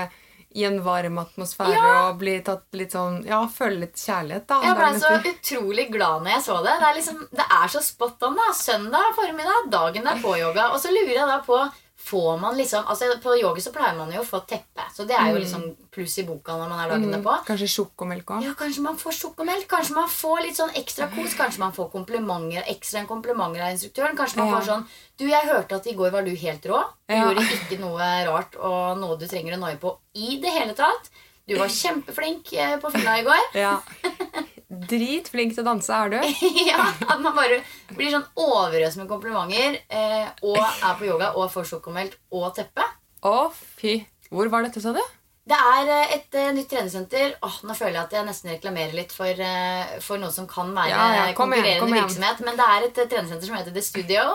i 0.58 0.64
en 0.66 0.78
varm 0.82 1.18
atmosfære 1.22 1.74
Ja. 1.76 1.90
og 2.08 2.16
bli 2.22 2.38
tatt 2.42 2.64
litt 2.80 2.94
sånn 2.96 3.18
Ja, 3.28 3.42
føle 3.52 3.82
litt 3.84 4.00
kjærlighet, 4.00 4.48
da. 4.50 4.62
Jeg 4.64 4.78
ble 4.80 4.92
så 5.04 5.12
utrolig 5.34 5.86
glad 5.92 6.24
når 6.24 6.32
jeg 6.38 6.46
så 6.48 6.56
det. 6.64 6.78
Det 6.80 6.88
er, 6.88 6.96
liksom, 7.02 7.20
det 7.42 7.46
er 7.60 7.68
så 7.76 7.82
spot 7.84 8.24
on. 8.30 8.40
da 8.40 8.48
Søndag 8.58 9.12
formiddag, 9.20 9.68
dagen 9.76 10.08
derpå-yoga. 10.08 10.72
Og 10.74 10.80
så 10.82 10.90
lurer 10.96 11.14
jeg 11.20 11.28
da 11.28 11.38
på 11.46 11.60
Får 11.98 12.38
man 12.40 12.56
liksom 12.58 12.86
altså 12.88 13.08
På 13.24 13.34
yoga 13.36 13.60
så 13.62 13.72
pleier 13.74 13.96
man 13.98 14.12
jo 14.14 14.22
å 14.22 14.26
få 14.26 14.40
teppe. 14.48 14.84
Så 14.96 15.04
det 15.10 15.16
er 15.18 15.32
jo 15.34 15.40
liksom 15.42 15.64
pluss 15.92 16.18
i 16.22 16.24
boka 16.28 16.54
når 16.56 16.70
man 16.70 16.80
er 16.84 16.92
dagene 16.94 17.20
på. 17.26 17.34
Kanskje 17.48 17.68
sjokomelk 17.74 18.30
òg. 18.36 18.44
Ja, 18.46 18.54
Kanskje 18.60 18.84
man 18.86 19.00
får 19.02 19.16
sjokomelk, 19.18 19.66
kanskje 19.68 19.96
man 19.98 20.08
får 20.14 20.42
litt 20.46 20.60
sånn 20.60 20.76
ekstra 20.78 21.08
kos. 21.16 21.34
Kanskje 21.40 21.60
man 21.66 21.74
får 21.74 21.90
komplimenter, 21.92 22.64
ekstra 22.70 23.02
komplimenter 23.10 23.66
av 23.66 23.74
instruktøren. 23.74 24.16
Kanskje 24.16 24.38
man 24.38 24.48
Ja. 24.48 24.60
får 24.60 24.68
sånn 24.70 24.86
Du, 25.18 25.26
jeg 25.28 25.48
hørte 25.50 25.76
at 25.76 25.88
i 25.88 25.94
går 25.98 26.12
var 26.12 26.22
du 26.24 26.36
helt 26.36 26.66
rå. 26.70 26.84
Du 27.10 27.16
Ja. 27.16 27.26
gjorde 27.26 27.48
ikke 27.58 27.80
noe 27.82 28.26
rart 28.30 28.56
og 28.62 28.98
noe 29.02 29.18
du 29.18 29.26
trenger 29.28 29.58
å 29.58 29.60
noie 29.60 29.78
på 29.82 29.98
i 30.14 30.38
det 30.40 30.52
hele 30.54 30.74
tatt. 30.76 31.10
Du 31.48 31.56
var 31.58 31.68
kjempeflink 31.82 32.54
eh, 32.54 32.78
på 32.78 32.92
fylla 32.92 33.18
i 33.20 33.24
går. 33.24 33.54
Ja. 33.56 33.80
Dritflink 34.68 35.54
til 35.56 35.64
å 35.64 35.68
danse 35.70 35.96
er 35.96 36.12
du. 36.12 36.18
ja, 36.70 36.90
At 37.08 37.22
man 37.24 37.36
bare 37.38 37.62
blir 37.96 38.12
sånn 38.12 38.26
overøst 38.36 39.00
med 39.00 39.08
komplimenter 39.08 39.78
eh, 39.88 40.28
og 40.44 40.60
er 40.60 40.98
på 41.00 41.08
yoga 41.08 41.32
og 41.40 41.48
får 41.54 41.70
sjokomelk 41.72 42.18
og 42.36 42.50
teppe. 42.58 42.84
Å, 43.24 43.48
fy. 43.80 44.02
Hvor 44.28 44.52
var 44.52 44.68
dette, 44.68 44.84
sa 44.84 44.92
du? 44.96 45.00
Det 45.48 45.56
er 45.56 45.90
eh, 45.94 46.14
et 46.18 46.36
uh, 46.36 46.50
nytt 46.52 46.68
treningssenter. 46.68 47.38
Oh, 47.48 47.62
nå 47.64 47.76
føler 47.78 47.96
jeg 47.96 48.04
at 48.10 48.16
jeg 48.18 48.28
nesten 48.28 48.52
reklamerer 48.52 48.98
litt 48.98 49.14
for, 49.16 49.32
uh, 49.32 49.94
for 50.04 50.20
noe 50.20 50.34
som 50.36 50.50
kan 50.52 50.74
være 50.76 50.92
Ja, 50.92 51.06
ja, 51.16 51.28
konkurrerende 51.38 51.88
igjen. 51.88 52.02
virksomhet. 52.02 52.44
Men 52.44 52.60
det 52.60 52.66
er 52.68 52.88
et 52.90 53.00
uh, 53.00 53.06
treningssenter 53.08 53.48
som 53.48 53.56
heter 53.56 53.76
The 53.78 53.86
Studio. 53.86 54.26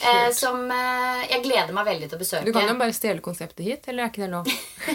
Eh, 0.00 0.30
som 0.34 0.64
eh, 0.70 1.24
jeg 1.28 1.42
gleder 1.44 1.74
meg 1.76 1.84
veldig 1.86 2.06
til 2.08 2.16
å 2.16 2.20
besøke. 2.22 2.46
Du 2.48 2.54
kan 2.54 2.66
jo 2.66 2.74
bare 2.80 2.94
stjele 2.96 3.22
konseptet 3.22 3.60
hit, 3.66 3.84
eller 3.90 4.06
er 4.06 4.10
ikke 4.10 4.24
det 4.24 4.30
lov? 4.32 4.48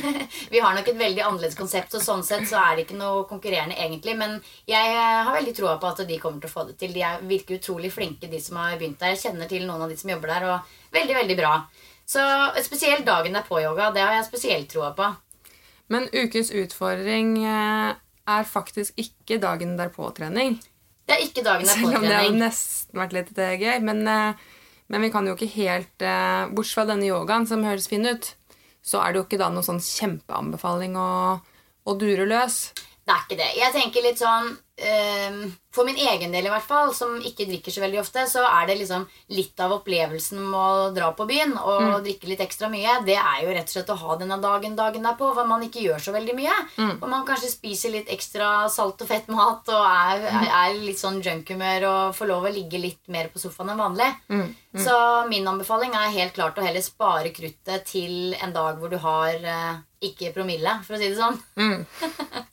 Vi 0.54 0.62
har 0.64 0.74
nok 0.76 0.90
et 0.90 0.98
veldig 1.00 1.24
annerledes 1.24 1.56
konsept, 1.60 1.94
så 1.94 2.02
sånn 2.04 2.26
sett 2.28 2.48
så 2.50 2.58
er 2.60 2.76
det 2.76 2.88
ikke 2.88 2.98
noe 2.98 3.22
konkurrerende 3.30 3.78
egentlig. 3.78 4.18
Men 4.20 4.40
jeg 4.68 4.96
eh, 4.96 5.22
har 5.28 5.38
veldig 5.38 5.54
troa 5.56 5.78
på 5.80 5.92
at 5.94 6.02
de 6.10 6.18
kommer 6.20 6.42
til 6.44 6.50
å 6.50 6.56
få 6.56 6.66
det 6.72 6.76
til. 6.82 6.96
De 6.98 7.06
er, 7.06 7.22
virker 7.30 7.62
utrolig 7.62 7.94
flinke, 7.94 8.28
de 8.32 8.42
som 8.44 8.60
har 8.60 8.76
begynt 8.76 9.00
der. 9.04 9.14
Jeg 9.14 9.28
kjenner 9.28 9.52
til 9.54 9.64
noen 9.70 9.86
av 9.86 9.94
de 9.94 10.00
som 10.02 10.12
jobber 10.12 10.34
der, 10.34 10.50
og 10.50 10.98
veldig, 10.98 11.16
veldig 11.22 11.40
bra. 11.40 11.54
Så 12.08 12.26
spesielt 12.66 13.08
dagen 13.08 13.38
derpå-yoga, 13.38 13.94
det 13.96 14.04
har 14.04 14.18
jeg 14.18 14.28
spesielt 14.28 14.70
troa 14.74 14.92
på. 14.98 15.14
Men 15.94 16.10
ukens 16.12 16.52
utfordring 16.52 17.38
eh, 17.46 17.94
er 18.28 18.52
faktisk 18.58 18.98
ikke 19.00 19.40
dagen 19.46 19.78
derpå-trening. 19.80 20.58
Det 21.08 21.16
er 21.16 21.24
ikke 21.24 21.46
dagen 21.46 21.70
Selv 21.70 22.02
om 22.02 22.04
det 22.04 22.16
har 22.18 22.34
nesten 22.36 23.00
vært 23.00 23.16
litt 23.16 23.38
eh, 23.40 23.56
gøy. 23.56 23.76
Men, 23.88 24.04
men 24.88 25.04
vi 25.04 25.12
kan 25.14 25.28
jo 25.28 25.36
ikke 25.36 25.50
helt 25.58 26.04
eh, 26.06 26.50
Bortsett 26.52 26.80
fra 26.80 26.88
denne 26.92 27.08
yogaen, 27.10 27.48
som 27.50 27.66
høres 27.68 27.90
fin 27.92 28.08
ut, 28.08 28.30
så 28.86 29.02
er 29.04 29.12
det 29.12 29.22
jo 29.22 29.26
ikke 29.28 29.42
da 29.42 29.50
noen 29.52 29.66
sånn 29.66 29.84
kjempeanbefaling 29.84 30.96
å, 31.00 31.10
å 31.88 31.98
dure 32.00 32.28
løs. 32.30 32.72
Det 33.04 33.14
er 33.16 33.26
ikke 33.26 33.40
det. 33.40 33.50
Jeg 33.60 33.76
tenker 33.76 34.06
litt 34.06 34.22
sånn 34.22 34.54
For 34.78 35.86
min 35.86 35.98
egen 35.98 36.32
del, 36.34 36.48
i 36.48 36.50
hvert 36.50 36.66
fall, 36.66 36.92
som 36.94 37.16
ikke 37.22 37.46
drikker 37.50 37.74
så 37.74 37.82
veldig 37.84 38.00
ofte, 38.02 38.24
så 38.30 38.44
er 38.46 38.68
det 38.70 38.76
liksom 38.80 39.04
litt 39.34 39.60
av 39.62 39.76
opplevelsen 39.76 40.40
med 40.42 40.58
å 40.58 40.92
dra 40.94 41.12
på 41.18 41.26
byen 41.30 41.56
og 41.58 42.00
drikke 42.06 42.30
litt 42.32 42.42
ekstra 42.46 42.70
mye. 42.70 42.96
Det 43.06 43.18
er 43.18 43.44
jo 43.44 43.54
rett 43.54 43.70
og 43.70 43.76
slett 43.76 43.92
å 43.94 43.98
ha 44.02 44.18
denne 44.18 44.38
dagen 44.42 44.78
dagen 44.78 45.06
derpå, 45.06 45.32
hvor 45.38 45.46
man 45.50 45.66
ikke 45.66 45.84
gjør 45.86 46.02
så 46.08 46.14
veldig 46.16 46.36
mye. 46.38 46.56
Og 47.02 47.08
man 47.10 47.26
kanskje 47.30 47.52
spiser 47.54 47.94
litt 47.94 48.10
ekstra 48.14 48.68
salt 48.74 49.02
og 49.06 49.10
fett 49.10 49.30
mat 49.34 49.70
og 49.74 49.84
er, 49.86 50.26
er, 50.30 50.48
er 50.64 50.80
litt 50.82 51.02
sånn 51.02 51.22
junkhumør 51.26 51.88
og 51.92 52.16
får 52.18 52.32
lov 52.34 52.48
å 52.50 52.54
ligge 52.54 52.82
litt 52.82 53.04
mer 53.14 53.30
på 53.34 53.42
sofaen 53.42 53.74
enn 53.76 53.82
vanlig. 53.82 54.10
Så 54.78 54.96
min 55.30 55.48
anbefaling 55.50 55.94
er 55.98 56.14
helt 56.14 56.34
klart 56.38 56.58
å 56.58 56.66
heller 56.66 56.82
spare 56.86 57.30
kruttet 57.34 57.86
til 57.90 58.34
en 58.42 58.54
dag 58.54 58.78
hvor 58.78 58.90
du 58.94 58.98
har 59.02 59.34
eh, 59.42 59.80
ikke 60.06 60.34
promille, 60.36 60.76
for 60.86 60.94
å 60.94 61.02
si 61.02 61.10
det 61.10 61.18
sånn. 61.18 61.38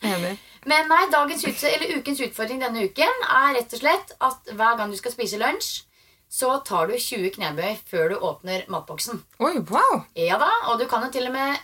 Enig. 0.04 0.36
Men 0.70 0.88
nei, 0.88 1.02
dagens 1.12 1.44
ut, 1.44 1.64
eller 1.68 1.98
ukens 1.98 2.22
utfordring 2.24 2.62
denne 2.62 2.86
uken 2.88 3.26
er 3.28 3.58
rett 3.58 3.74
og 3.76 3.82
slett 3.82 4.14
at 4.24 4.54
hver 4.54 4.78
gang 4.80 4.92
du 4.92 4.98
skal 4.98 5.14
spise 5.14 5.40
lunsj, 5.40 5.84
så 6.34 6.56
tar 6.66 6.88
du 6.90 6.96
20 6.98 7.36
knebøy 7.36 7.76
før 7.86 8.10
du 8.10 8.16
åpner 8.26 8.64
matboksen. 8.72 9.20
Oi, 9.44 9.54
wow! 9.70 10.02
Ja 10.18 10.40
da, 10.40 10.50
og 10.72 10.80
du 10.80 10.88
kan 10.90 11.04
jo 11.06 11.12
til 11.14 11.28
og 11.28 11.36
med 11.36 11.60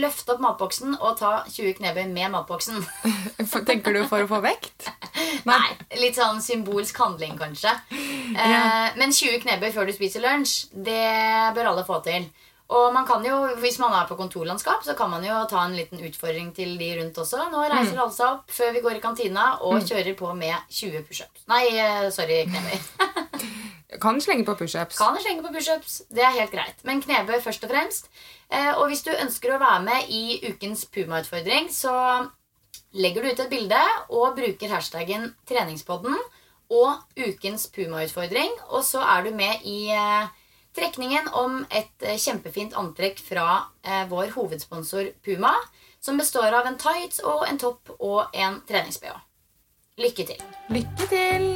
løfte 0.00 0.34
opp 0.34 0.42
matboksen 0.42 0.96
og 0.96 1.18
ta 1.20 1.32
20 1.50 1.76
knebøy 1.78 2.06
med 2.10 2.32
matboksen. 2.34 2.80
Tenker 3.68 3.94
du 3.94 4.02
for 4.08 4.24
å 4.24 4.30
få 4.30 4.40
vekt? 4.44 4.88
Nei, 5.50 5.68
litt 6.00 6.18
sånn 6.18 6.40
symbolsk 6.42 6.98
handling, 7.02 7.36
kanskje. 7.38 7.74
ja. 8.34 8.92
men 8.98 9.14
20 9.14 9.42
knebøy 9.44 9.70
før 9.74 9.86
du 9.86 9.94
spiser 9.94 10.24
lunsj, 10.24 10.72
det 10.72 11.52
bør 11.56 11.72
alle 11.72 11.86
få 11.86 12.00
til. 12.06 12.26
Og 12.66 12.88
man 12.90 13.06
kan 13.06 13.22
jo, 13.22 13.34
hvis 13.62 13.78
man 13.78 13.92
er 13.94 14.08
på 14.08 14.16
kontorlandskap, 14.18 14.82
så 14.82 14.96
kan 14.98 15.10
man 15.12 15.22
jo 15.22 15.36
ta 15.50 15.62
en 15.62 15.76
liten 15.78 16.00
utfordring 16.02 16.48
til 16.54 16.72
de 16.80 16.88
rundt 16.98 17.18
også. 17.22 17.44
Nå 17.52 17.62
reiser 17.62 18.00
alle 18.00 18.14
seg 18.14 18.26
opp 18.26 18.50
før 18.50 18.72
vi 18.74 18.82
går 18.82 18.98
i 18.98 19.02
kantina 19.04 19.52
og 19.62 19.84
kjører 19.86 20.16
på 20.18 20.32
med 20.34 20.72
20 20.74 21.04
pushups. 21.06 21.44
Nei, 21.52 21.62
eh, 21.78 22.08
sorry, 22.14 22.42
knebøy. 22.50 23.36
Kan 24.02 24.18
slenge 24.20 24.44
på 24.44 24.56
pushups. 24.58 24.98
Kan 24.98 25.18
slenge 25.22 25.44
på 25.44 25.52
pushups. 25.54 26.00
Det 26.10 26.24
er 26.26 26.34
helt 26.34 26.50
greit. 26.50 26.82
Men 26.84 27.02
knebøy 27.04 27.38
først 27.44 27.62
og 27.64 27.70
fremst. 27.70 28.10
Eh, 28.50 28.72
og 28.74 28.88
hvis 28.90 29.04
du 29.06 29.12
ønsker 29.14 29.54
å 29.54 29.60
være 29.62 29.84
med 29.86 30.10
i 30.10 30.40
ukens 30.50 30.84
Puma-utfordring, 30.90 31.70
så 31.70 31.94
legger 32.98 33.22
du 33.22 33.30
ut 33.30 33.44
et 33.44 33.52
bilde 33.52 33.84
og 34.10 34.34
bruker 34.36 34.74
hashtaggen 34.74 35.30
treningspodden 35.46 36.18
og 36.74 36.98
ukens 37.14 37.68
Puma-utfordring. 37.70 38.58
Og 38.74 38.82
så 38.84 39.06
er 39.06 39.22
du 39.22 39.38
med 39.38 39.62
i 39.62 39.86
eh, 39.94 40.34
Trekningen 40.76 41.28
om 41.32 41.62
et 41.72 42.04
eh, 42.04 42.18
kjempefint 42.20 42.74
antrekk 42.76 43.22
fra 43.24 43.46
eh, 43.80 44.02
vår 44.10 44.34
hovedsponsor 44.34 45.08
Puma, 45.24 45.54
som 46.04 46.20
består 46.20 46.52
av 46.52 46.68
en 46.68 46.76
tights 46.76 47.22
og 47.24 47.46
en 47.48 47.56
topp 47.56 47.94
og 47.96 48.34
en 48.36 48.58
trenings-BH. 48.68 49.16
Lykke 50.04 50.26
til. 50.28 50.42
Lykke 50.76 51.08
til! 51.08 51.46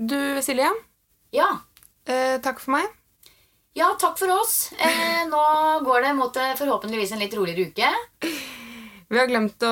Du, 0.00 0.18
Silje? 0.42 0.72
Ja? 1.30 1.52
Eh, 2.10 2.40
takk 2.42 2.58
for 2.58 2.74
meg. 2.74 2.90
Ja, 3.78 3.92
takk 4.02 4.18
for 4.18 4.34
oss. 4.34 4.72
Eh, 4.82 5.28
nå 5.30 5.46
går 5.86 6.08
det 6.08 6.16
mot 6.18 6.42
eh, 6.42 6.56
forhåpentligvis 6.58 7.14
en 7.14 7.22
litt 7.22 7.38
roligere 7.38 7.70
uke. 7.70 8.40
Vi 9.10 9.18
har 9.18 9.26
glemt 9.26 9.64
å, 9.66 9.70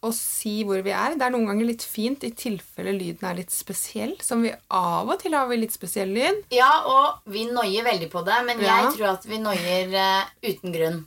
å 0.00 0.10
si 0.16 0.62
hvor 0.64 0.80
vi 0.80 0.94
er. 0.96 1.12
Det 1.20 1.26
er 1.26 1.32
noen 1.34 1.50
ganger 1.50 1.68
litt 1.68 1.82
fint 1.84 2.22
i 2.24 2.30
tilfelle 2.32 2.94
lyden 2.96 3.26
er 3.28 3.36
litt 3.42 3.52
spesiell. 3.52 4.14
Som 4.24 4.46
vi 4.46 4.52
av 4.72 5.10
og 5.12 5.18
til 5.20 5.36
har 5.36 5.50
vi 5.50 5.58
litt 5.60 5.74
spesiell 5.76 6.08
lyd. 6.16 6.40
Ja, 6.56 6.70
og 6.88 7.28
vi 7.32 7.44
noier 7.50 7.84
veldig 7.84 8.08
på 8.12 8.22
det, 8.24 8.38
men 8.48 8.62
Ja. 8.64 8.78
jeg 8.86 8.94
tror 8.96 9.10
at 9.10 9.26
vi 9.28 9.42
noier 9.44 9.92
uh, 9.92 10.30
uten 10.40 10.72
grunn. 10.72 11.02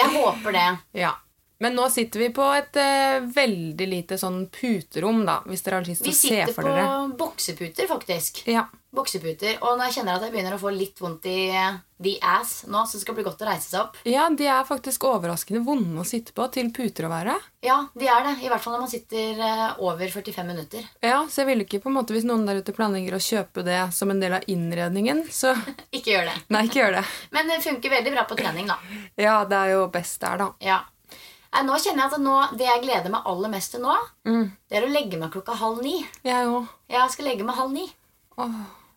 Jeg 0.00 0.14
håper 0.16 0.56
det. 0.56 0.68
Ja. 1.02 1.12
Men 1.60 1.76
nå 1.76 1.90
sitter 1.92 2.24
vi 2.24 2.30
på 2.32 2.46
et 2.56 2.80
uh, 2.80 3.20
veldig 3.36 3.88
lite 3.90 4.16
sånn 4.16 4.46
puterom, 4.48 5.26
da, 5.28 5.42
hvis 5.44 5.60
dere 5.66 5.82
har 5.82 5.90
lyst 5.92 6.06
til 6.06 6.14
å 6.14 6.16
se 6.16 6.46
for 6.54 6.70
dere. 6.70 6.80
Vi 6.80 6.88
sitter 6.88 7.10
på 7.12 7.18
bokseputer, 7.20 7.90
faktisk. 7.90 8.46
Ja. 8.48 8.64
Bokseputer. 8.90 9.60
Og 9.62 9.76
når 9.78 9.86
jeg 9.88 9.94
kjenner 10.00 10.16
at 10.18 10.24
jeg 10.26 10.32
begynner 10.34 10.56
å 10.56 10.60
få 10.60 10.72
litt 10.74 10.98
vondt 10.98 11.26
i 11.30 11.34
eh, 11.54 11.76
the 12.02 12.16
ass 12.26 12.64
nå, 12.66 12.80
så 12.90 12.98
skal 12.98 13.14
det 13.14 13.20
bli 13.20 13.26
godt 13.28 13.44
å 13.44 13.46
reise 13.46 13.68
seg 13.70 13.80
opp. 13.84 13.98
ja, 14.08 14.24
de 14.34 14.48
er 14.50 14.64
faktisk 14.66 15.04
overraskende 15.06 15.60
vonde 15.62 16.00
å 16.02 16.06
sitte 16.08 16.34
på 16.34 16.48
til 16.50 16.72
puter 16.74 17.06
å 17.06 17.12
være. 17.12 17.36
Ja, 17.62 17.76
de 17.94 18.08
er 18.10 18.24
det. 18.26 18.32
I 18.42 18.50
hvert 18.50 18.64
fall 18.64 18.74
når 18.74 18.82
man 18.86 18.90
sitter 18.90 19.42
eh, 19.46 19.66
over 19.86 20.10
45 20.10 20.48
minutter. 20.48 20.88
Ja, 21.06 21.20
Så 21.30 21.42
jeg 21.44 21.50
ville 21.52 21.66
ikke 21.68 21.82
på 21.84 21.92
en 21.92 21.98
måte, 22.00 22.16
hvis 22.16 22.26
noen 22.26 22.42
der 22.48 22.58
ute 22.64 22.74
planlegger 22.74 23.14
å 23.14 23.22
kjøpe 23.22 23.62
det 23.66 23.78
som 23.94 24.10
en 24.10 24.22
del 24.22 24.34
av 24.40 24.48
innredningen, 24.50 25.22
så 25.30 25.54
Ikke 25.96 26.16
gjør 26.16 26.26
det. 26.32 26.34
Nei, 26.56 26.64
ikke 26.66 26.82
gjør 26.82 26.96
det. 26.98 27.04
Men 27.36 27.52
det 27.54 27.60
funker 27.62 27.94
veldig 27.94 28.16
bra 28.16 28.26
på 28.26 28.40
trening, 28.42 28.72
da. 28.72 28.80
Ja, 29.20 29.36
det 29.46 29.60
er 29.60 29.76
jo 29.76 29.86
best 29.94 30.18
der, 30.24 30.42
da. 30.42 30.50
Ja. 30.66 30.80
Nei, 31.54 31.62
nå 31.66 31.78
kjenner 31.82 32.04
jeg 32.04 32.12
at 32.14 32.20
nå, 32.22 32.34
Det 32.58 32.66
jeg 32.66 32.82
gleder 32.88 33.10
meg 33.10 33.24
aller 33.26 33.50
mest 33.54 33.72
til 33.74 33.82
nå, 33.86 33.94
det 34.26 34.76
er 34.78 34.84
å 34.86 34.90
legge 34.90 35.18
meg 35.18 35.30
klokka 35.34 35.54
halv 35.62 35.80
ni. 35.82 35.96
Jeg 36.26 36.46
òg. 36.50 36.68
Jeg 36.90 37.14
skal 37.14 37.26
legge 37.30 37.46
meg 37.46 37.58
halv 37.58 37.74
ni. 37.78 37.86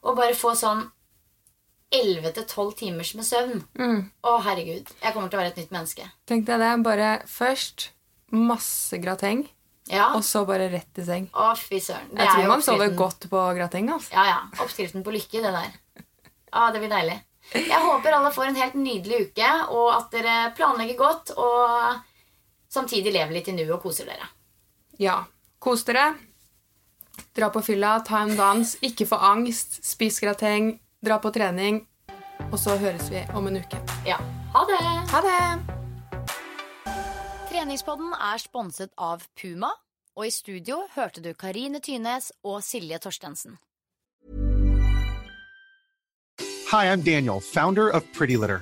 Og 0.04 0.16
bare 0.20 0.36
få 0.36 0.52
sånn 0.60 0.86
11-12 1.94 2.72
timers 2.80 3.12
med 3.16 3.26
søvn. 3.28 3.60
Å, 4.26 4.38
herregud. 4.48 4.90
Jeg 5.04 5.14
kommer 5.14 5.30
til 5.30 5.38
å 5.38 5.42
være 5.44 5.52
et 5.54 5.60
nytt 5.62 5.74
menneske. 5.76 6.08
Tenk 6.30 6.48
deg 6.48 6.60
det. 6.64 6.72
Bare 6.86 7.10
først 7.30 7.90
masse 8.34 8.98
grateng, 8.98 9.44
Ja. 9.92 10.14
og 10.16 10.24
så 10.24 10.42
bare 10.48 10.70
rett 10.72 10.98
i 10.98 11.04
seng. 11.06 11.28
Å, 11.34 11.52
fy 11.58 11.78
søren. 11.80 12.10
Det 12.10 12.24
Jeg 12.26 12.30
tror 12.34 12.48
man 12.48 12.62
sover 12.66 12.96
godt 12.98 13.30
på 13.30 13.44
grateng. 13.56 13.90
altså. 13.94 14.12
Ja, 14.14 14.24
ja. 14.26 14.40
Oppskriften 14.64 15.04
på 15.04 15.12
lykke, 15.14 15.42
det 15.44 15.52
der. 15.54 15.72
Ja, 16.54 16.72
det 16.72 16.80
blir 16.82 16.90
deilig. 16.90 17.22
Jeg 17.54 17.82
håper 17.82 18.14
alle 18.16 18.32
får 18.32 18.48
en 18.48 18.56
helt 18.56 18.74
nydelig 18.76 19.28
uke, 19.30 19.70
og 19.70 19.94
at 19.94 20.12
dere 20.12 20.54
planlegger 20.56 20.98
godt 20.98 21.32
og 21.38 22.00
samtidig 22.72 23.12
lever 23.14 23.34
litt 23.34 23.48
i 23.50 23.52
nuet 23.52 23.70
og 23.76 23.84
koser 23.84 24.06
dere. 24.06 24.26
Ja. 24.98 25.26
Kos 25.60 25.84
dere. 25.84 26.16
Dra 27.34 27.50
på 27.50 27.62
fylla, 27.66 28.00
ta 28.06 28.24
en 28.26 28.36
dans, 28.38 28.76
ikke 28.82 29.08
få 29.10 29.18
angst, 29.18 29.80
spis 29.86 30.20
grateng, 30.22 30.80
dra 31.06 31.20
på 31.22 31.32
trening. 31.34 31.84
Og 32.52 32.60
så 32.60 32.78
høres 32.78 33.10
vi 33.12 33.24
om 33.34 33.48
en 33.50 33.58
uke. 33.62 33.80
Ja. 34.08 34.20
Ha 34.54 34.66
det! 34.70 34.82
Ha 35.14 35.22
det! 35.26 35.40
Treningspodden 37.50 38.14
er 38.18 38.42
sponset 38.42 38.92
av 38.98 39.26
Puma, 39.40 39.72
og 40.18 40.28
i 40.28 40.34
studio 40.34 40.84
hørte 40.96 41.22
du 41.26 41.34
Karine 41.34 41.82
Tynes 41.82 42.32
og 42.44 42.62
Silje 42.66 43.00
Torstensen. 43.02 43.58
Hi, 46.74 46.86
I'm 46.90 47.02
Daniel, 47.02 47.40
founder 47.40 47.90
of 47.90 48.04
Pretty 48.14 48.36
Litter. 48.36 48.62